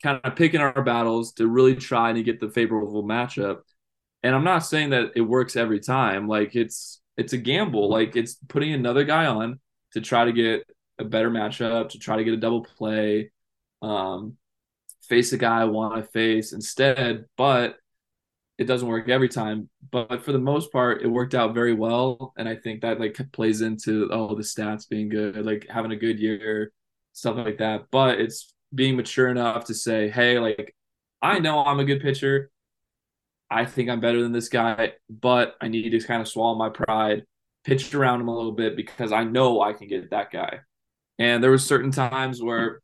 kind 0.00 0.20
of 0.22 0.36
picking 0.36 0.60
our 0.60 0.80
battles 0.80 1.32
to 1.34 1.48
really 1.48 1.74
try 1.74 2.12
to 2.12 2.22
get 2.22 2.38
the 2.38 2.50
favorable 2.50 3.02
matchup. 3.02 3.58
And 4.22 4.34
I'm 4.34 4.44
not 4.44 4.60
saying 4.60 4.90
that 4.90 5.12
it 5.16 5.22
works 5.22 5.56
every 5.56 5.80
time. 5.80 6.28
Like 6.28 6.54
it's 6.54 7.00
it's 7.16 7.32
a 7.32 7.38
gamble. 7.38 7.88
Like 7.88 8.16
it's 8.16 8.34
putting 8.48 8.72
another 8.72 9.04
guy 9.04 9.26
on 9.26 9.60
to 9.92 10.00
try 10.00 10.24
to 10.24 10.32
get 10.32 10.64
a 10.98 11.04
better 11.04 11.30
matchup, 11.30 11.90
to 11.90 11.98
try 11.98 12.16
to 12.16 12.24
get 12.24 12.34
a 12.34 12.38
double 12.38 12.64
play. 12.64 13.30
Um, 13.82 14.36
face 15.02 15.32
a 15.32 15.38
guy 15.38 15.60
I 15.60 15.64
want 15.64 15.96
to 15.96 16.10
face 16.10 16.52
instead, 16.52 17.26
but 17.36 17.76
it 18.58 18.64
doesn't 18.64 18.88
work 18.88 19.08
every 19.08 19.28
time. 19.28 19.68
But 19.90 20.24
for 20.24 20.32
the 20.32 20.38
most 20.38 20.72
part, 20.72 21.02
it 21.02 21.08
worked 21.08 21.34
out 21.34 21.54
very 21.54 21.74
well, 21.74 22.32
and 22.36 22.48
I 22.48 22.56
think 22.56 22.80
that 22.80 23.00
like 23.00 23.18
plays 23.32 23.60
into 23.60 24.08
oh 24.10 24.34
the 24.34 24.42
stats 24.42 24.88
being 24.88 25.08
good, 25.08 25.44
like 25.44 25.66
having 25.68 25.92
a 25.92 25.96
good 25.96 26.18
year, 26.18 26.72
stuff 27.12 27.36
like 27.36 27.58
that. 27.58 27.86
But 27.90 28.20
it's 28.20 28.52
being 28.74 28.96
mature 28.96 29.28
enough 29.28 29.66
to 29.66 29.74
say, 29.74 30.08
hey, 30.08 30.38
like 30.38 30.74
I 31.22 31.38
know 31.38 31.64
I'm 31.64 31.80
a 31.80 31.84
good 31.84 32.00
pitcher. 32.00 32.50
I 33.50 33.64
think 33.64 33.88
I'm 33.88 34.00
better 34.00 34.22
than 34.22 34.32
this 34.32 34.48
guy, 34.48 34.92
but 35.08 35.54
I 35.60 35.68
need 35.68 35.90
to 35.90 36.00
kind 36.00 36.20
of 36.20 36.28
swallow 36.28 36.56
my 36.56 36.68
pride, 36.68 37.24
pitch 37.64 37.94
around 37.94 38.20
him 38.20 38.28
a 38.28 38.36
little 38.36 38.52
bit 38.52 38.76
because 38.76 39.12
I 39.12 39.24
know 39.24 39.60
I 39.60 39.72
can 39.72 39.88
get 39.88 40.10
that 40.10 40.32
guy. 40.32 40.60
And 41.18 41.42
there 41.42 41.50
was 41.50 41.64
certain 41.64 41.90
times 41.92 42.42
where 42.42 42.80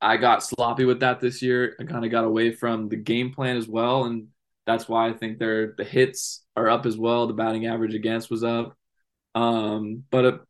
I 0.00 0.16
got 0.16 0.42
sloppy 0.42 0.84
with 0.84 1.00
that 1.00 1.20
this 1.20 1.42
year. 1.42 1.76
I 1.80 1.84
kind 1.84 2.04
of 2.04 2.10
got 2.10 2.24
away 2.24 2.52
from 2.52 2.88
the 2.88 2.96
game 2.96 3.32
plan 3.32 3.56
as 3.56 3.68
well, 3.68 4.04
and 4.04 4.28
that's 4.66 4.88
why 4.88 5.08
I 5.08 5.12
think 5.12 5.38
their 5.38 5.74
the 5.76 5.84
hits 5.84 6.44
are 6.56 6.68
up 6.68 6.86
as 6.86 6.96
well. 6.96 7.26
The 7.26 7.34
batting 7.34 7.66
average 7.66 7.94
against 7.94 8.30
was 8.30 8.42
up, 8.44 8.76
um, 9.34 10.04
but 10.10 10.24
it, 10.24 10.40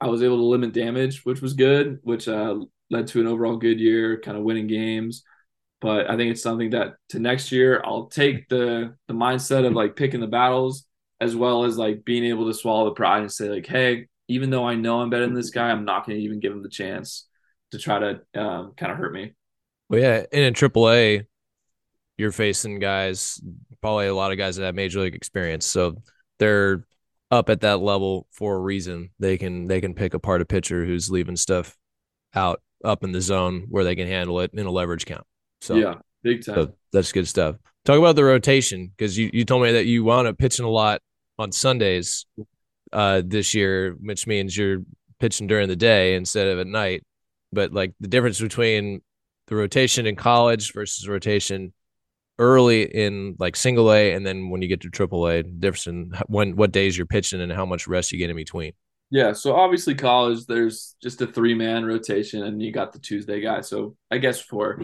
I 0.00 0.08
was 0.08 0.22
able 0.22 0.38
to 0.38 0.44
limit 0.44 0.72
damage, 0.72 1.24
which 1.24 1.40
was 1.40 1.54
good, 1.54 2.00
which 2.02 2.28
uh, 2.28 2.56
led 2.90 3.06
to 3.08 3.20
an 3.20 3.26
overall 3.26 3.56
good 3.56 3.80
year, 3.80 4.20
kind 4.20 4.36
of 4.36 4.44
winning 4.44 4.66
games. 4.66 5.24
But 5.80 6.10
I 6.10 6.16
think 6.16 6.30
it's 6.30 6.42
something 6.42 6.70
that 6.70 6.94
to 7.10 7.18
next 7.18 7.52
year 7.52 7.82
I'll 7.84 8.06
take 8.06 8.48
the 8.48 8.94
the 9.06 9.14
mindset 9.14 9.66
of 9.66 9.74
like 9.74 9.96
picking 9.96 10.20
the 10.20 10.26
battles 10.26 10.86
as 11.20 11.36
well 11.36 11.64
as 11.64 11.78
like 11.78 12.04
being 12.04 12.24
able 12.24 12.46
to 12.46 12.54
swallow 12.54 12.86
the 12.86 12.94
pride 12.94 13.20
and 13.20 13.32
say 13.32 13.48
like, 13.48 13.66
hey, 13.66 14.06
even 14.28 14.50
though 14.50 14.66
I 14.66 14.74
know 14.74 15.00
I'm 15.00 15.10
better 15.10 15.26
than 15.26 15.34
this 15.34 15.50
guy, 15.50 15.70
I'm 15.70 15.84
not 15.84 16.06
going 16.06 16.18
to 16.18 16.24
even 16.24 16.40
give 16.40 16.52
him 16.52 16.62
the 16.62 16.68
chance 16.68 17.26
to 17.70 17.78
try 17.78 17.98
to 17.98 18.40
um, 18.40 18.72
kind 18.76 18.92
of 18.92 18.98
hurt 18.98 19.12
me. 19.12 19.34
Well, 19.88 20.00
yeah, 20.00 20.24
and 20.32 20.44
in 20.44 20.54
AAA, 20.54 21.26
you're 22.16 22.32
facing 22.32 22.78
guys, 22.78 23.40
probably 23.80 24.06
a 24.06 24.14
lot 24.14 24.32
of 24.32 24.38
guys 24.38 24.56
that 24.56 24.64
have 24.64 24.74
major 24.74 25.00
league 25.00 25.14
experience, 25.14 25.66
so 25.66 26.02
they're 26.38 26.84
up 27.30 27.50
at 27.50 27.62
that 27.62 27.80
level 27.80 28.26
for 28.30 28.56
a 28.56 28.60
reason. 28.60 29.10
They 29.18 29.36
can 29.36 29.66
they 29.66 29.80
can 29.80 29.94
pick 29.94 30.14
apart 30.14 30.40
a 30.40 30.44
pitcher 30.44 30.84
who's 30.84 31.10
leaving 31.10 31.36
stuff 31.36 31.76
out 32.34 32.62
up 32.84 33.02
in 33.02 33.12
the 33.12 33.20
zone 33.20 33.66
where 33.68 33.84
they 33.84 33.96
can 33.96 34.06
handle 34.06 34.40
it 34.40 34.52
in 34.54 34.66
a 34.66 34.70
leverage 34.70 35.06
count. 35.06 35.26
So 35.64 35.76
yeah, 35.76 35.94
big 36.22 36.44
time. 36.44 36.54
so 36.54 36.72
that's 36.92 37.12
good 37.12 37.26
stuff. 37.26 37.56
Talk 37.84 37.98
about 37.98 38.16
the 38.16 38.24
rotation 38.24 38.92
because 38.96 39.16
you, 39.16 39.30
you 39.32 39.44
told 39.44 39.62
me 39.62 39.72
that 39.72 39.86
you 39.86 40.04
wound 40.04 40.28
up 40.28 40.38
pitching 40.38 40.64
a 40.64 40.70
lot 40.70 41.00
on 41.38 41.52
Sundays 41.52 42.26
uh, 42.92 43.22
this 43.24 43.54
year, 43.54 43.96
which 44.00 44.26
means 44.26 44.56
you're 44.56 44.82
pitching 45.20 45.46
during 45.46 45.68
the 45.68 45.76
day 45.76 46.14
instead 46.14 46.48
of 46.48 46.58
at 46.58 46.66
night. 46.66 47.02
But 47.52 47.72
like 47.72 47.94
the 48.00 48.08
difference 48.08 48.40
between 48.40 49.00
the 49.46 49.56
rotation 49.56 50.06
in 50.06 50.16
college 50.16 50.72
versus 50.72 51.08
rotation 51.08 51.72
early 52.38 52.82
in 52.82 53.36
like 53.38 53.54
single 53.54 53.92
A 53.92 54.12
and 54.12 54.26
then 54.26 54.50
when 54.50 54.60
you 54.60 54.68
get 54.68 54.80
to 54.82 54.90
triple 54.90 55.26
A, 55.28 55.42
difference 55.42 55.86
in 55.86 56.12
when 56.26 56.56
what 56.56 56.72
days 56.72 56.96
you're 56.96 57.06
pitching 57.06 57.40
and 57.40 57.52
how 57.52 57.64
much 57.64 57.86
rest 57.86 58.12
you 58.12 58.18
get 58.18 58.30
in 58.30 58.36
between. 58.36 58.72
Yeah, 59.10 59.32
so 59.32 59.54
obviously 59.54 59.94
college, 59.94 60.46
there's 60.46 60.96
just 61.00 61.20
a 61.20 61.26
three 61.26 61.54
man 61.54 61.84
rotation, 61.84 62.42
and 62.42 62.60
you 62.60 62.72
got 62.72 62.92
the 62.92 62.98
Tuesday 62.98 63.40
guy. 63.40 63.60
So 63.60 63.96
I 64.10 64.18
guess 64.18 64.40
four. 64.40 64.82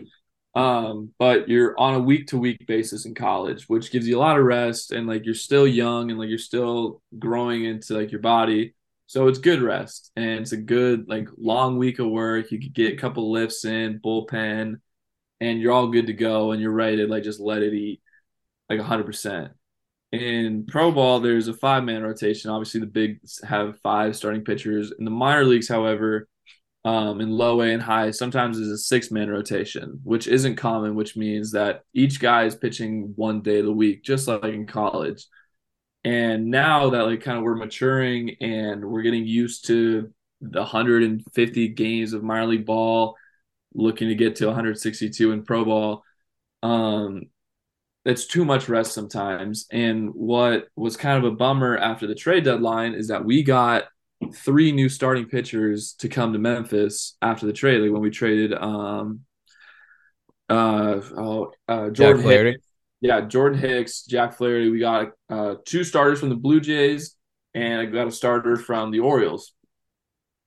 Um, 0.55 1.15
but 1.19 1.49
you're 1.49 1.79
on 1.79 1.95
a 1.95 2.01
week 2.01 2.29
to 2.29 2.39
week 2.39 2.67
basis 2.67 3.07
in 3.07 3.15
college, 3.15 3.69
which 3.69 3.93
gives 3.93 4.09
you 4.09 4.19
a 4.19 4.21
lot 4.21 4.39
of 4.39 4.45
rest, 4.45 4.93
and 4.93 5.07
like 5.07 5.25
you're 5.25 5.35
still 5.35 5.67
young 5.67 6.11
and 6.11 6.19
like 6.19 6.29
you're 6.29 6.39
still 6.39 7.03
growing 7.19 7.65
into 7.65 7.95
like 7.95 8.11
your 8.11 8.21
body. 8.21 8.75
So 9.07 9.29
it's 9.29 9.39
good 9.39 9.63
rest, 9.63 10.13
and 10.17 10.41
it's 10.41 10.53
a 10.53 10.57
good 10.57 11.09
like 11.09 11.29
long 11.37 11.79
week 11.79 11.99
of 11.99 12.09
work. 12.09 12.51
You 12.53 12.61
could 12.61 12.75
get 12.75 12.95
a 12.95 12.97
couple 12.97 13.31
lifts 13.33 13.65
in, 13.65 14.01
bullpen, 14.01 14.77
and 15.41 15.61
you're 15.61 15.73
all 15.73 15.89
good 15.89 16.07
to 16.09 16.13
go, 16.15 16.53
and 16.53 16.61
you're 16.63 16.73
ready 16.73 16.99
to 16.99 17.07
like 17.07 17.25
just 17.25 17.41
let 17.41 17.63
it 17.63 17.75
eat 17.75 18.03
like 18.69 18.81
hundred 18.81 19.07
percent. 19.07 19.53
in 20.13 20.67
pro 20.67 20.91
ball, 20.93 21.21
there's 21.21 21.49
a 21.49 21.55
five 21.55 21.85
man 21.85 22.03
rotation. 22.03 22.51
Obviously, 22.51 22.81
the 22.81 22.87
bigs 22.87 23.41
have 23.45 23.79
five 23.81 24.17
starting 24.17 24.45
pitchers. 24.45 24.93
In 24.99 25.05
the 25.05 25.11
minor 25.11 25.45
leagues, 25.45 25.69
however, 25.69 26.29
um, 26.85 27.21
in 27.21 27.31
low 27.31 27.61
A 27.61 27.73
and 27.73 27.83
high, 27.83 28.11
sometimes 28.11 28.59
is 28.59 28.71
a 28.71 28.79
six 28.79 29.11
man 29.11 29.29
rotation, 29.29 30.01
which 30.03 30.27
isn't 30.27 30.57
common, 30.57 30.95
which 30.95 31.17
means 31.17 31.53
that 31.53 31.85
each 31.93 32.21
guy 32.21 32.45
is 32.45 32.55
pitching 32.55 33.13
one 33.17 33.43
day 33.43 33.59
of 33.59 33.67
the 33.67 33.73
week, 33.73 34.03
just 34.03 34.27
like 34.29 34.45
in 34.45 34.67
college. 34.67 35.27
And 36.05 36.47
now 36.47 36.91
that 36.91 37.03
like 37.03 37.23
kind 37.23 37.37
of 37.37 37.45
we're 37.45 37.57
maturing 37.57 38.37
and 38.41 38.83
we're 38.85 39.03
getting 39.03 39.27
used 39.27 39.67
to 39.67 40.11
the 40.41 40.61
150 40.61 41.69
games 41.69 42.15
of 42.15 42.23
minor 42.23 42.47
league 42.47 42.65
ball, 42.65 43.17
looking 43.75 44.09
to 44.09 44.15
get 44.15 44.37
to 44.37 44.47
162 44.47 45.33
in 45.33 45.45
pro 45.45 45.65
ball, 45.65 46.05
um, 46.63 47.25
it's 48.07 48.27
too 48.27 48.47
much 48.47 48.69
rest 48.71 48.93
sometimes. 48.93 49.67
And 49.71 50.15
what 50.15 50.69
was 50.77 50.97
kind 50.97 51.23
of 51.23 51.31
a 51.31 51.37
bummer 51.37 51.77
after 51.77 52.07
the 52.07 52.15
trade 52.15 52.45
deadline 52.45 52.95
is 52.95 53.09
that 53.09 53.25
we 53.25 53.43
got 53.43 53.85
three 54.35 54.73
new 54.73 54.89
starting 54.89 55.27
pitchers 55.27 55.95
to 55.99 56.09
come 56.09 56.33
to 56.33 56.39
Memphis 56.39 57.17
after 57.23 57.47
the 57.47 57.53
trade. 57.53 57.81
Like 57.81 57.93
when 57.93 58.03
we 58.03 58.11
traded 58.11 58.53
um 58.53 59.21
uh 60.49 61.01
oh 61.17 61.53
uh 61.69 61.91
Jordan 61.91 62.23
Hicks, 62.23 62.67
yeah, 63.01 63.21
Jordan 63.23 63.59
Hicks, 63.59 64.03
Jack 64.03 64.35
Flaherty. 64.35 64.71
We 64.71 64.81
got 64.81 65.13
uh 65.29 65.57
two 65.65 65.85
starters 65.85 66.21
from 66.21 66.29
the 66.29 66.37
Blue 66.37 66.61
Jays 66.61 67.17
and 67.55 67.81
I 67.81 67.87
got 67.87 68.09
a 68.09 68.13
starter 68.13 68.57
from 68.57 68.91
the 68.91 69.01
Orioles. 69.01 69.53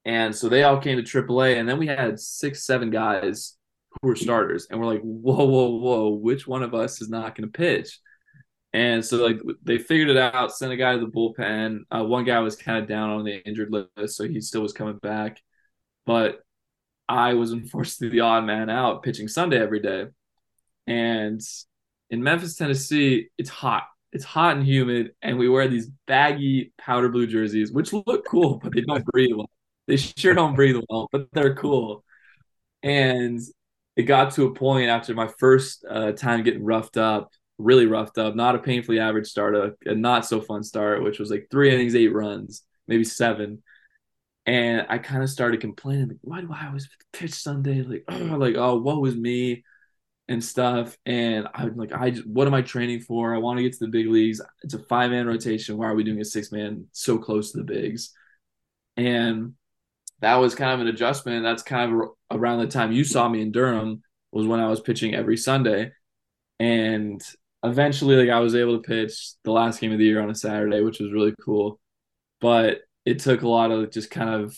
And 0.06 0.36
so 0.36 0.50
they 0.50 0.64
all 0.64 0.80
came 0.80 0.98
to 0.98 1.04
AAA, 1.04 1.58
and 1.58 1.68
then 1.68 1.78
we 1.78 1.88
had 1.88 2.20
six, 2.20 2.66
seven 2.66 2.90
guys 2.90 3.56
who 4.02 4.10
were 4.10 4.16
starters, 4.16 4.68
and 4.70 4.80
we're 4.80 4.86
like, 4.86 5.02
whoa, 5.02 5.46
whoa, 5.46 5.78
whoa, 5.78 6.10
which 6.10 6.46
one 6.46 6.64
of 6.64 6.74
us 6.74 7.02
is 7.02 7.10
not 7.10 7.36
going 7.36 7.50
to 7.50 7.58
pitch? 7.58 8.00
And 8.74 9.06
so 9.06 9.18
like 9.18 9.40
they 9.64 9.78
figured 9.78 10.10
it 10.10 10.18
out, 10.18 10.56
sent 10.56 10.74
a 10.74 10.76
guy 10.78 10.94
to 10.94 11.00
the 11.00 11.06
bullpen. 11.06 11.82
Uh, 11.92 12.04
one 12.04 12.24
guy 12.26 12.40
was 12.40 12.56
kind 12.56 12.80
of 12.80 12.90
down 12.90 13.12
on 13.12 13.24
the 13.24 13.46
injured 13.46 13.72
list, 13.72 14.18
so 14.18 14.28
he 14.28 14.42
still 14.42 14.62
was 14.62 14.74
coming 14.74 14.98
back. 14.98 15.40
But 16.06 16.40
I 17.08 17.36
was 17.36 17.52
unfortunately 17.54 18.18
the 18.18 18.22
odd 18.22 18.46
man 18.46 18.70
out 18.70 19.04
pitching 19.04 19.28
Sunday 19.28 19.60
every 19.62 19.80
day. 19.80 20.08
And 20.88 21.40
in 22.10 22.24
Memphis, 22.24 22.56
Tennessee, 22.56 23.30
it's 23.38 23.50
hot. 23.50 23.84
It's 24.12 24.26
hot 24.26 24.56
and 24.58 24.66
humid, 24.66 25.14
and 25.24 25.40
we 25.40 25.50
wear 25.50 25.68
these 25.68 25.90
baggy 26.06 26.72
powder 26.78 27.10
blue 27.10 27.26
jerseys, 27.26 27.72
which 27.72 27.94
look 27.94 28.26
cool, 28.28 28.60
but 28.62 28.72
they 28.74 28.82
don't 28.82 29.04
breathe 29.06 29.32
well. 29.36 29.50
They 29.88 29.98
sure 29.98 30.36
don't 30.36 30.56
breathe 30.56 30.78
well, 30.88 31.10
but 31.12 31.30
they're 31.34 31.56
cool. 31.56 32.04
And 32.84 33.40
it 33.96 34.04
got 34.04 34.34
to 34.36 34.46
a 34.46 34.54
point 34.54 34.90
after 34.90 35.16
my 35.16 35.28
first 35.40 35.84
uh, 35.90 36.12
time 36.12 36.44
getting 36.44 36.64
roughed 36.64 36.98
up 36.98 37.32
really 37.58 37.86
roughed 37.86 38.18
up, 38.18 38.36
not 38.36 38.56
a 38.56 38.60
painfully 38.60 39.00
average 39.00 39.28
start, 39.28 39.56
a, 39.56 39.76
a 39.86 39.96
not 39.96 40.26
so 40.26 40.42
fun 40.42 40.63
start, 40.63 41.04
which 41.04 41.20
was 41.20 41.30
like 41.30 41.48
three 41.50 41.74
innings, 41.74 41.96
eight 41.96 42.13
runs, 42.13 42.63
maybe 42.88 43.04
seven. 43.04 43.62
And 44.46 44.86
I 44.89 44.98
kind 44.98 45.24
of 45.24 45.30
started 45.30 45.62
complaining, 45.62 46.10
like, 46.10 46.20
why 46.22 46.42
do 46.42 46.52
I 46.52 46.68
always 46.68 46.89
pitch 47.13 47.34
Sunday? 47.34 47.82
Like, 47.82 48.04
oh, 48.10 48.18
like, 48.38 48.56
oh, 48.56 48.78
what 48.80 49.02
was 49.02 49.16
me 49.16 49.63
and 50.28 50.44
stuff. 50.44 50.98
And 51.06 51.48
I'm 51.54 51.76
like, 51.76 51.94
I 51.94 52.12
just, 52.12 52.28
what 52.28 52.48
am 52.48 52.54
I 52.54 52.62
training 52.62 53.02
for? 53.02 53.34
I 53.34 53.39
want 53.39 53.58
to 53.58 53.63
get 53.63 53.74
to 53.74 53.80
the 53.80 53.88
big 53.88 54.08
leagues. 54.08 54.42
It's 54.63 54.74
a 54.74 54.80
five 54.80 55.12
man 55.12 55.28
rotation. 55.28 55.78
Why 55.78 55.88
are 55.88 55.96
we 55.96 56.04
doing 56.04 56.22
a 56.22 56.26
six 56.26 56.52
man 56.52 56.88
so 56.92 57.18
close 57.18 57.52
to 57.52 57.58
the 57.58 57.63
bigs? 57.63 58.13
And 58.98 59.54
that 60.20 60.36
was 60.36 60.56
kind 60.56 60.72
of 60.72 60.80
an 60.82 60.88
adjustment. 60.88 61.44
That's 61.44 61.63
kind 61.63 61.94
of 61.94 62.10
around 62.32 62.60
the 62.60 62.68
time 62.68 62.92
you 62.92 63.04
saw 63.04 63.28
me 63.28 63.42
in 63.42 63.52
Durham 63.52 64.04
was 64.32 64.48
when 64.48 64.60
I 64.60 64.70
was 64.70 64.80
pitching 64.82 65.13
every 65.13 65.38
Sunday. 65.38 65.92
And 66.60 67.22
eventually 67.63 68.15
like 68.15 68.30
I 68.30 68.39
was 68.39 68.56
able 68.56 68.78
to 68.78 68.88
pitch 68.88 69.34
the 69.43 69.52
last 69.52 69.80
game 69.80 69.91
of 69.91 69.99
the 69.99 70.06
year 70.06 70.21
on 70.21 70.30
a 70.30 70.36
Saturday, 70.36 70.82
which 70.82 70.99
was 70.99 71.13
really 71.13 71.34
cool. 71.43 71.80
But 72.41 72.82
it 73.06 73.19
took 73.19 73.41
a 73.41 73.47
lot 73.47 73.71
of 73.71 73.91
just 73.91 74.12
kind 74.12 74.30
of 74.30 74.56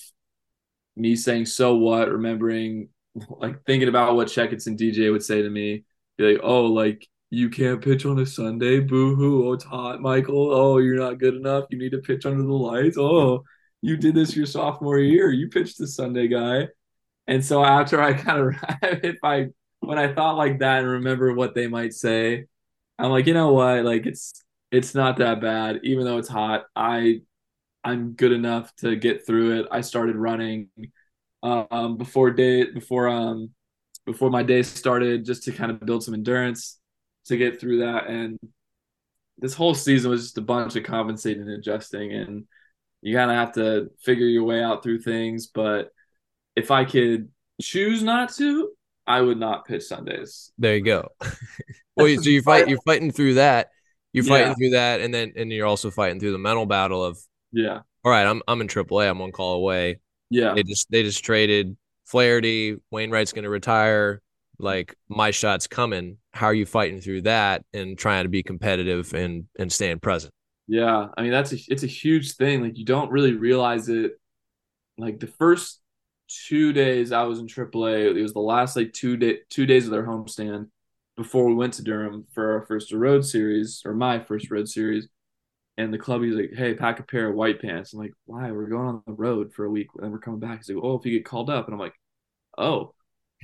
me 0.96 1.16
saying 1.16 1.46
so 1.46 1.76
what, 1.76 2.10
remembering 2.10 2.90
like 3.30 3.64
thinking 3.66 3.90
about 3.90 4.16
what 4.16 4.28
Checketts 4.28 4.68
and 4.68 4.78
DJ 4.78 5.12
would 5.12 5.24
say 5.24 5.42
to 5.42 5.50
me. 5.50 5.84
Be 6.18 6.34
like, 6.34 6.42
oh, 6.44 6.66
like 6.66 7.08
you 7.30 7.50
can't 7.50 7.84
pitch 7.84 8.06
on 8.06 8.20
a 8.20 8.26
Sunday. 8.26 8.80
Boo 8.80 9.16
hoo. 9.16 9.50
Oh, 9.50 9.54
it's 9.54 9.64
hot, 9.64 10.02
Michael. 10.02 10.52
Oh, 10.54 10.78
you're 10.78 10.98
not 10.98 11.20
good 11.20 11.36
enough. 11.36 11.66
You 11.70 11.78
need 11.78 11.92
to 11.92 12.00
pitch 12.00 12.26
under 12.26 12.44
the 12.44 12.54
lights. 12.54 12.98
Oh, 12.98 13.44
you 13.82 13.98
did 13.98 14.16
this 14.16 14.36
your 14.36 14.46
sophomore 14.46 15.00
year. 15.00 15.32
You 15.32 15.50
pitched 15.50 15.78
the 15.78 15.88
Sunday 15.88 16.28
guy. 16.28 16.70
And 17.28 17.44
so 17.44 17.64
after 17.64 18.02
I 18.02 18.14
kind 18.22 18.40
of 18.40 18.56
if 19.04 19.18
I 19.24 19.48
when 19.80 20.00
I 20.00 20.14
thought 20.14 20.38
like 20.38 20.60
that 20.60 20.80
and 20.80 20.90
remember 20.90 21.34
what 21.34 21.56
they 21.56 21.68
might 21.68 21.94
say, 21.94 22.46
I'm 22.98 23.12
like, 23.12 23.28
you 23.28 23.34
know 23.34 23.54
what? 23.54 23.84
Like 23.86 24.06
it's 24.06 24.42
it's 24.72 24.96
not 24.96 25.18
that 25.18 25.42
bad, 25.42 25.82
even 25.84 26.06
though 26.06 26.18
it's 26.18 26.30
hot. 26.30 26.66
I 26.76 27.22
I'm 27.84 28.14
good 28.14 28.34
enough 28.34 28.76
to 28.78 28.96
get 28.96 29.26
through 29.28 29.60
it. 29.62 29.68
I 29.72 29.82
started 29.82 30.16
running 30.18 30.70
um, 31.44 31.98
before 31.98 32.32
day 32.32 32.66
before 32.72 33.10
um 33.10 33.52
before 34.06 34.30
my 34.32 34.44
day 34.44 34.64
started, 34.64 35.26
just 35.26 35.44
to 35.46 35.52
kind 35.52 35.72
of 35.72 35.82
build 35.82 36.04
some 36.04 36.14
endurance 36.16 36.80
to 37.28 37.38
get 37.38 37.60
through 37.62 37.80
that. 37.80 38.08
And 38.08 38.40
this 39.38 39.54
whole 39.54 39.74
season 39.76 40.12
was 40.12 40.24
just 40.24 40.38
a 40.38 40.42
bunch 40.42 40.76
of 40.76 40.84
compensating 40.84 41.44
and 41.44 41.52
adjusting, 41.52 42.14
and 42.14 42.46
you 43.02 43.16
kind 43.16 43.32
of 43.32 43.38
have 43.38 43.54
to 43.54 43.92
figure 44.02 44.28
your 44.28 44.44
way 44.46 44.64
out 44.64 44.84
through 44.84 45.02
things. 45.02 45.48
But 45.48 45.92
if 46.56 46.72
I 46.72 46.86
could 46.86 47.30
choose 47.62 48.04
not 48.04 48.34
to, 48.36 48.72
I 49.08 49.22
would 49.22 49.40
not 49.40 49.66
pitch 49.66 49.84
Sundays. 49.84 50.52
There 50.58 50.76
you 50.76 50.84
go. 50.84 51.10
well, 51.96 52.08
so 52.22 52.30
you 52.30 52.42
fight. 52.42 52.68
You're 52.68 52.82
fighting 52.86 53.12
through 53.12 53.36
that. 53.36 53.70
You're 54.14 54.24
fighting 54.24 54.48
yeah. 54.48 54.54
through 54.54 54.70
that, 54.72 55.02
and 55.02 55.14
then 55.14 55.34
and 55.36 55.52
you're 55.52 55.68
also 55.68 55.92
fighting 55.92 56.20
through 56.20 56.32
the 56.32 56.38
mental 56.38 56.66
battle 56.66 57.04
of 57.04 57.20
yeah. 57.52 57.82
All 58.04 58.12
right, 58.12 58.26
I'm 58.26 58.42
I'm 58.48 58.62
in 58.62 58.68
AAA. 58.68 59.10
I'm 59.10 59.20
one 59.20 59.32
call 59.32 59.56
away. 59.56 60.00
Yeah. 60.30 60.54
They 60.54 60.64
just 60.64 60.90
they 60.92 61.04
just 61.04 61.24
traded 61.24 61.78
Flaherty. 62.06 62.78
Wainwright's 62.92 63.34
going 63.34 63.44
to 63.44 63.50
retire. 63.50 64.22
Like 64.58 64.96
my 65.10 65.32
shot's 65.32 65.68
coming. 65.68 66.18
How 66.32 66.48
are 66.48 66.54
you 66.54 66.66
fighting 66.66 67.02
through 67.02 67.24
that 67.24 67.64
and 67.74 67.98
trying 67.98 68.24
to 68.24 68.30
be 68.30 68.44
competitive 68.44 69.14
and 69.14 69.46
and 69.60 69.72
staying 69.72 70.00
present? 70.00 70.34
Yeah, 70.68 71.08
I 71.18 71.22
mean 71.22 71.32
that's 71.32 71.54
a 71.54 71.58
it's 71.68 71.84
a 71.84 71.88
huge 71.88 72.36
thing. 72.36 72.62
Like 72.62 72.78
you 72.78 72.86
don't 72.86 73.12
really 73.12 73.34
realize 73.34 73.90
it. 73.90 74.14
Like 74.98 75.20
the 75.20 75.28
first 75.28 75.82
two 76.28 76.74
days 76.74 77.12
I 77.12 77.24
was 77.24 77.40
in 77.40 77.48
AAA. 77.48 78.16
It 78.16 78.22
was 78.22 78.34
the 78.34 78.40
last 78.40 78.76
like 78.76 78.94
two 78.94 79.18
day 79.18 79.40
two 79.50 79.66
days 79.66 79.86
of 79.86 79.92
their 79.92 80.06
homestand 80.06 80.70
before 81.18 81.46
we 81.46 81.54
went 81.54 81.74
to 81.76 81.84
Durham 81.84 82.26
for 82.34 82.54
our 82.54 82.66
first 82.66 82.92
road 82.92 83.26
series 83.26 83.82
or 83.86 83.94
my 83.94 84.20
first 84.20 84.52
road 84.52 84.68
series. 84.68 85.08
And 85.78 85.94
the 85.94 85.98
club 85.98 86.24
he's 86.24 86.36
like, 86.36 86.54
"Hey, 86.56 86.74
pack 86.74 87.00
a 87.00 87.04
pair 87.04 87.30
of 87.30 87.36
white 87.36 87.62
pants." 87.62 87.94
I'm 87.94 88.00
like, 88.00 88.14
"Why? 88.26 88.52
We're 88.52 88.68
going 88.68 88.88
on 88.88 89.04
the 89.06 89.14
road 89.14 89.54
for 89.54 89.66
a 89.66 89.70
week 89.70 89.88
and 89.98 90.12
we're 90.12 90.20
coming 90.20 90.40
back." 90.40 90.60
He's 90.60 90.70
like, 90.70 90.84
"Oh, 90.84 90.98
if 90.98 91.06
you 91.06 91.12
get 91.12 91.26
called 91.26 91.50
up," 91.50 91.66
and 91.66 91.74
I'm 91.74 91.80
like, 91.80 91.96
"Oh, 92.58 92.94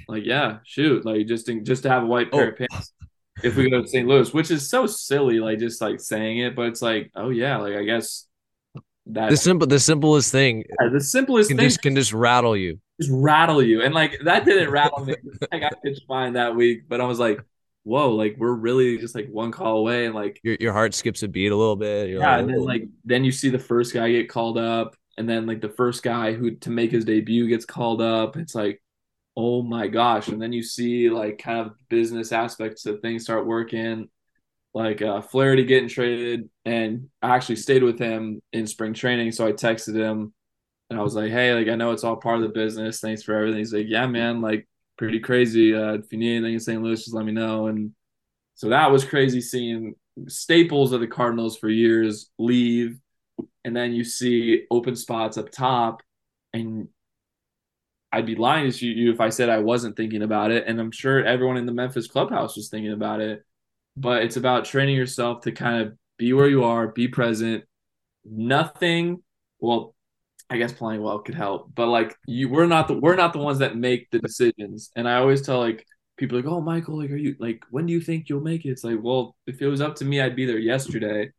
like 0.07 0.25
yeah, 0.25 0.59
shoot, 0.63 1.05
like 1.05 1.27
just 1.27 1.45
to, 1.47 1.61
just 1.61 1.83
to 1.83 1.89
have 1.89 2.03
a 2.03 2.07
white 2.07 2.31
pair 2.31 2.45
oh. 2.45 2.49
of 2.49 2.57
pants." 2.57 2.93
if 3.43 3.55
we 3.55 3.69
go 3.69 3.81
to 3.81 3.87
St. 3.87 4.07
Louis, 4.07 4.33
which 4.33 4.51
is 4.51 4.69
so 4.69 4.85
silly, 4.85 5.39
like 5.39 5.59
just 5.59 5.81
like 5.81 5.99
saying 5.99 6.39
it, 6.39 6.55
but 6.55 6.67
it's 6.67 6.81
like, 6.81 7.11
oh 7.15 7.29
yeah, 7.29 7.57
like 7.57 7.75
I 7.75 7.83
guess 7.83 8.27
that 9.07 9.29
the 9.29 9.37
simple 9.37 9.67
the 9.67 9.79
simplest 9.79 10.31
thing 10.31 10.63
yeah, 10.79 10.89
the 10.89 11.01
simplest 11.01 11.49
can 11.49 11.57
thing 11.57 11.67
just 11.67 11.81
can 11.81 11.95
just 11.95 12.13
rattle 12.13 12.55
you. 12.55 12.79
Just 12.99 13.11
rattle 13.11 13.61
you. 13.61 13.81
And 13.81 13.93
like 13.93 14.17
that 14.25 14.45
didn't 14.45 14.69
rattle 14.69 15.03
me. 15.03 15.15
I 15.51 15.59
got 15.59 15.81
pitched 15.83 16.03
fine 16.07 16.33
that 16.33 16.55
week 16.55 16.83
but 16.87 17.01
i 17.01 17.05
was 17.05 17.19
like 17.19 17.43
whoa 17.83 18.13
like 18.13 18.35
we're 18.37 18.53
really 18.53 18.97
just 18.99 19.15
like 19.15 19.27
one 19.29 19.51
call 19.51 19.77
away. 19.77 20.05
And 20.05 20.13
like 20.13 20.39
your, 20.43 20.57
your 20.59 20.73
heart 20.73 20.93
skips 20.93 21.23
a 21.23 21.27
beat 21.27 21.51
a 21.51 21.55
little 21.55 21.75
bit. 21.75 22.09
You're 22.09 22.19
yeah 22.19 22.33
like, 22.33 22.41
and 22.41 22.49
then 22.49 22.59
like 22.59 22.83
then 23.03 23.23
you 23.23 23.31
see 23.31 23.49
the 23.49 23.59
first 23.59 23.93
guy 23.93 24.11
get 24.11 24.29
called 24.29 24.57
up. 24.57 24.95
And 25.17 25.27
then 25.27 25.45
like 25.45 25.61
the 25.61 25.69
first 25.69 26.03
guy 26.03 26.33
who 26.33 26.55
to 26.57 26.69
make 26.69 26.91
his 26.91 27.05
debut 27.05 27.47
gets 27.47 27.65
called 27.65 28.01
up. 28.01 28.37
It's 28.37 28.55
like 28.55 28.81
oh 29.35 29.63
my 29.63 29.87
gosh. 29.87 30.27
And 30.27 30.41
then 30.41 30.53
you 30.53 30.61
see 30.61 31.09
like 31.09 31.39
kind 31.39 31.59
of 31.59 31.73
business 31.89 32.31
aspects 32.31 32.85
of 32.85 32.99
things 32.99 33.23
start 33.23 33.47
working 33.47 34.09
like 34.73 35.01
uh, 35.01 35.21
Flaherty 35.21 35.65
getting 35.65 35.89
traded, 35.89 36.49
and 36.65 37.09
I 37.21 37.35
actually 37.35 37.57
stayed 37.57 37.83
with 37.83 37.99
him 37.99 38.41
in 38.53 38.67
spring 38.67 38.93
training. 38.93 39.31
So 39.31 39.45
I 39.47 39.51
texted 39.51 39.95
him, 39.95 40.33
and 40.89 40.99
I 40.99 41.03
was 41.03 41.15
like, 41.15 41.31
"Hey, 41.31 41.53
like 41.53 41.67
I 41.67 41.75
know 41.75 41.91
it's 41.91 42.03
all 42.03 42.15
part 42.17 42.37
of 42.37 42.43
the 42.43 42.49
business. 42.49 42.99
Thanks 43.01 43.23
for 43.23 43.35
everything." 43.35 43.59
He's 43.59 43.73
like, 43.73 43.87
"Yeah, 43.89 44.07
man, 44.07 44.41
like 44.41 44.67
pretty 44.97 45.19
crazy. 45.19 45.75
Uh, 45.75 45.93
if 45.93 46.11
you 46.11 46.19
need 46.19 46.37
anything 46.37 46.53
in 46.53 46.59
St. 46.59 46.81
Louis, 46.81 47.03
just 47.03 47.13
let 47.13 47.25
me 47.25 47.31
know." 47.33 47.67
And 47.67 47.91
so 48.55 48.69
that 48.69 48.91
was 48.91 49.03
crazy 49.05 49.41
seeing 49.41 49.95
staples 50.27 50.93
of 50.93 51.01
the 51.01 51.07
Cardinals 51.07 51.57
for 51.57 51.69
years 51.69 52.29
leave, 52.39 52.99
and 53.65 53.75
then 53.75 53.93
you 53.93 54.03
see 54.05 54.65
open 54.71 54.95
spots 54.95 55.37
up 55.37 55.51
top, 55.51 56.01
and 56.53 56.87
I'd 58.13 58.25
be 58.25 58.35
lying 58.35 58.71
to 58.71 58.87
you 58.87 59.11
if 59.11 59.21
I 59.21 59.29
said 59.29 59.49
I 59.49 59.59
wasn't 59.59 59.95
thinking 59.97 60.21
about 60.21 60.51
it. 60.51 60.65
And 60.67 60.79
I'm 60.79 60.91
sure 60.91 61.23
everyone 61.23 61.57
in 61.57 61.65
the 61.65 61.71
Memphis 61.73 62.07
clubhouse 62.07 62.55
was 62.57 62.69
thinking 62.69 62.91
about 62.91 63.21
it 63.21 63.45
but 64.01 64.23
it's 64.23 64.37
about 64.37 64.65
training 64.65 64.95
yourself 64.95 65.41
to 65.43 65.51
kind 65.51 65.81
of 65.83 65.97
be 66.17 66.33
where 66.33 66.49
you 66.49 66.63
are, 66.65 66.87
be 66.89 67.07
present. 67.07 67.63
Nothing, 68.25 69.23
well, 69.59 69.95
I 70.49 70.57
guess 70.57 70.73
playing 70.73 71.01
well 71.01 71.19
could 71.19 71.35
help, 71.35 71.73
but 71.75 71.87
like 71.87 72.15
you, 72.27 72.49
we're 72.49 72.67
not 72.67 72.87
the 72.87 72.95
we're 72.95 73.15
not 73.15 73.33
the 73.33 73.39
ones 73.39 73.59
that 73.59 73.77
make 73.77 74.09
the 74.11 74.19
decisions. 74.19 74.91
And 74.95 75.07
I 75.07 75.15
always 75.17 75.41
tell 75.43 75.59
like 75.59 75.85
people 76.17 76.37
like, 76.37 76.47
oh, 76.47 76.61
Michael, 76.61 76.97
like, 76.99 77.11
are 77.11 77.15
you 77.17 77.35
like, 77.39 77.63
when 77.71 77.85
do 77.85 77.93
you 77.93 78.01
think 78.01 78.29
you'll 78.29 78.41
make 78.41 78.65
it? 78.65 78.69
It's 78.71 78.83
like, 78.83 78.99
well, 79.01 79.35
if 79.47 79.61
it 79.61 79.67
was 79.67 79.81
up 79.81 79.95
to 79.97 80.05
me, 80.05 80.21
I'd 80.21 80.35
be 80.35 80.45
there 80.45 80.59
yesterday. 80.59 81.31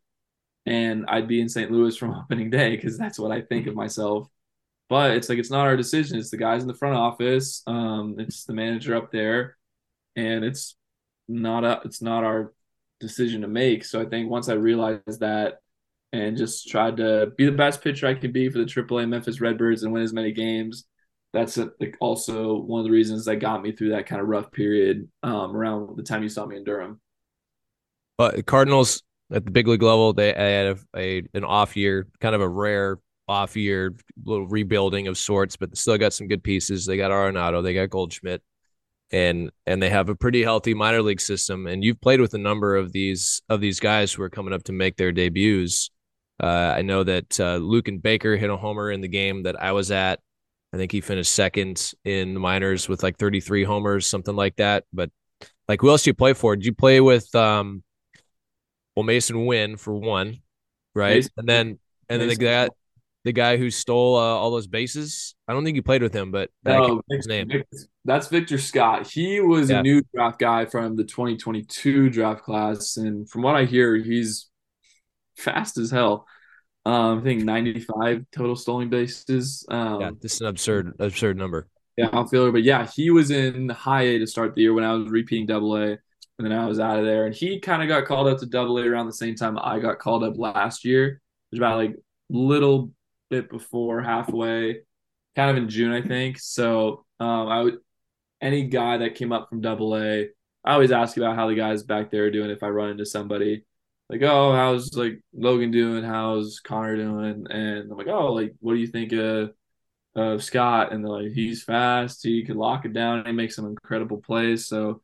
and 0.65 1.05
I'd 1.07 1.27
be 1.27 1.41
in 1.41 1.49
St. 1.49 1.71
Louis 1.71 1.95
from 1.97 2.11
opening 2.15 2.49
day 2.49 2.75
because 2.75 2.97
that's 2.97 3.19
what 3.19 3.31
I 3.31 3.41
think 3.41 3.67
of 3.67 3.75
myself. 3.75 4.27
But 4.89 5.11
it's 5.11 5.29
like 5.29 5.39
it's 5.39 5.51
not 5.51 5.65
our 5.67 5.77
decision. 5.77 6.17
It's 6.19 6.29
the 6.31 6.37
guys 6.37 6.61
in 6.61 6.67
the 6.67 6.73
front 6.73 6.95
office. 6.95 7.63
Um, 7.67 8.15
it's 8.19 8.45
the 8.45 8.53
manager 8.53 8.95
up 8.95 9.11
there, 9.11 9.57
and 10.15 10.43
it's 10.45 10.75
not 11.27 11.63
a 11.63 11.81
it's 11.85 12.01
not 12.01 12.23
our 12.23 12.53
decision 12.99 13.41
to 13.41 13.47
make. 13.47 13.85
So 13.85 14.01
I 14.01 14.05
think 14.05 14.29
once 14.29 14.49
I 14.49 14.53
realized 14.53 15.19
that 15.19 15.59
and 16.13 16.37
just 16.37 16.69
tried 16.69 16.97
to 16.97 17.31
be 17.37 17.45
the 17.45 17.51
best 17.51 17.81
pitcher 17.81 18.07
I 18.07 18.13
could 18.13 18.33
be 18.33 18.49
for 18.49 18.59
the 18.59 18.65
AAA 18.65 19.09
Memphis 19.09 19.41
Redbirds 19.41 19.83
and 19.83 19.91
win 19.91 20.03
as 20.03 20.13
many 20.13 20.31
games. 20.31 20.85
That's 21.33 21.57
a, 21.57 21.71
like 21.79 21.97
also 21.99 22.59
one 22.59 22.81
of 22.81 22.85
the 22.85 22.91
reasons 22.91 23.25
that 23.25 23.37
got 23.37 23.63
me 23.63 23.71
through 23.71 23.89
that 23.89 24.05
kind 24.05 24.21
of 24.21 24.27
rough 24.27 24.51
period 24.51 25.09
um, 25.23 25.55
around 25.55 25.97
the 25.97 26.03
time 26.03 26.21
you 26.21 26.29
saw 26.29 26.45
me 26.45 26.57
in 26.57 26.63
Durham. 26.63 27.01
But 28.19 28.45
Cardinals 28.45 29.01
at 29.31 29.43
the 29.43 29.51
big 29.51 29.67
league 29.67 29.81
level, 29.81 30.13
they 30.13 30.27
had 30.27 30.77
a, 30.77 30.77
a 30.95 31.23
an 31.33 31.43
off 31.43 31.75
year, 31.75 32.07
kind 32.21 32.35
of 32.35 32.41
a 32.41 32.47
rare 32.47 32.99
off 33.27 33.55
year, 33.55 33.95
little 34.23 34.47
rebuilding 34.47 35.07
of 35.07 35.17
sorts, 35.17 35.55
but 35.55 35.75
still 35.75 35.97
got 35.97 36.13
some 36.13 36.27
good 36.27 36.43
pieces. 36.43 36.85
They 36.85 36.97
got 36.97 37.09
Arenado, 37.09 37.63
they 37.63 37.73
got 37.73 37.89
Goldschmidt, 37.89 38.43
and 39.13 39.51
and 39.67 39.81
they 39.81 39.89
have 39.89 40.09
a 40.09 40.15
pretty 40.15 40.43
healthy 40.43 40.73
minor 40.73 41.01
league 41.01 41.21
system. 41.21 41.67
And 41.67 41.83
you've 41.83 42.01
played 42.01 42.19
with 42.19 42.33
a 42.33 42.39
number 42.39 42.75
of 42.75 42.91
these 42.91 43.41
of 43.47 43.61
these 43.61 43.79
guys 43.79 44.11
who 44.11 44.23
are 44.23 44.29
coming 44.29 44.53
up 44.53 44.63
to 44.63 44.73
make 44.73 44.97
their 44.97 45.11
debuts. 45.11 45.91
Uh, 46.41 46.73
I 46.75 46.81
know 46.81 47.03
that 47.03 47.39
uh, 47.39 47.59
and 47.87 48.01
Baker 48.01 48.35
hit 48.35 48.49
a 48.49 48.57
homer 48.57 48.91
in 48.91 49.01
the 49.01 49.07
game 49.07 49.43
that 49.43 49.61
I 49.61 49.71
was 49.71 49.91
at. 49.91 50.19
I 50.73 50.77
think 50.77 50.91
he 50.91 51.01
finished 51.01 51.31
second 51.31 51.93
in 52.03 52.33
the 52.33 52.39
minors 52.39 52.89
with 52.89 53.03
like 53.03 53.19
33 53.19 53.63
homers, 53.63 54.07
something 54.07 54.35
like 54.35 54.55
that. 54.55 54.85
But 54.91 55.11
like, 55.67 55.81
who 55.81 55.89
else 55.89 56.03
do 56.03 56.09
you 56.09 56.15
play 56.15 56.33
for? 56.33 56.55
Did 56.55 56.65
you 56.65 56.73
play 56.73 56.99
with 56.99 57.33
um, 57.35 57.83
well, 58.95 59.05
Masyn 59.05 59.45
Winn 59.45 59.77
for 59.77 59.93
one, 59.93 60.39
right? 60.95 61.23
Masyn, 61.23 61.29
and 61.37 61.47
then 61.47 61.79
and 62.09 62.21
then 62.21 62.29
the 62.29 62.35
guy 62.35 62.69
the 63.23 63.31
guy 63.31 63.57
who 63.57 63.69
stole 63.69 64.17
uh, 64.17 64.21
all 64.21 64.51
those 64.51 64.67
bases. 64.67 65.35
I 65.47 65.53
don't 65.53 65.63
think 65.63 65.75
you 65.75 65.83
played 65.83 66.01
with 66.01 66.13
him, 66.13 66.31
but 66.31 66.49
no, 66.65 67.01
his 67.09 67.27
name. 67.27 67.49
That's 68.05 68.27
Victor 68.27 68.57
Scott. 68.57 69.07
He 69.07 69.39
was 69.39 69.69
yeah. 69.69 69.79
a 69.79 69.81
new 69.81 70.01
draft 70.13 70.39
guy 70.39 70.65
from 70.65 70.95
the 70.95 71.03
2022 71.03 72.09
draft 72.09 72.43
class, 72.43 72.97
and 72.97 73.29
from 73.29 73.41
what 73.41 73.55
I 73.55 73.65
hear, 73.65 73.95
he's 73.95 74.49
fast 75.37 75.77
as 75.77 75.89
hell. 75.89 76.27
Um, 76.85 77.19
I 77.19 77.21
think 77.21 77.43
95 77.43 78.25
total 78.33 78.57
stolen 78.57 78.89
bases. 78.89 79.65
Um, 79.69 80.01
yeah, 80.01 80.11
this 80.21 80.35
is 80.35 80.41
an 80.41 80.47
absurd, 80.47 80.93
absurd 80.99 81.37
number. 81.37 81.67
Yeah, 81.95 82.09
outfielder, 82.11 82.51
but 82.51 82.63
yeah, 82.63 82.87
he 82.87 83.09
was 83.09 83.31
in 83.31 83.69
high 83.69 84.01
A 84.01 84.19
to 84.19 84.27
start 84.27 84.55
the 84.55 84.63
year 84.63 84.73
when 84.73 84.83
I 84.83 84.93
was 84.93 85.09
repeating 85.09 85.45
double 85.45 85.77
A, 85.77 85.83
and 85.83 85.99
then 86.39 86.51
I 86.51 86.65
was 86.65 86.79
out 86.79 86.99
of 86.99 87.05
there. 87.05 87.25
And 87.25 87.33
he 87.33 87.59
kind 87.59 87.81
of 87.81 87.87
got 87.87 88.05
called 88.05 88.27
up 88.27 88.39
to 88.39 88.45
double 88.47 88.77
A 88.79 88.87
around 88.87 89.05
the 89.05 89.13
same 89.13 89.35
time 89.35 89.57
I 89.57 89.79
got 89.79 89.99
called 89.99 90.23
up 90.23 90.37
last 90.37 90.83
year. 90.83 91.07
It 91.07 91.19
was 91.51 91.59
about 91.59 91.77
like 91.77 91.95
little 92.29 92.91
bit 93.41 93.49
before 93.49 94.01
halfway, 94.01 94.81
kind 95.35 95.51
of 95.51 95.57
in 95.57 95.69
June, 95.69 95.91
I 95.91 96.01
think. 96.01 96.39
So 96.39 97.05
um, 97.19 97.47
I 97.47 97.61
would 97.61 97.77
any 98.41 98.67
guy 98.67 98.97
that 98.97 99.15
came 99.15 99.31
up 99.31 99.49
from 99.49 99.61
double 99.61 99.95
A, 99.95 100.29
I 100.65 100.73
always 100.73 100.91
ask 100.91 101.17
about 101.17 101.35
how 101.35 101.47
the 101.47 101.55
guys 101.55 101.83
back 101.83 102.11
there 102.11 102.25
are 102.25 102.31
doing 102.31 102.49
if 102.49 102.63
I 102.63 102.67
run 102.67 102.91
into 102.91 103.05
somebody 103.05 103.63
like, 104.09 104.21
oh, 104.21 104.53
how's 104.53 104.93
like 104.95 105.21
Logan 105.33 105.71
doing? 105.71 106.03
How's 106.03 106.59
Connor 106.59 106.97
doing? 106.97 107.47
And 107.49 107.91
I'm 107.91 107.97
like, 107.97 108.07
oh, 108.07 108.33
like, 108.33 108.53
what 108.59 108.73
do 108.73 108.79
you 108.79 108.87
think 108.87 109.11
of, 109.13 109.53
of 110.15 110.43
Scott? 110.43 110.91
And 110.91 111.03
they're 111.03 111.11
like, 111.11 111.31
he's 111.31 111.63
fast. 111.63 112.23
He 112.23 112.43
can 112.45 112.57
lock 112.57 112.85
it 112.85 112.93
down. 112.93 113.25
He 113.25 113.31
makes 113.31 113.55
some 113.55 113.65
incredible 113.65 114.17
plays. 114.17 114.67
So, 114.67 115.01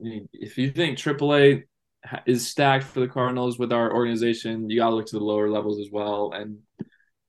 I 0.00 0.04
mean, 0.04 0.28
if 0.32 0.56
you 0.56 0.70
think 0.70 0.98
AAA 0.98 1.64
is 2.26 2.48
stacked 2.48 2.84
for 2.84 3.00
the 3.00 3.08
Cardinals 3.08 3.58
with 3.58 3.72
our 3.72 3.92
organization, 3.92 4.70
you 4.70 4.78
got 4.78 4.90
to 4.90 4.96
look 4.96 5.06
to 5.06 5.18
the 5.18 5.24
lower 5.24 5.50
levels 5.50 5.80
as 5.80 5.90
well. 5.90 6.32
And 6.32 6.58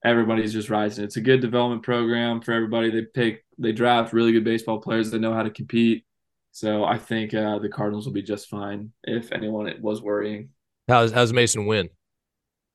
everybody's 0.03 0.53
just 0.53 0.69
rising. 0.69 1.03
It's 1.03 1.17
a 1.17 1.21
good 1.21 1.41
development 1.41 1.83
program 1.83 2.41
for 2.41 2.53
everybody. 2.53 2.89
They 2.89 3.03
pick, 3.03 3.45
they 3.57 3.71
draft 3.71 4.13
really 4.13 4.31
good 4.31 4.43
baseball 4.43 4.79
players 4.79 5.12
that 5.12 5.19
know 5.19 5.33
how 5.33 5.43
to 5.43 5.49
compete. 5.49 6.05
So 6.51 6.83
I 6.83 6.97
think 6.97 7.33
uh, 7.33 7.59
the 7.59 7.69
Cardinals 7.69 8.05
will 8.05 8.13
be 8.13 8.23
just 8.23 8.49
fine 8.49 8.91
if 9.03 9.31
anyone 9.31 9.71
was 9.81 10.01
worrying. 10.01 10.49
How's 10.88 11.12
how's 11.12 11.31
Masyn 11.31 11.67
Winn? 11.67 11.89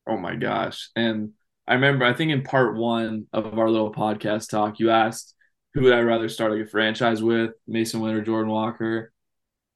Oh 0.07 0.17
my 0.17 0.37
gosh! 0.37 0.91
And 0.95 1.33
I 1.67 1.75
remember, 1.75 2.05
I 2.05 2.15
think 2.15 2.31
in 2.31 2.43
part 2.43 2.77
one 2.77 3.27
of 3.33 3.59
our 3.59 3.69
little 3.69 3.93
podcast 3.93 4.49
talk, 4.49 4.79
you 4.79 4.91
asked 4.91 5.35
who 5.75 5.83
would 5.83 5.93
I 5.93 6.01
rather 6.01 6.29
start 6.29 6.53
like 6.53 6.61
a 6.61 6.67
franchise 6.67 7.23
with, 7.23 7.51
Masyn 7.69 8.01
Winn 8.01 8.15
or 8.15 8.23
Jordan 8.23 8.53
Walker, 8.53 9.13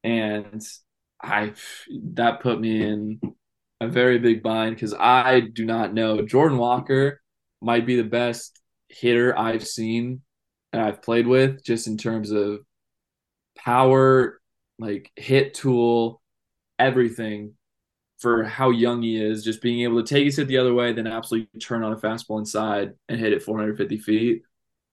and 0.05 0.63
I 1.21 1.55
that 2.15 2.41
put 2.41 2.61
me 2.61 2.83
in 2.83 3.21
a 3.81 3.89
very 3.89 4.19
big 4.19 4.43
bind 4.43 4.77
because 4.77 4.95
I 4.95 5.41
do 5.41 5.65
not 5.65 5.93
know 5.93 6.23
Jordan 6.23 6.59
Walker 6.59 7.21
might 7.61 7.87
be 7.87 7.97
the 7.97 8.05
best 8.05 8.61
hitter 8.89 9.37
I've 9.39 9.67
seen 9.67 10.23
and 10.73 10.83
I've 10.83 11.03
played 11.03 11.27
with, 11.27 11.63
just 11.65 11.87
in 11.87 11.97
terms 11.97 12.31
of 12.31 12.61
power, 13.57 14.41
like 14.79 15.11
hit 15.17 15.55
tool, 15.55 16.21
everything 16.79 17.55
for 18.19 18.45
how 18.45 18.71
young 18.71 19.03
he 19.03 19.23
is, 19.23 19.45
just 19.45 19.63
being 19.63 19.83
able 19.83 20.03
to 20.03 20.15
take 20.15 20.25
his 20.25 20.37
hit 20.37 20.49
the 20.49 20.59
other 20.59 20.75
way, 20.75 20.93
then 20.93 21.07
absolutely 21.07 21.49
turn 21.61 21.85
on 21.85 21.93
a 21.93 21.97
fastball 21.97 22.39
inside 22.39 22.93
and 23.09 23.21
hit 23.21 23.33
it 23.33 23.43
450 23.43 23.99
feet. 23.99 24.43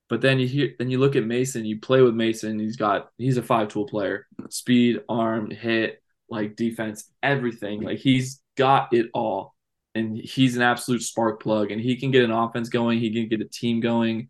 But 0.07 0.21
then 0.21 0.39
you 0.39 0.47
hear, 0.47 0.69
then 0.77 0.91
you 0.91 0.99
look 0.99 1.15
at 1.15 1.23
Masyn. 1.23 1.65
You 1.65 1.79
play 1.79 2.01
with 2.01 2.13
Masyn. 2.13 2.59
He's 2.59 2.75
got, 2.77 3.09
he's 3.17 3.37
a 3.37 3.41
five 3.43 3.69
tool 3.69 3.87
player: 3.87 4.27
speed, 4.49 5.01
arm, 5.09 5.49
hit, 5.49 5.99
like 6.29 6.55
defense, 6.55 7.09
everything. 7.23 7.81
Like 7.81 7.97
he's 7.97 8.39
got 8.55 8.93
it 8.93 9.07
all, 9.15 9.54
and 9.95 10.17
he's 10.17 10.55
an 10.55 10.61
absolute 10.61 11.01
spark 11.01 11.41
plug. 11.41 11.71
And 11.71 11.81
he 11.81 11.95
can 11.95 12.11
get 12.11 12.23
an 12.23 12.31
offense 12.31 12.69
going. 12.69 12.99
He 12.99 13.11
can 13.11 13.27
get 13.27 13.41
a 13.41 13.49
team 13.49 13.79
going, 13.79 14.27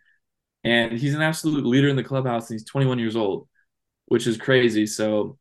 and 0.64 0.94
he's 0.94 1.16
an 1.16 1.22
absolute 1.22 1.66
leader 1.66 1.90
in 1.90 1.96
the 1.96 2.04
clubhouse. 2.04 2.50
And 2.50 2.60
he's 2.60 2.68
21 2.68 3.00
years 3.00 3.16
old, 3.16 3.48
which 4.06 4.28
is 4.28 4.38
crazy. 4.38 4.86
So 4.86 5.38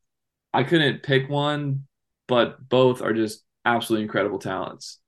I 0.51 0.63
couldn't 0.63 1.03
pick 1.03 1.29
one, 1.29 1.87
but 2.27 2.67
both 2.67 3.01
are 3.01 3.13
just 3.13 3.43
absolutely 3.63 4.03
incredible 4.03 4.39
talents. 4.39 4.99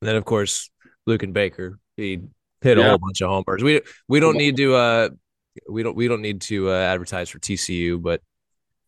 And 0.00 0.08
then 0.08 0.16
of 0.16 0.24
course 0.24 0.70
Luken 1.08 1.32
Baker. 1.32 1.78
He 1.96 2.20
hit 2.60 2.78
yeah. 2.78 2.84
a 2.84 2.88
whole 2.90 2.98
bunch 2.98 3.20
of 3.20 3.28
homers. 3.28 3.62
We 3.62 3.80
we 4.08 4.20
don't 4.20 4.36
need 4.36 4.56
to 4.56 4.74
uh 4.74 5.08
we 5.68 5.82
don't 5.82 5.96
we 5.96 6.08
don't 6.08 6.22
need 6.22 6.40
to 6.42 6.70
uh, 6.70 6.74
advertise 6.74 7.30
for 7.30 7.38
TCU, 7.38 8.00
but 8.02 8.20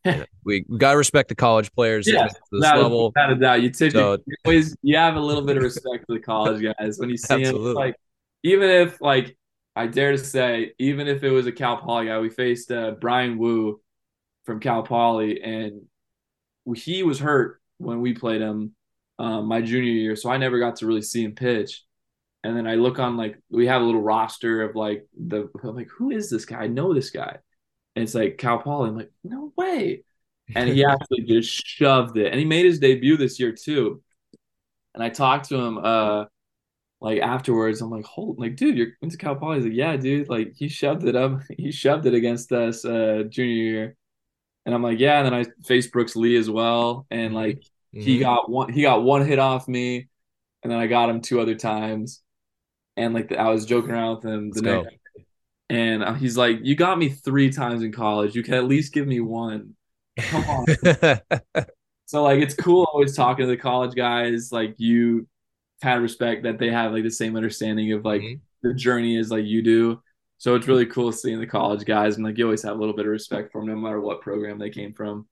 you 0.07 0.19
know, 0.19 0.25
we, 0.45 0.65
gotta 0.79 0.97
respect 0.97 1.29
the 1.29 1.35
college 1.35 1.73
players 1.73 2.07
yeah, 2.07 2.25
this 2.27 2.35
level. 2.53 3.09
Without 3.09 3.33
a 3.33 3.35
doubt. 3.37 3.63
You 3.63 3.71
typically 3.71 4.01
so, 4.01 4.19
you 4.27 4.37
always 4.45 4.77
you 4.83 4.97
have 4.97 5.17
a 5.17 5.21
little 5.21 5.43
bit 5.43 5.57
of 5.57 5.63
respect 5.63 6.05
for 6.07 6.15
the 6.15 6.21
college 6.21 6.63
guys 6.63 6.99
when 6.99 7.11
you 7.11 7.17
see 7.17 7.35
absolutely. 7.35 7.69
them. 7.69 7.75
Like 7.75 7.97
even 8.43 8.71
if 8.71 9.01
like 9.01 9.37
I 9.75 9.87
dare 9.87 10.13
to 10.13 10.19
say, 10.19 10.73
even 10.79 11.09
if 11.09 11.23
it 11.23 11.31
was 11.31 11.47
a 11.47 11.53
Cal 11.53 11.77
Poly 11.77 12.07
guy, 12.07 12.19
we 12.19 12.31
faced 12.31 12.73
uh, 12.73 12.93
Bryan 12.93 13.39
Woo 13.39 13.81
from 14.45 14.61
Cal 14.61 14.83
Poly, 14.83 15.43
and 15.43 15.83
he 16.75 17.03
was 17.03 17.19
hurt 17.19 17.61
when 17.79 18.01
we 18.01 18.15
played 18.15 18.41
him 18.41 18.75
um, 19.19 19.47
my 19.47 19.61
junior 19.61 19.93
year, 19.93 20.17
so 20.17 20.31
I 20.31 20.37
never 20.37 20.59
got 20.59 20.77
to 20.77 20.87
really 20.87 21.03
see 21.03 21.25
him 21.25 21.35
pitch. 21.35 21.83
And 22.45 22.57
then 22.57 22.67
I 22.67 22.77
look 22.77 22.99
on 22.99 23.17
like 23.17 23.39
we 23.51 23.67
have 23.67 23.83
a 23.83 23.85
little 23.85 24.03
roster 24.03 24.63
of 24.63 24.77
like 24.77 25.07
the 25.19 25.49
I'm 25.65 25.75
like 25.75 25.89
who 25.89 26.11
is 26.11 26.31
this 26.31 26.45
guy? 26.45 26.61
I 26.61 26.67
know 26.69 26.95
this 26.95 27.11
guy. 27.11 27.39
And 27.97 28.03
it's 28.03 28.15
like 28.15 28.37
Cal 28.37 28.59
Poly. 28.59 28.91
I'm 28.91 28.97
like 28.97 29.11
no 29.25 29.53
way. 29.57 30.05
And 30.55 30.69
he 30.69 30.85
actually 30.89 31.23
just 31.23 31.51
shoved 31.51 32.17
it, 32.19 32.31
and 32.31 32.39
he 32.39 32.45
made 32.45 32.67
his 32.67 32.79
debut 32.79 33.17
this 33.17 33.41
year 33.41 33.53
too. 33.53 34.03
And 34.95 35.03
I 35.03 35.09
talked 35.09 35.49
to 35.49 35.57
him 35.57 35.79
uh 35.79 36.27
like 37.01 37.21
afterwards. 37.21 37.81
I'm 37.81 37.91
like 37.91 38.05
hold 38.05 38.39
like 38.39 38.57
dude, 38.57 38.77
you're 38.77 38.89
into 39.01 39.17
Cal 39.17 39.35
Poly. 39.35 39.57
He's 39.57 39.65
like 39.65 39.75
yeah 39.75 39.97
dude, 39.97 40.29
like 40.29 40.53
he 40.55 40.69
shoved 40.69 41.05
it 41.05 41.17
up. 41.17 41.41
He 41.57 41.73
shoved 41.73 42.07
it 42.07 42.15
against 42.15 42.53
us 42.53 42.85
uh 42.85 43.25
junior 43.29 43.55
year. 43.55 43.97
And 44.67 44.75
I'm 44.75 44.83
like, 44.83 44.99
yeah. 44.99 45.19
And 45.19 45.27
then 45.27 45.35
I 45.35 45.45
faced 45.65 45.93
Brooks 45.93 46.17
Lee 46.17 46.37
as 46.37 46.51
well. 46.51 47.07
And 47.11 47.29
mm-hmm. 47.29 47.35
like 47.35 47.59
mm-hmm. 47.59 48.01
he 48.01 48.19
got 48.19 48.51
one 48.51 48.73
he 48.73 48.83
got 48.83 49.03
one 49.03 49.27
hit 49.27 49.39
off 49.39 49.69
me. 49.69 50.09
And 50.63 50.71
then 50.71 50.79
I 50.79 50.87
got 50.87 51.09
him 51.09 51.23
two 51.23 51.41
other 51.41 51.55
times. 51.55 52.23
And 52.97 53.15
like 53.15 53.33
I 53.33 53.51
was 53.51 53.65
joking 53.65 53.91
around 53.91 54.17
with 54.17 54.25
him 54.25 54.51
the 54.51 54.63
Let's 54.63 54.85
next 54.85 55.06
and 55.69 56.17
he's 56.19 56.37
like, 56.37 56.59
You 56.63 56.75
got 56.75 56.99
me 56.99 57.09
three 57.09 57.51
times 57.51 57.83
in 57.83 57.93
college. 57.93 58.35
You 58.35 58.43
can 58.43 58.55
at 58.55 58.65
least 58.65 58.93
give 58.93 59.07
me 59.07 59.21
one. 59.21 59.75
Come 60.19 60.45
on. 60.45 60.67
so 62.07 62.23
like 62.23 62.41
it's 62.41 62.55
cool 62.55 62.87
always 62.93 63.17
talking 63.17 63.45
to 63.45 63.51
the 63.51 63.57
college 63.57 63.95
guys. 63.95 64.53
Like 64.53 64.75
you 64.79 65.27
kind 65.83 65.97
of 65.97 66.03
respect 66.03 66.45
that 66.45 66.59
they 66.59 66.71
have 66.71 66.93
like 66.93 67.03
the 67.03 67.11
same 67.11 67.37
understanding 67.37 67.93
of 67.93 68.05
like 68.05 68.23
mm-hmm. 68.23 68.69
the 68.69 68.75
journey 68.75 69.19
as 69.19 69.31
like 69.31 69.45
you 69.45 69.63
do. 69.63 70.03
So 70.39 70.55
it's 70.55 70.69
really 70.69 70.87
cool 70.87 71.13
seeing 71.13 71.41
the 71.41 71.47
college 71.47 71.85
guys 71.85 72.17
and 72.17 72.25
like 72.25 72.39
you 72.39 72.45
always 72.45 72.63
have 72.63 72.77
a 72.77 72.79
little 72.79 72.95
bit 72.95 73.07
of 73.07 73.11
respect 73.11 73.53
for 73.53 73.61
them 73.61 73.69
no 73.69 73.77
matter 73.77 74.01
what 74.01 74.21
program 74.21 74.59
they 74.59 74.71
came 74.71 74.93
from. 74.93 75.27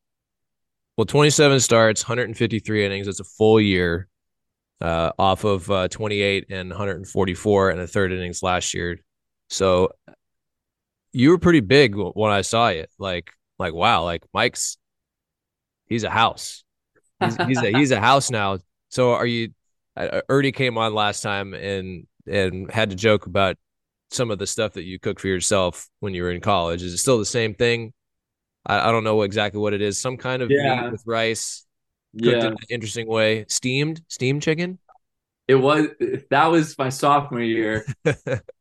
Well, 0.96 1.04
27 1.04 1.60
starts, 1.60 2.04
153 2.04 2.86
innings. 2.86 3.08
It's 3.08 3.20
a 3.20 3.24
full 3.24 3.60
year 3.60 4.08
uh, 4.80 5.10
off 5.18 5.44
of 5.44 5.70
uh, 5.70 5.88
28 5.88 6.46
and 6.50 6.70
144 6.70 7.70
and 7.70 7.80
a 7.80 7.86
third 7.86 8.12
innings 8.12 8.42
last 8.42 8.74
year. 8.74 8.98
So 9.50 9.90
you 11.14 11.30
were 11.30 11.38
pretty 11.38 11.60
big 11.60 11.94
when 11.96 12.32
I 12.32 12.42
saw 12.42 12.68
you. 12.68 12.86
Like, 12.98 13.32
like 13.58 13.72
wow, 13.74 14.04
like 14.04 14.24
Mike's 14.34 14.76
he's 15.86 16.04
a 16.04 16.10
house. 16.10 16.64
He's 17.20 17.36
he's 17.36 17.62
a, 17.62 17.70
he's 17.70 17.90
a 17.90 18.00
house 18.10 18.30
now. 18.30 18.58
So 18.88 19.12
are 19.12 19.26
you 19.26 19.50
uh, 19.96 20.22
Erdy 20.28 20.54
came 20.54 20.78
on 20.78 20.94
last 20.94 21.22
time 21.22 21.54
and 21.54 22.06
and 22.26 22.70
had 22.70 22.90
to 22.90 22.96
joke 22.96 23.26
about 23.26 23.56
some 24.10 24.30
of 24.30 24.38
the 24.38 24.46
stuff 24.46 24.74
that 24.74 24.84
you 24.84 24.98
cook 24.98 25.20
for 25.20 25.28
yourself 25.28 25.88
when 26.00 26.14
you 26.14 26.22
were 26.22 26.30
in 26.30 26.40
college. 26.40 26.82
Is 26.82 26.94
it 26.94 26.98
still 26.98 27.18
the 27.18 27.24
same 27.24 27.54
thing? 27.54 27.92
I, 28.66 28.88
I 28.88 28.92
don't 28.92 29.04
know 29.04 29.22
exactly 29.22 29.60
what 29.60 29.74
it 29.74 29.82
is. 29.82 30.00
Some 30.00 30.16
kind 30.16 30.42
of 30.42 30.50
Yeah. 30.50 30.82
meat 30.82 30.92
with 30.92 31.02
rice, 31.06 31.66
cooked 32.22 32.26
Yeah, 32.28 32.46
in 32.46 32.52
an 32.52 32.58
interesting 32.70 33.08
way. 33.08 33.46
Steamed, 33.48 34.02
steamed 34.08 34.42
chicken. 34.42 34.78
It 35.46 35.56
was 35.56 35.88
that 36.30 36.46
was 36.46 36.78
my 36.78 36.88
sophomore 36.88 37.40
year. 37.40 37.84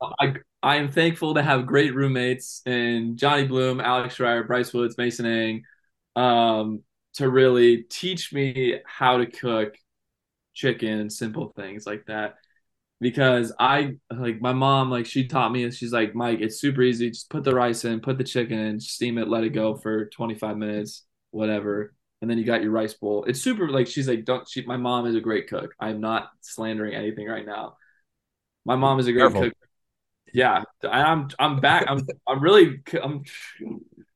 I 0.01 0.35
I 0.61 0.77
am 0.77 0.91
thankful 0.91 1.35
to 1.35 1.41
have 1.43 1.65
great 1.65 1.95
roommates 1.95 2.61
in 2.65 3.17
Johnny 3.17 3.45
Bloom, 3.47 3.79
Alex 3.79 4.17
Schreier, 4.17 4.45
Bryce 4.45 4.73
Woods, 4.73 4.95
Masyn 4.97 5.25
Ang, 5.25 5.63
um, 6.21 6.83
to 7.15 7.29
really 7.29 7.83
teach 7.83 8.33
me 8.33 8.79
how 8.85 9.17
to 9.17 9.25
cook 9.25 9.75
chicken 10.53 10.99
and 10.99 11.13
simple 11.13 11.53
things 11.55 11.87
like 11.87 12.05
that. 12.07 12.35
Because 13.01 13.53
I 13.59 13.97
like 14.11 14.41
my 14.41 14.53
mom, 14.53 14.91
like 14.91 15.05
she 15.05 15.27
taught 15.27 15.51
me, 15.51 15.63
and 15.65 15.73
she's 15.73 15.93
like, 15.93 16.15
Mike, 16.15 16.39
it's 16.41 16.59
super 16.61 16.81
easy. 16.83 17.09
Just 17.11 17.29
put 17.29 17.43
the 17.43 17.55
rice 17.55 17.85
in, 17.85 18.01
put 18.01 18.17
the 18.17 18.23
chicken 18.25 18.59
in, 18.59 18.79
steam 18.79 19.17
it, 19.17 19.27
let 19.29 19.43
it 19.43 19.49
go 19.51 19.75
for 19.75 20.07
25 20.09 20.57
minutes, 20.57 21.05
whatever. 21.31 21.93
And 22.23 22.29
then 22.29 22.37
you 22.37 22.45
got 22.45 22.61
your 22.61 22.71
rice 22.71 22.93
bowl. 22.93 23.25
It's 23.25 23.41
super 23.41 23.67
like 23.67 23.85
she's 23.85 24.07
like, 24.07 24.23
don't 24.23 24.47
she 24.47 24.65
my 24.65 24.77
mom 24.77 25.07
is 25.07 25.13
a 25.13 25.19
great 25.19 25.49
cook. 25.49 25.75
I'm 25.77 25.99
not 25.99 26.29
slandering 26.39 26.95
anything 26.95 27.27
right 27.27 27.45
now. 27.45 27.75
My 28.63 28.77
mom 28.77 28.97
is 29.01 29.07
a 29.07 29.11
great 29.11 29.23
Careful. 29.23 29.41
cook. 29.41 29.53
Yeah, 30.33 30.63
I'm 30.89 31.27
I'm 31.37 31.59
back. 31.59 31.83
I'm 31.89 32.07
I'm 32.25 32.39
really 32.39 32.81
I'm 33.03 33.23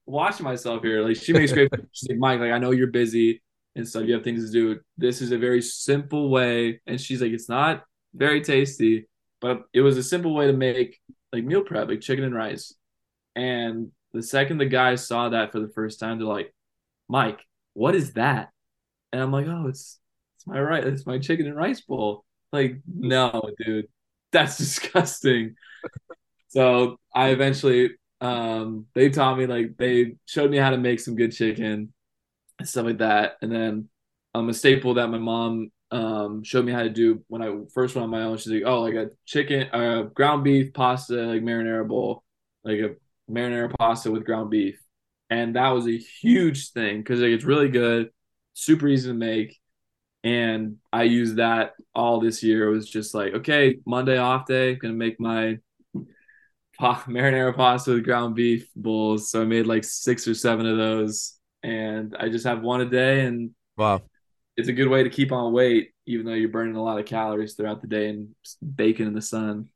watching 0.05 0.45
myself 0.45 0.83
here. 0.83 1.01
Like 1.01 1.17
she 1.17 1.33
makes 1.33 1.51
great. 1.51 1.69
food. 1.69 1.85
She's 1.91 2.07
like 2.07 2.17
Mike, 2.17 2.39
like 2.39 2.53
I 2.53 2.59
know 2.59 2.71
you're 2.71 2.87
busy 2.87 3.41
and 3.75 3.85
stuff. 3.85 4.05
You 4.05 4.13
have 4.13 4.23
things 4.23 4.45
to 4.45 4.51
do. 4.53 4.79
This 4.97 5.21
is 5.21 5.33
a 5.33 5.37
very 5.37 5.61
simple 5.61 6.29
way, 6.29 6.79
and 6.87 7.01
she's 7.01 7.21
like, 7.21 7.33
it's 7.33 7.49
not 7.49 7.83
very 8.13 8.39
tasty, 8.39 9.09
but 9.41 9.63
it 9.73 9.81
was 9.81 9.97
a 9.97 10.03
simple 10.03 10.33
way 10.33 10.47
to 10.47 10.53
make 10.53 10.97
like 11.33 11.43
meal 11.43 11.61
prep, 11.61 11.89
like 11.89 11.99
chicken 11.99 12.23
and 12.23 12.33
rice. 12.33 12.73
And 13.35 13.91
the 14.13 14.23
second 14.23 14.59
the 14.59 14.65
guys 14.65 15.05
saw 15.05 15.27
that 15.27 15.51
for 15.51 15.59
the 15.59 15.67
first 15.75 15.99
time, 15.99 16.19
they're 16.19 16.25
like, 16.25 16.53
Mike, 17.09 17.41
what 17.77 17.95
is 17.95 18.13
that? 18.13 18.49
And 19.13 19.21
I'm 19.21 19.31
like, 19.31 19.47
oh, 19.47 19.67
it's 19.67 19.99
it's 20.37 20.47
my 20.47 20.59
right, 20.61 20.85
it's 20.85 21.05
my 21.05 21.19
chicken 21.19 21.47
and 21.47 21.55
rice 21.55 21.81
bowl. 21.81 22.25
Like, 22.51 22.77
no, 22.87 23.51
dude, 23.63 23.87
that's 24.31 24.57
disgusting. 24.59 25.55
So 26.49 26.99
I 27.13 27.29
eventually 27.29 27.91
um 28.21 28.87
they 28.95 29.09
taught 29.09 29.37
me 29.37 29.45
like 29.45 29.77
they 29.77 30.15
showed 30.25 30.51
me 30.51 30.57
how 30.57 30.71
to 30.71 30.77
make 30.77 30.99
some 30.99 31.15
good 31.15 31.31
chicken 31.33 31.93
and 32.59 32.69
stuff 32.69 32.85
like 32.85 32.99
that. 32.99 33.37
And 33.41 33.51
then 33.51 33.89
um 34.35 34.49
a 34.49 34.53
staple 34.53 34.95
that 34.95 35.09
my 35.09 35.19
mom 35.19 35.71
um 35.91 36.43
showed 36.43 36.65
me 36.65 36.73
how 36.73 36.83
to 36.83 36.89
do 36.89 37.23
when 37.27 37.41
I 37.43 37.53
first 37.73 37.95
went 37.95 38.05
on 38.05 38.11
my 38.11 38.23
own. 38.23 38.37
She's 38.37 38.53
like, 38.53 38.63
oh, 38.65 38.81
like 38.81 38.95
a 38.95 39.11
chicken 39.25 39.69
uh 39.73 40.03
ground 40.13 40.43
beef 40.43 40.73
pasta, 40.73 41.15
like 41.15 41.43
marinara 41.43 41.87
bowl, 41.87 42.23
like 42.63 42.79
a 42.79 42.95
marinara 43.31 43.73
pasta 43.77 44.11
with 44.11 44.25
ground 44.25 44.51
beef. 44.51 44.79
And 45.29 45.55
that 45.55 45.69
was 45.69 45.87
a 45.87 45.97
huge 45.97 46.71
thing 46.71 46.99
because 46.99 47.21
it's 47.21 47.43
really 47.43 47.69
good, 47.69 48.11
super 48.53 48.87
easy 48.87 49.09
to 49.09 49.13
make. 49.13 49.57
And 50.23 50.77
I 50.93 51.03
used 51.03 51.37
that 51.37 51.73
all 51.95 52.19
this 52.19 52.43
year. 52.43 52.67
It 52.67 52.71
was 52.75 52.89
just 52.89 53.13
like, 53.15 53.33
okay, 53.35 53.77
Monday 53.85 54.17
off 54.17 54.45
day, 54.45 54.75
gonna 54.75 54.93
make 54.93 55.19
my 55.19 55.59
pa- 56.79 57.03
marinara 57.07 57.55
pasta 57.55 57.91
with 57.91 58.03
ground 58.03 58.35
beef 58.35 58.69
bowls. 58.75 59.29
So 59.29 59.41
I 59.41 59.45
made 59.45 59.67
like 59.67 59.83
six 59.83 60.27
or 60.27 60.33
seven 60.33 60.65
of 60.65 60.77
those, 60.77 61.33
and 61.63 62.15
I 62.19 62.29
just 62.29 62.45
have 62.45 62.61
one 62.61 62.81
a 62.81 62.85
day, 62.89 63.25
and 63.25 63.51
Wow. 63.77 64.01
it's 64.55 64.69
a 64.69 64.73
good 64.73 64.87
way 64.87 65.03
to 65.03 65.09
keep 65.09 65.31
on 65.31 65.53
weight, 65.53 65.91
even 66.05 66.25
though 66.25 66.33
you're 66.33 66.49
burning 66.49 66.75
a 66.75 66.83
lot 66.83 66.99
of 66.99 67.05
calories 67.05 67.53
throughout 67.53 67.81
the 67.81 67.87
day 67.87 68.09
and 68.09 68.29
baking 68.75 69.07
in 69.07 69.13
the 69.13 69.21
sun. 69.21 69.69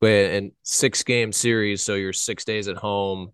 Wait, 0.00 0.36
and 0.36 0.52
six 0.62 1.02
game 1.02 1.32
series, 1.32 1.82
so 1.82 1.94
you're 1.94 2.12
six 2.12 2.44
days 2.44 2.68
at 2.68 2.76
home, 2.76 3.32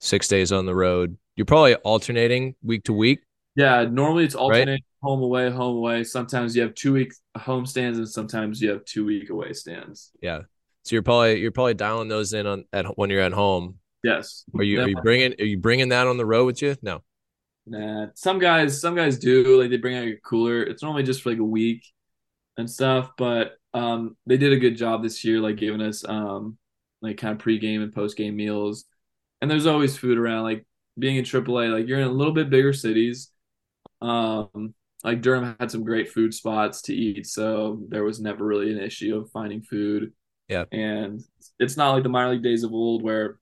six 0.00 0.28
days 0.28 0.52
on 0.52 0.66
the 0.66 0.74
road. 0.74 1.16
You're 1.36 1.46
probably 1.46 1.74
alternating 1.76 2.54
week 2.62 2.84
to 2.84 2.92
week. 2.92 3.20
Yeah, 3.56 3.84
normally 3.84 4.24
it's 4.24 4.34
alternate 4.34 4.82
home 5.00 5.22
away, 5.22 5.50
home 5.50 5.76
away. 5.76 6.04
Sometimes 6.04 6.56
you 6.56 6.62
have 6.62 6.74
two 6.74 6.92
week 6.92 7.12
home 7.36 7.66
stands, 7.66 7.98
and 7.98 8.08
sometimes 8.08 8.60
you 8.60 8.70
have 8.70 8.84
two 8.84 9.04
week 9.04 9.30
away 9.30 9.52
stands. 9.52 10.10
Yeah. 10.20 10.40
So 10.82 10.96
you're 10.96 11.02
probably 11.02 11.40
you're 11.40 11.52
probably 11.52 11.74
dialing 11.74 12.08
those 12.08 12.32
in 12.32 12.46
on 12.46 12.64
at 12.72 12.98
when 12.98 13.10
you're 13.10 13.20
at 13.20 13.32
home. 13.32 13.78
Yes. 14.02 14.44
Are 14.56 14.62
you 14.62 14.82
are 14.82 14.88
you 14.88 14.96
bringing 15.02 15.34
are 15.38 15.44
you 15.44 15.58
bringing 15.58 15.88
that 15.90 16.06
on 16.06 16.16
the 16.16 16.26
road 16.26 16.46
with 16.46 16.62
you? 16.62 16.76
No. 16.82 17.02
Nah, 17.66 18.08
some 18.14 18.38
guys, 18.38 18.78
some 18.78 18.94
guys 18.94 19.18
do 19.18 19.60
like 19.60 19.70
they 19.70 19.78
bring 19.78 19.96
out 19.96 20.04
a 20.04 20.16
cooler. 20.22 20.62
It's 20.62 20.82
normally 20.82 21.02
just 21.02 21.22
for 21.22 21.30
like 21.30 21.38
a 21.38 21.44
week 21.44 21.84
and 22.58 22.70
stuff, 22.70 23.12
but 23.16 23.56
um, 23.72 24.16
they 24.26 24.36
did 24.36 24.52
a 24.52 24.58
good 24.58 24.76
job 24.76 25.02
this 25.02 25.24
year, 25.24 25.40
like 25.40 25.56
giving 25.56 25.80
us 25.80 26.04
um, 26.06 26.58
like 27.00 27.16
kind 27.16 27.38
of 27.38 27.44
pregame 27.44 27.82
and 27.82 27.94
postgame 27.94 28.34
meals. 28.34 28.84
And 29.44 29.50
there's 29.50 29.66
always 29.66 29.94
food 29.94 30.16
around. 30.16 30.44
Like 30.44 30.64
being 30.98 31.16
in 31.16 31.24
AAA, 31.24 31.70
like 31.70 31.86
you're 31.86 32.00
in 32.00 32.06
a 32.06 32.10
little 32.10 32.32
bit 32.32 32.48
bigger 32.48 32.72
cities. 32.72 33.30
Um, 34.00 34.74
like 35.04 35.20
Durham 35.20 35.54
had 35.60 35.70
some 35.70 35.84
great 35.84 36.10
food 36.10 36.32
spots 36.32 36.80
to 36.84 36.94
eat, 36.94 37.26
so 37.26 37.82
there 37.90 38.04
was 38.04 38.22
never 38.22 38.42
really 38.42 38.72
an 38.72 38.80
issue 38.80 39.18
of 39.18 39.30
finding 39.32 39.60
food. 39.60 40.14
Yeah. 40.48 40.64
and 40.72 41.22
it's 41.58 41.76
not 41.76 41.92
like 41.92 42.04
the 42.04 42.08
minor 42.08 42.32
league 42.32 42.42
days 42.42 42.64
of 42.64 42.72
old 42.72 43.02
where 43.02 43.38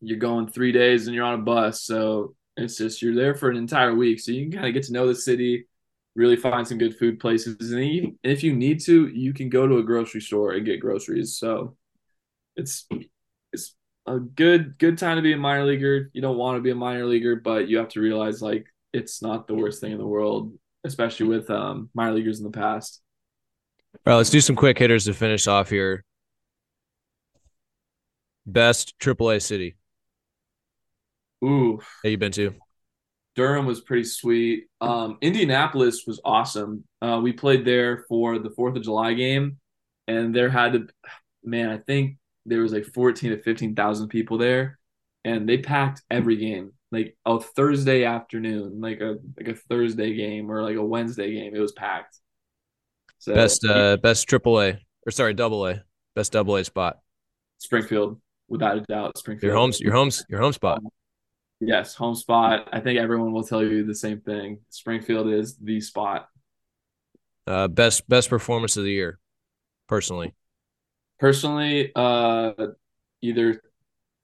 you're 0.00 0.18
going 0.18 0.48
three 0.48 0.72
days 0.72 1.06
and 1.06 1.14
you're 1.14 1.24
on 1.24 1.34
a 1.38 1.42
bus. 1.42 1.82
So 1.82 2.34
it's 2.56 2.76
just 2.76 3.00
you're 3.00 3.14
there 3.14 3.36
for 3.36 3.48
an 3.48 3.56
entire 3.56 3.94
week, 3.94 4.18
so 4.18 4.32
you 4.32 4.42
can 4.42 4.52
kind 4.52 4.66
of 4.66 4.74
get 4.74 4.82
to 4.86 4.92
know 4.92 5.06
the 5.06 5.14
city, 5.14 5.68
really 6.16 6.36
find 6.36 6.66
some 6.66 6.78
good 6.78 6.98
food 6.98 7.20
places, 7.20 7.70
and 7.70 7.86
you, 7.86 8.18
if 8.24 8.42
you 8.42 8.54
need 8.54 8.80
to, 8.86 9.06
you 9.06 9.32
can 9.32 9.50
go 9.50 9.68
to 9.68 9.78
a 9.78 9.84
grocery 9.84 10.20
store 10.20 10.54
and 10.54 10.66
get 10.66 10.80
groceries. 10.80 11.38
So 11.38 11.76
it's 12.56 12.88
a 14.06 14.18
good 14.18 14.78
good 14.78 14.98
time 14.98 15.16
to 15.16 15.22
be 15.22 15.32
a 15.32 15.36
minor 15.36 15.64
leaguer. 15.64 16.10
You 16.12 16.22
don't 16.22 16.36
want 16.36 16.56
to 16.56 16.62
be 16.62 16.70
a 16.70 16.74
minor 16.74 17.06
leaguer, 17.06 17.36
but 17.36 17.68
you 17.68 17.78
have 17.78 17.88
to 17.90 18.00
realize 18.00 18.42
like 18.42 18.66
it's 18.92 19.22
not 19.22 19.46
the 19.46 19.54
worst 19.54 19.80
thing 19.80 19.92
in 19.92 19.98
the 19.98 20.06
world, 20.06 20.52
especially 20.84 21.26
with 21.26 21.50
um, 21.50 21.90
minor 21.94 22.14
leaguers 22.14 22.38
in 22.38 22.44
the 22.44 22.50
past. 22.50 23.00
All 23.94 24.12
right, 24.12 24.16
let's 24.16 24.30
do 24.30 24.40
some 24.40 24.56
quick 24.56 24.78
hitters 24.78 25.04
to 25.04 25.14
finish 25.14 25.46
off 25.46 25.70
here. 25.70 26.04
Best 28.44 28.98
AAA 28.98 29.40
city 29.40 29.76
Ooh, 31.44 31.80
that 32.02 32.10
you've 32.10 32.20
been 32.20 32.32
to? 32.32 32.54
Durham 33.34 33.66
was 33.66 33.80
pretty 33.80 34.04
sweet. 34.04 34.66
Um, 34.80 35.18
Indianapolis 35.20 36.04
was 36.06 36.20
awesome. 36.24 36.84
Uh, 37.00 37.20
we 37.22 37.32
played 37.32 37.64
there 37.64 38.04
for 38.08 38.38
the 38.38 38.50
Fourth 38.50 38.76
of 38.76 38.82
July 38.82 39.14
game, 39.14 39.58
and 40.06 40.34
there 40.34 40.50
had 40.50 40.72
to, 40.72 40.88
man, 41.42 41.70
I 41.70 41.78
think 41.78 42.16
there 42.46 42.60
was 42.60 42.72
like 42.72 42.84
fourteen 42.84 43.30
to 43.30 43.42
fifteen 43.42 43.74
thousand 43.74 44.08
people 44.08 44.38
there, 44.38 44.78
and 45.24 45.48
they 45.48 45.58
packed 45.58 46.02
every 46.10 46.36
game. 46.36 46.72
Like 46.90 47.16
a 47.24 47.40
Thursday 47.40 48.04
afternoon, 48.04 48.80
like 48.80 49.00
a 49.00 49.16
like 49.36 49.48
a 49.48 49.54
Thursday 49.54 50.14
game 50.14 50.50
or 50.50 50.62
like 50.62 50.76
a 50.76 50.84
Wednesday 50.84 51.32
game, 51.32 51.54
it 51.54 51.60
was 51.60 51.72
packed. 51.72 52.18
So 53.18 53.34
Best 53.34 53.64
uh 53.64 53.96
best 53.98 54.28
AAA 54.28 54.78
or 55.06 55.10
sorry 55.10 55.32
double 55.32 55.66
A 55.66 55.82
best 56.14 56.32
double 56.32 56.56
A 56.56 56.64
spot. 56.64 56.98
Springfield, 57.58 58.20
without 58.48 58.76
a 58.76 58.80
doubt, 58.80 59.16
Springfield. 59.16 59.48
Your 59.48 59.56
homes 59.56 59.80
your 59.80 59.92
homes 59.92 60.24
your 60.28 60.40
home 60.40 60.52
spot. 60.52 60.82
Yes, 61.60 61.94
home 61.94 62.16
spot. 62.16 62.68
I 62.72 62.80
think 62.80 62.98
everyone 62.98 63.32
will 63.32 63.44
tell 63.44 63.62
you 63.62 63.86
the 63.86 63.94
same 63.94 64.20
thing. 64.20 64.58
Springfield 64.68 65.28
is 65.28 65.56
the 65.56 65.80
spot. 65.80 66.28
Uh, 67.46 67.68
best 67.68 68.08
best 68.08 68.28
performance 68.28 68.76
of 68.76 68.82
the 68.82 68.90
year, 68.90 69.20
personally. 69.88 70.34
Personally, 71.22 71.92
uh, 71.94 72.52
either 73.20 73.62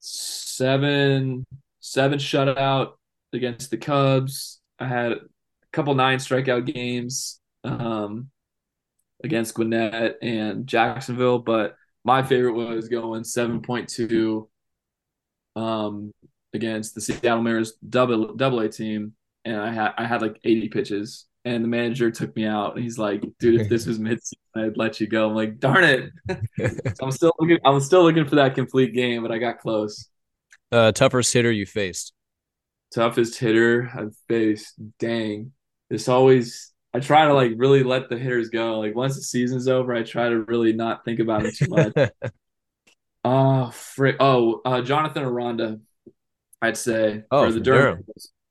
seven 0.01 1.45
seven 1.79 2.19
shutout 2.19 2.95
against 3.31 3.71
the 3.71 3.77
Cubs. 3.77 4.59
I 4.79 4.87
had 4.89 5.13
a 5.13 5.19
couple 5.71 5.95
nine 5.95 6.17
strikeout 6.17 6.65
games 6.65 7.39
um, 7.63 8.31
against 9.23 9.53
Gwinnett 9.53 10.17
and 10.21 10.67
Jacksonville, 10.67 11.39
but 11.39 11.77
my 12.03 12.21
favorite 12.21 12.51
was 12.55 12.89
going 12.89 13.23
seven 13.23 13.61
point 13.61 13.87
two 13.87 14.49
um, 15.55 16.11
against 16.53 16.95
the 16.95 17.01
Seattle 17.01 17.41
Mariners 17.41 17.75
double 17.75 18.35
double 18.35 18.59
A 18.59 18.67
team, 18.67 19.13
and 19.45 19.55
I 19.55 19.71
had 19.71 19.93
I 19.97 20.05
had 20.05 20.21
like 20.21 20.37
eighty 20.43 20.67
pitches, 20.67 21.27
and 21.49 21.63
the 21.63 21.67
manager 21.67 22.11
took 22.11 22.35
me 22.35 22.45
out, 22.45 22.75
and 22.75 22.83
he's 22.83 22.97
like, 22.97 23.23
"Dude, 23.39 23.59
if 23.61 23.69
this 23.69 23.85
was 23.85 23.99
midseason, 23.99 24.33
I'd 24.55 24.77
let 24.77 24.99
you 24.99 25.07
go." 25.07 25.29
I'm 25.29 25.35
like, 25.35 25.59
"Darn 25.59 25.83
it!" 25.83 26.11
so 26.95 27.05
I'm 27.05 27.11
still 27.11 27.33
looking. 27.39 27.57
I'm 27.65 27.79
still 27.79 28.03
looking 28.03 28.25
for 28.27 28.35
that 28.35 28.55
complete 28.55 28.93
game, 28.93 29.21
but 29.23 29.31
I 29.31 29.37
got 29.39 29.59
close. 29.59 30.09
Uh, 30.71 30.91
toughest 30.91 31.33
hitter 31.33 31.51
you 31.51 31.65
faced. 31.65 32.13
Toughest 32.93 33.37
hitter 33.39 33.89
I've 33.93 34.15
faced. 34.27 34.75
Dang, 34.99 35.51
It's 35.89 36.07
always. 36.07 36.73
I 36.93 36.99
try 36.99 37.27
to 37.27 37.33
like 37.33 37.51
really 37.55 37.83
let 37.83 38.09
the 38.09 38.17
hitters 38.17 38.49
go. 38.49 38.79
Like 38.79 38.95
once 38.95 39.15
the 39.15 39.21
season's 39.21 39.67
over, 39.67 39.93
I 39.93 40.01
try 40.03 40.29
to 40.29 40.41
really 40.43 40.73
not 40.73 41.05
think 41.05 41.19
about 41.19 41.45
it 41.45 41.55
too 41.55 41.67
much. 41.69 41.93
Oh, 43.23 43.69
frick. 43.73 44.17
Oh, 44.19 44.61
uh, 44.65 44.81
Jonathan 44.81 45.23
Aranda, 45.23 45.79
I'd 46.61 46.77
say 46.77 47.23
Oh, 47.31 47.45
for 47.45 47.51
the 47.51 47.59
from 47.59 47.63
Durham. 47.63 47.95
Durham. 47.95 48.05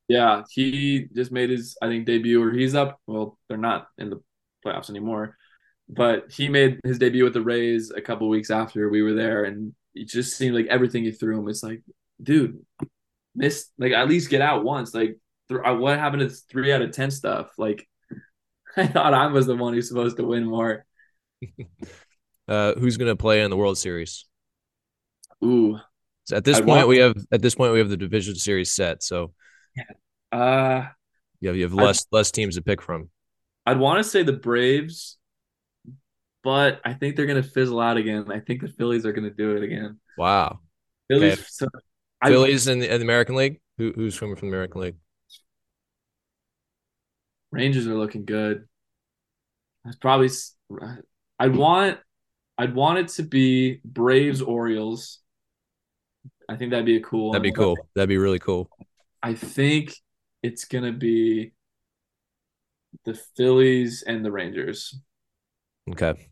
Yeah, 0.09 0.43
he 0.51 1.07
just 1.15 1.31
made 1.31 1.51
his 1.51 1.77
I 1.81 1.87
think 1.87 2.05
debut, 2.07 2.43
or 2.43 2.51
he's 2.51 2.75
up. 2.75 2.99
Well, 3.07 3.37
they're 3.47 3.57
not 3.57 3.87
in 3.97 4.09
the 4.09 4.21
playoffs 4.65 4.89
anymore, 4.89 5.37
but 5.87 6.31
he 6.31 6.49
made 6.49 6.79
his 6.83 6.97
debut 6.99 7.23
with 7.23 7.33
the 7.33 7.41
Rays 7.43 7.91
a 7.91 8.01
couple 8.01 8.27
weeks 8.29 8.51
after 8.51 8.89
we 8.89 9.03
were 9.03 9.13
there, 9.13 9.45
and 9.45 9.73
it 9.95 10.07
just 10.09 10.35
seemed 10.37 10.55
like 10.55 10.67
everything 10.67 11.03
he 11.05 11.11
threw 11.11 11.37
him 11.39 11.45
was 11.45 11.63
like, 11.63 11.83
dude, 12.21 12.59
miss 13.35 13.69
like 13.77 13.93
at 13.93 14.09
least 14.09 14.29
get 14.31 14.41
out 14.41 14.63
once. 14.65 14.93
Like, 14.95 15.17
th- 15.49 15.61
uh, 15.65 15.75
what 15.75 15.99
happened 15.99 16.21
to 16.23 16.29
three 16.29 16.73
out 16.73 16.81
of 16.81 16.91
ten 16.91 17.11
stuff? 17.11 17.51
Like, 17.57 17.87
I 18.77 18.87
thought 18.87 19.13
I 19.13 19.27
was 19.27 19.47
the 19.47 19.55
one 19.55 19.73
who's 19.73 19.89
supposed 19.89 20.17
to 20.17 20.23
win 20.25 20.45
more. 20.45 20.85
Uh, 22.47 22.73
who's 22.79 22.97
going 22.97 23.11
to 23.11 23.15
play 23.15 23.43
in 23.43 23.51
the 23.51 23.55
World 23.57 23.77
Series? 23.77 24.25
Ooh, 25.43 25.77
So 26.25 26.35
at 26.35 26.43
this 26.43 26.57
I'd 26.57 26.65
point, 26.65 26.77
want- 26.77 26.87
we 26.87 26.97
have 26.97 27.15
at 27.31 27.41
this 27.41 27.55
point 27.55 27.73
we 27.73 27.79
have 27.79 27.89
the 27.89 27.97
division 27.97 28.35
series 28.35 28.71
set. 28.71 29.03
So 29.03 29.33
uh, 30.31 30.87
you 31.41 31.49
have 31.49 31.57
you 31.57 31.63
have 31.63 31.73
I'd- 31.73 31.83
less 31.83 32.05
less 32.11 32.31
teams 32.31 32.55
to 32.55 32.61
pick 32.61 32.81
from. 32.81 33.09
I'd 33.65 33.77
want 33.79 34.03
to 34.03 34.09
say 34.09 34.23
the 34.23 34.33
Braves, 34.33 35.17
but 36.43 36.81
I 36.83 36.93
think 36.93 37.15
they're 37.15 37.25
gonna 37.27 37.43
fizzle 37.43 37.79
out 37.79 37.97
again. 37.97 38.31
I 38.31 38.39
think 38.39 38.61
the 38.61 38.67
Phillies 38.67 39.05
are 39.05 39.13
gonna 39.13 39.29
do 39.29 39.55
it 39.55 39.63
again. 39.63 39.99
Wow. 40.17 40.59
Phillies, 41.07 41.33
Okay. 41.33 41.43
so 41.49 41.67
I- 42.21 42.29
Phillies 42.29 42.67
in 42.67 42.79
the, 42.79 42.91
in 42.93 42.99
the 42.99 43.05
American 43.05 43.35
League. 43.35 43.61
Who, 43.77 43.93
who's 43.95 44.15
swimming 44.15 44.35
from 44.35 44.49
the 44.49 44.55
American 44.55 44.81
League? 44.81 44.95
Rangers 47.51 47.87
are 47.87 47.95
looking 47.95 48.25
good. 48.25 48.67
That's 49.85 49.97
probably. 49.97 50.29
I'd 51.39 51.55
want. 51.55 51.97
I'd 52.57 52.75
want 52.75 52.99
it 52.99 53.07
to 53.09 53.23
be 53.23 53.79
Braves 53.85 54.41
Orioles. 54.41 55.19
I 56.49 56.57
think 56.57 56.71
that'd 56.71 56.85
be 56.85 56.97
a 56.97 57.01
cool. 57.01 57.31
That'd 57.31 57.43
be 57.43 57.51
cool. 57.51 57.77
That'd 57.95 58.09
be 58.09 58.17
really 58.17 58.39
cool. 58.39 58.69
I 59.21 59.33
think 59.33 59.93
it's 60.43 60.65
gonna 60.65 60.93
be 60.93 61.53
the 63.05 63.19
Phillies 63.35 64.03
and 64.05 64.23
the 64.23 64.31
Rangers. 64.31 64.97
Okay. 65.91 66.29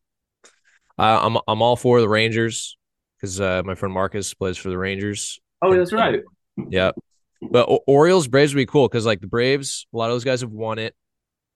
I, 0.98 1.18
I'm 1.26 1.38
I'm 1.48 1.62
all 1.62 1.76
for 1.76 2.02
the 2.02 2.10
Rangers 2.10 2.78
because 3.20 3.40
uh, 3.42 3.62
my 3.66 3.76
friend 3.76 3.94
Marcus 3.94 4.34
plays 4.34 4.58
for 4.58 4.70
the 4.70 4.78
Rangers. 4.78 5.40
Oh, 5.62 5.76
that's 5.76 5.94
right. 5.94 6.22
Yeah, 6.70 6.92
but 7.52 7.70
o- 7.70 7.84
Orioles 7.88 8.28
Braves 8.28 8.54
would 8.54 8.62
be 8.62 8.66
cool 8.66 8.88
because 8.88 9.06
like 9.06 9.22
the 9.22 9.28
Braves, 9.28 9.86
a 9.94 9.98
lot 9.98 10.10
of 10.10 10.16
those 10.16 10.24
guys 10.24 10.42
have 10.42 10.52
won 10.52 10.80
it. 10.80 10.96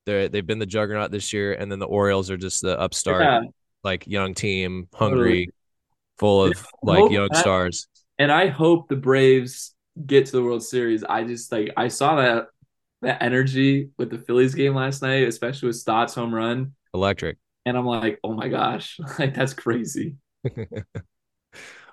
They 0.06 0.28
they've 0.28 0.46
been 0.46 0.60
the 0.60 0.66
juggernaut 0.66 1.12
this 1.12 1.34
year, 1.34 1.54
and 1.54 1.72
then 1.72 1.80
the 1.80 1.88
Orioles 1.88 2.30
are 2.30 2.38
just 2.38 2.62
the 2.62 2.80
upstart, 2.80 3.24
Yeah. 3.24 3.42
like 3.84 4.06
young 4.08 4.34
team, 4.36 4.88
hungry, 4.94 5.50
full 6.20 6.44
of 6.44 6.54
I 6.58 6.92
like 6.92 7.12
young 7.12 7.30
that- 7.32 7.40
stars. 7.40 7.88
and 8.20 8.32
I 8.32 8.48
hope 8.48 8.90
the 8.90 8.96
Braves 8.96 9.74
get 10.06 10.26
to 10.28 10.32
the 10.34 10.44
World 10.44 10.64
Series. 10.64 11.04
I 11.04 11.24
just 11.24 11.52
like 11.52 11.72
I 11.78 11.88
saw 11.88 12.16
that 12.18 12.48
that 13.02 13.22
energy 13.22 13.90
with 13.98 14.10
the 14.10 14.18
Phillies 14.20 14.54
game 14.56 14.76
last 14.76 15.02
night, 15.02 15.28
especially 15.28 15.68
with 15.68 15.76
Stott's 15.78 16.14
home 16.16 16.34
run, 16.34 16.74
Electric. 16.94 17.38
and 17.66 17.78
I'm 17.78 17.86
like, 17.86 18.20
oh 18.24 18.34
my 18.34 18.48
gosh, 18.48 18.98
like 19.20 19.34
that's 19.34 19.54
crazy. 19.54 20.16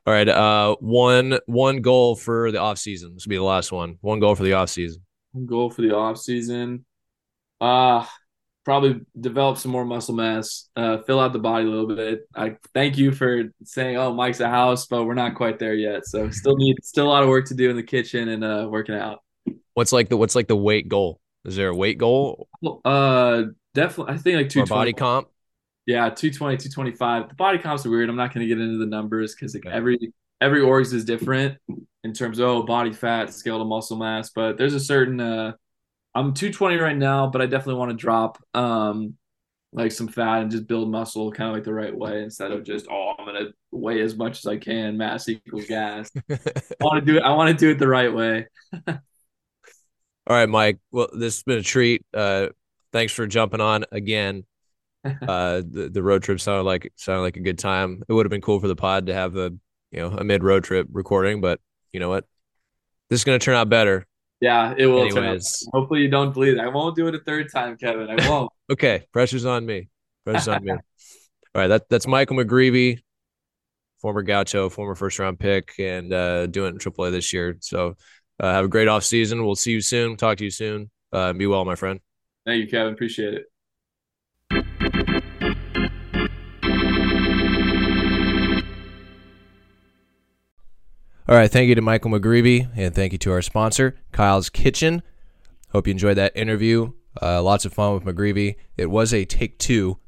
All 0.06 0.14
right. 0.14 0.28
Uh, 0.28 0.76
one 0.80 1.38
one 1.46 1.82
goal 1.82 2.16
for 2.16 2.50
the 2.50 2.58
off 2.58 2.78
season. 2.78 3.14
This 3.14 3.26
will 3.26 3.30
be 3.30 3.36
the 3.36 3.42
last 3.42 3.72
one. 3.72 3.98
One 4.00 4.20
goal 4.20 4.34
for 4.34 4.42
the 4.42 4.54
off 4.54 4.70
season. 4.70 5.02
Goal 5.44 5.70
for 5.70 5.82
the 5.82 5.94
off 5.94 6.18
season, 6.18 6.86
uh 7.60 8.06
probably 8.68 9.00
develop 9.18 9.56
some 9.56 9.70
more 9.70 9.86
muscle 9.86 10.14
mass, 10.14 10.68
uh, 10.76 10.98
fill 10.98 11.18
out 11.18 11.32
the 11.32 11.38
body 11.38 11.64
a 11.64 11.68
little 11.70 11.86
bit. 11.86 12.28
I 12.36 12.56
thank 12.74 12.98
you 12.98 13.12
for 13.12 13.44
saying, 13.64 13.96
oh, 13.96 14.12
Mike's 14.12 14.40
a 14.40 14.48
house, 14.50 14.84
but 14.84 15.04
we're 15.04 15.14
not 15.14 15.36
quite 15.36 15.58
there 15.58 15.72
yet. 15.72 16.04
So 16.04 16.28
still 16.28 16.54
need 16.54 16.76
still 16.84 17.06
a 17.06 17.08
lot 17.08 17.22
of 17.22 17.30
work 17.30 17.46
to 17.46 17.54
do 17.54 17.70
in 17.70 17.76
the 17.76 17.82
kitchen 17.82 18.28
and 18.28 18.44
uh, 18.44 18.68
working 18.70 18.94
out. 18.94 19.20
What's 19.72 19.90
like 19.90 20.10
the 20.10 20.18
what's 20.18 20.34
like 20.34 20.48
the 20.48 20.56
weight 20.56 20.86
goal? 20.86 21.18
Is 21.46 21.56
there 21.56 21.70
a 21.70 21.74
weight 21.74 21.96
goal 21.96 22.46
uh, 22.84 23.44
definitely, 23.72 24.12
I 24.12 24.18
think 24.18 24.36
like 24.36 24.48
two 24.50 24.66
body 24.66 24.92
comp? 24.92 25.28
Yeah, 25.86 26.10
220, 26.10 26.58
225. 26.58 27.30
The 27.30 27.34
body 27.36 27.56
comps 27.56 27.86
are 27.86 27.90
weird. 27.90 28.10
I'm 28.10 28.16
not 28.16 28.34
going 28.34 28.46
to 28.46 28.54
get 28.54 28.62
into 28.62 28.76
the 28.76 28.84
numbers 28.84 29.34
because 29.34 29.54
like 29.54 29.64
Okay. 29.64 29.74
every 29.74 30.12
every 30.42 30.60
orgs 30.60 30.92
is 30.92 31.06
different 31.06 31.56
in 32.04 32.12
terms 32.12 32.38
of 32.38 32.48
oh, 32.48 32.62
body 32.64 32.92
fat, 32.92 33.32
scale 33.32 33.60
to 33.60 33.64
muscle 33.64 33.96
mass. 33.96 34.28
But 34.28 34.58
there's 34.58 34.74
a 34.74 34.80
certain 34.80 35.20
uh 35.20 35.52
I'm 36.18 36.34
220 36.34 36.76
right 36.76 36.96
now, 36.96 37.28
but 37.28 37.40
I 37.40 37.46
definitely 37.46 37.78
want 37.78 37.90
to 37.92 37.96
drop 37.96 38.42
um 38.54 39.14
like 39.72 39.92
some 39.92 40.08
fat 40.08 40.40
and 40.40 40.50
just 40.50 40.66
build 40.66 40.90
muscle 40.90 41.30
kind 41.30 41.50
of 41.50 41.54
like 41.54 41.64
the 41.64 41.74
right 41.74 41.94
way 41.94 42.22
instead 42.22 42.52
of 42.52 42.64
just 42.64 42.86
oh 42.90 43.12
I'm 43.18 43.26
gonna 43.26 43.50
weigh 43.70 44.00
as 44.00 44.16
much 44.16 44.38
as 44.38 44.46
I 44.46 44.56
can. 44.56 44.96
Mass 44.96 45.28
equals 45.28 45.66
gas. 45.66 46.10
I 46.30 46.38
want 46.80 47.04
to 47.04 47.12
do 47.12 47.18
it. 47.18 47.22
I 47.22 47.32
want 47.32 47.50
to 47.50 47.64
do 47.64 47.70
it 47.70 47.78
the 47.78 47.88
right 47.88 48.12
way. 48.12 48.46
All 48.86 50.36
right, 50.36 50.48
Mike. 50.48 50.78
Well, 50.90 51.08
this 51.12 51.36
has 51.36 51.42
been 51.42 51.58
a 51.58 51.62
treat. 51.62 52.04
Uh, 52.12 52.48
thanks 52.92 53.12
for 53.12 53.26
jumping 53.26 53.60
on 53.60 53.84
again. 53.92 54.44
Uh, 55.04 55.62
the, 55.66 55.88
the 55.90 56.02
road 56.02 56.22
trip 56.22 56.38
sounded 56.40 56.64
like 56.64 56.92
sounded 56.96 57.22
like 57.22 57.36
a 57.36 57.40
good 57.40 57.58
time. 57.58 58.02
It 58.08 58.12
would 58.12 58.26
have 58.26 58.30
been 58.30 58.42
cool 58.42 58.60
for 58.60 58.68
the 58.68 58.76
pod 58.76 59.06
to 59.06 59.14
have 59.14 59.36
a 59.36 59.54
you 59.90 60.00
know 60.00 60.08
a 60.08 60.24
mid 60.24 60.42
road 60.42 60.64
trip 60.64 60.86
recording, 60.90 61.40
but 61.40 61.60
you 61.92 62.00
know 62.00 62.10
what? 62.10 62.24
This 63.08 63.20
is 63.20 63.24
gonna 63.24 63.38
turn 63.38 63.54
out 63.54 63.70
better. 63.70 64.04
Yeah, 64.40 64.74
it 64.76 64.86
will. 64.86 65.02
Anyways, 65.02 65.68
Hopefully 65.72 66.00
you 66.00 66.08
don't 66.08 66.32
bleed. 66.32 66.58
I 66.58 66.68
won't 66.68 66.94
do 66.94 67.08
it 67.08 67.14
a 67.14 67.18
third 67.18 67.50
time, 67.52 67.76
Kevin. 67.76 68.08
I 68.08 68.14
won't. 68.28 68.52
okay. 68.70 69.04
Pressure's 69.12 69.44
on 69.44 69.66
me. 69.66 69.88
Pressure's 70.24 70.48
on 70.48 70.64
me. 70.64 70.72
All 71.54 71.62
right, 71.62 71.68
that 71.68 71.88
that's 71.88 72.06
Michael 72.06 72.36
McGreevy, 72.36 73.00
former 74.00 74.22
Gaucho, 74.22 74.68
former 74.68 74.94
first 74.94 75.18
round 75.18 75.40
pick, 75.40 75.72
and 75.78 76.12
uh, 76.12 76.46
doing 76.46 76.76
it 76.76 76.84
in 76.84 76.92
AAA 76.92 77.10
this 77.10 77.32
year. 77.32 77.56
So 77.60 77.96
uh, 78.38 78.52
have 78.52 78.64
a 78.64 78.68
great 78.68 78.86
off 78.86 79.02
season. 79.02 79.44
We'll 79.44 79.56
see 79.56 79.72
you 79.72 79.80
soon. 79.80 80.16
Talk 80.16 80.38
to 80.38 80.44
you 80.44 80.50
soon. 80.50 80.90
Uh, 81.12 81.32
be 81.32 81.46
well, 81.46 81.64
my 81.64 81.74
friend. 81.74 82.00
Thank 82.46 82.64
you, 82.64 82.68
Kevin. 82.68 82.92
Appreciate 82.92 83.42
it. 84.52 85.17
All 91.28 91.36
right, 91.36 91.50
thank 91.50 91.68
you 91.68 91.74
to 91.74 91.82
Michael 91.82 92.10
McGreevy, 92.10 92.70
and 92.74 92.94
thank 92.94 93.12
you 93.12 93.18
to 93.18 93.32
our 93.32 93.42
sponsor, 93.42 93.98
Kyle's 94.12 94.48
Kitchen. 94.48 95.02
Hope 95.72 95.86
you 95.86 95.90
enjoyed 95.90 96.16
that 96.16 96.34
interview. 96.34 96.92
Uh, 97.20 97.42
lots 97.42 97.66
of 97.66 97.74
fun 97.74 97.92
with 97.92 98.04
McGreevy. 98.04 98.56
It 98.78 98.86
was 98.86 99.12
a 99.12 99.26
take 99.26 99.58
two. 99.58 99.98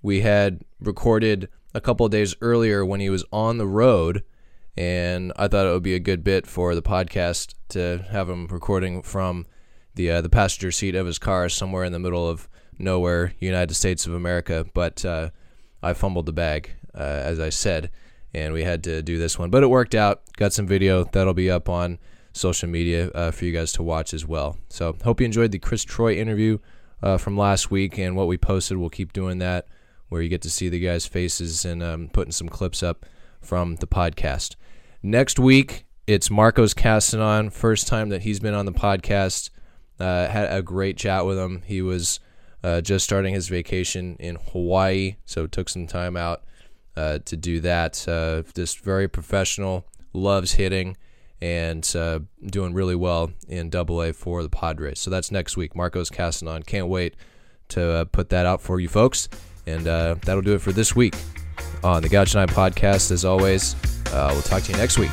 We 0.00 0.20
had 0.20 0.62
recorded 0.78 1.48
a 1.74 1.80
couple 1.80 2.06
of 2.06 2.12
days 2.12 2.36
earlier 2.40 2.86
when 2.86 3.00
he 3.00 3.10
was 3.10 3.24
on 3.32 3.58
the 3.58 3.66
road, 3.66 4.22
and 4.76 5.32
I 5.34 5.48
thought 5.48 5.66
it 5.66 5.72
would 5.72 5.82
be 5.82 5.96
a 5.96 5.98
good 5.98 6.22
bit 6.22 6.46
for 6.46 6.76
the 6.76 6.82
podcast 6.82 7.54
to 7.70 8.04
have 8.12 8.30
him 8.30 8.46
recording 8.46 9.02
from 9.02 9.46
the 9.96 10.08
uh, 10.08 10.20
the 10.20 10.28
passenger 10.28 10.70
seat 10.70 10.94
of 10.94 11.04
his 11.04 11.18
car 11.18 11.48
somewhere 11.48 11.82
in 11.82 11.90
the 11.90 11.98
middle 11.98 12.28
of 12.28 12.48
nowhere, 12.78 13.34
United 13.40 13.74
States 13.74 14.06
of 14.06 14.14
America. 14.14 14.64
But 14.72 15.04
uh, 15.04 15.30
I 15.82 15.94
fumbled 15.94 16.26
the 16.26 16.32
bag, 16.32 16.70
uh, 16.94 16.98
as 17.02 17.40
I 17.40 17.48
said, 17.48 17.90
and 18.34 18.52
we 18.52 18.64
had 18.64 18.84
to 18.84 19.02
do 19.02 19.18
this 19.18 19.38
one. 19.38 19.50
But 19.50 19.62
it 19.62 19.68
worked 19.68 19.94
out. 19.94 20.22
Got 20.36 20.52
some 20.52 20.66
video 20.66 21.04
that'll 21.04 21.34
be 21.34 21.50
up 21.50 21.68
on 21.68 21.98
social 22.32 22.68
media 22.68 23.10
uh, 23.10 23.30
for 23.30 23.44
you 23.44 23.52
guys 23.52 23.72
to 23.72 23.82
watch 23.82 24.14
as 24.14 24.26
well. 24.26 24.58
So 24.68 24.96
hope 25.04 25.20
you 25.20 25.26
enjoyed 25.26 25.52
the 25.52 25.58
Chris 25.58 25.82
Troy 25.82 26.14
interview 26.14 26.58
uh, 27.02 27.18
from 27.18 27.36
last 27.36 27.70
week 27.70 27.98
and 27.98 28.16
what 28.16 28.28
we 28.28 28.38
posted. 28.38 28.76
We'll 28.76 28.90
keep 28.90 29.12
doing 29.12 29.38
that 29.38 29.66
where 30.08 30.22
you 30.22 30.28
get 30.28 30.42
to 30.42 30.50
see 30.50 30.68
the 30.68 30.80
guys' 30.80 31.06
faces 31.06 31.64
and 31.64 31.82
um, 31.82 32.08
putting 32.12 32.32
some 32.32 32.48
clips 32.48 32.82
up 32.82 33.06
from 33.40 33.76
the 33.76 33.86
podcast. 33.86 34.56
Next 35.02 35.38
week, 35.38 35.86
it's 36.06 36.30
Marcos 36.30 36.74
Castanon. 36.74 37.52
First 37.52 37.86
time 37.86 38.08
that 38.10 38.22
he's 38.22 38.40
been 38.40 38.54
on 38.54 38.66
the 38.66 38.72
podcast. 38.72 39.50
Uh, 39.98 40.26
had 40.26 40.52
a 40.52 40.62
great 40.62 40.96
chat 40.96 41.24
with 41.26 41.38
him. 41.38 41.62
He 41.64 41.80
was 41.80 42.20
uh, 42.64 42.80
just 42.80 43.04
starting 43.04 43.34
his 43.34 43.48
vacation 43.48 44.16
in 44.18 44.36
Hawaii, 44.52 45.16
so 45.24 45.46
took 45.46 45.68
some 45.68 45.86
time 45.86 46.16
out 46.16 46.42
uh, 47.00 47.18
to 47.24 47.36
do 47.36 47.60
that. 47.60 48.06
Uh, 48.06 48.42
just 48.54 48.80
very 48.80 49.08
professional, 49.08 49.86
loves 50.12 50.52
hitting, 50.52 50.96
and 51.40 51.90
uh, 51.96 52.20
doing 52.44 52.74
really 52.74 52.94
well 52.94 53.32
in 53.48 53.70
Double 53.70 54.02
A 54.02 54.12
for 54.12 54.42
the 54.42 54.50
Padres. 54.50 54.98
So 54.98 55.10
that's 55.10 55.30
next 55.30 55.56
week. 55.56 55.74
Marcos 55.74 56.10
Castanon. 56.10 56.66
Can't 56.66 56.88
wait 56.88 57.14
to 57.68 57.90
uh, 57.90 58.04
put 58.04 58.28
that 58.30 58.46
out 58.46 58.60
for 58.60 58.80
you 58.80 58.88
folks. 58.88 59.28
And 59.66 59.86
uh, 59.86 60.16
that'll 60.24 60.42
do 60.42 60.54
it 60.54 60.60
for 60.60 60.72
this 60.72 60.94
week 60.94 61.14
on 61.82 62.02
the 62.02 62.08
Gouch 62.08 62.34
Nine 62.34 62.48
podcast. 62.48 63.10
As 63.10 63.24
always, 63.24 63.74
uh, 64.12 64.30
we'll 64.32 64.42
talk 64.42 64.62
to 64.64 64.72
you 64.72 64.78
next 64.78 64.98
week. 64.98 65.10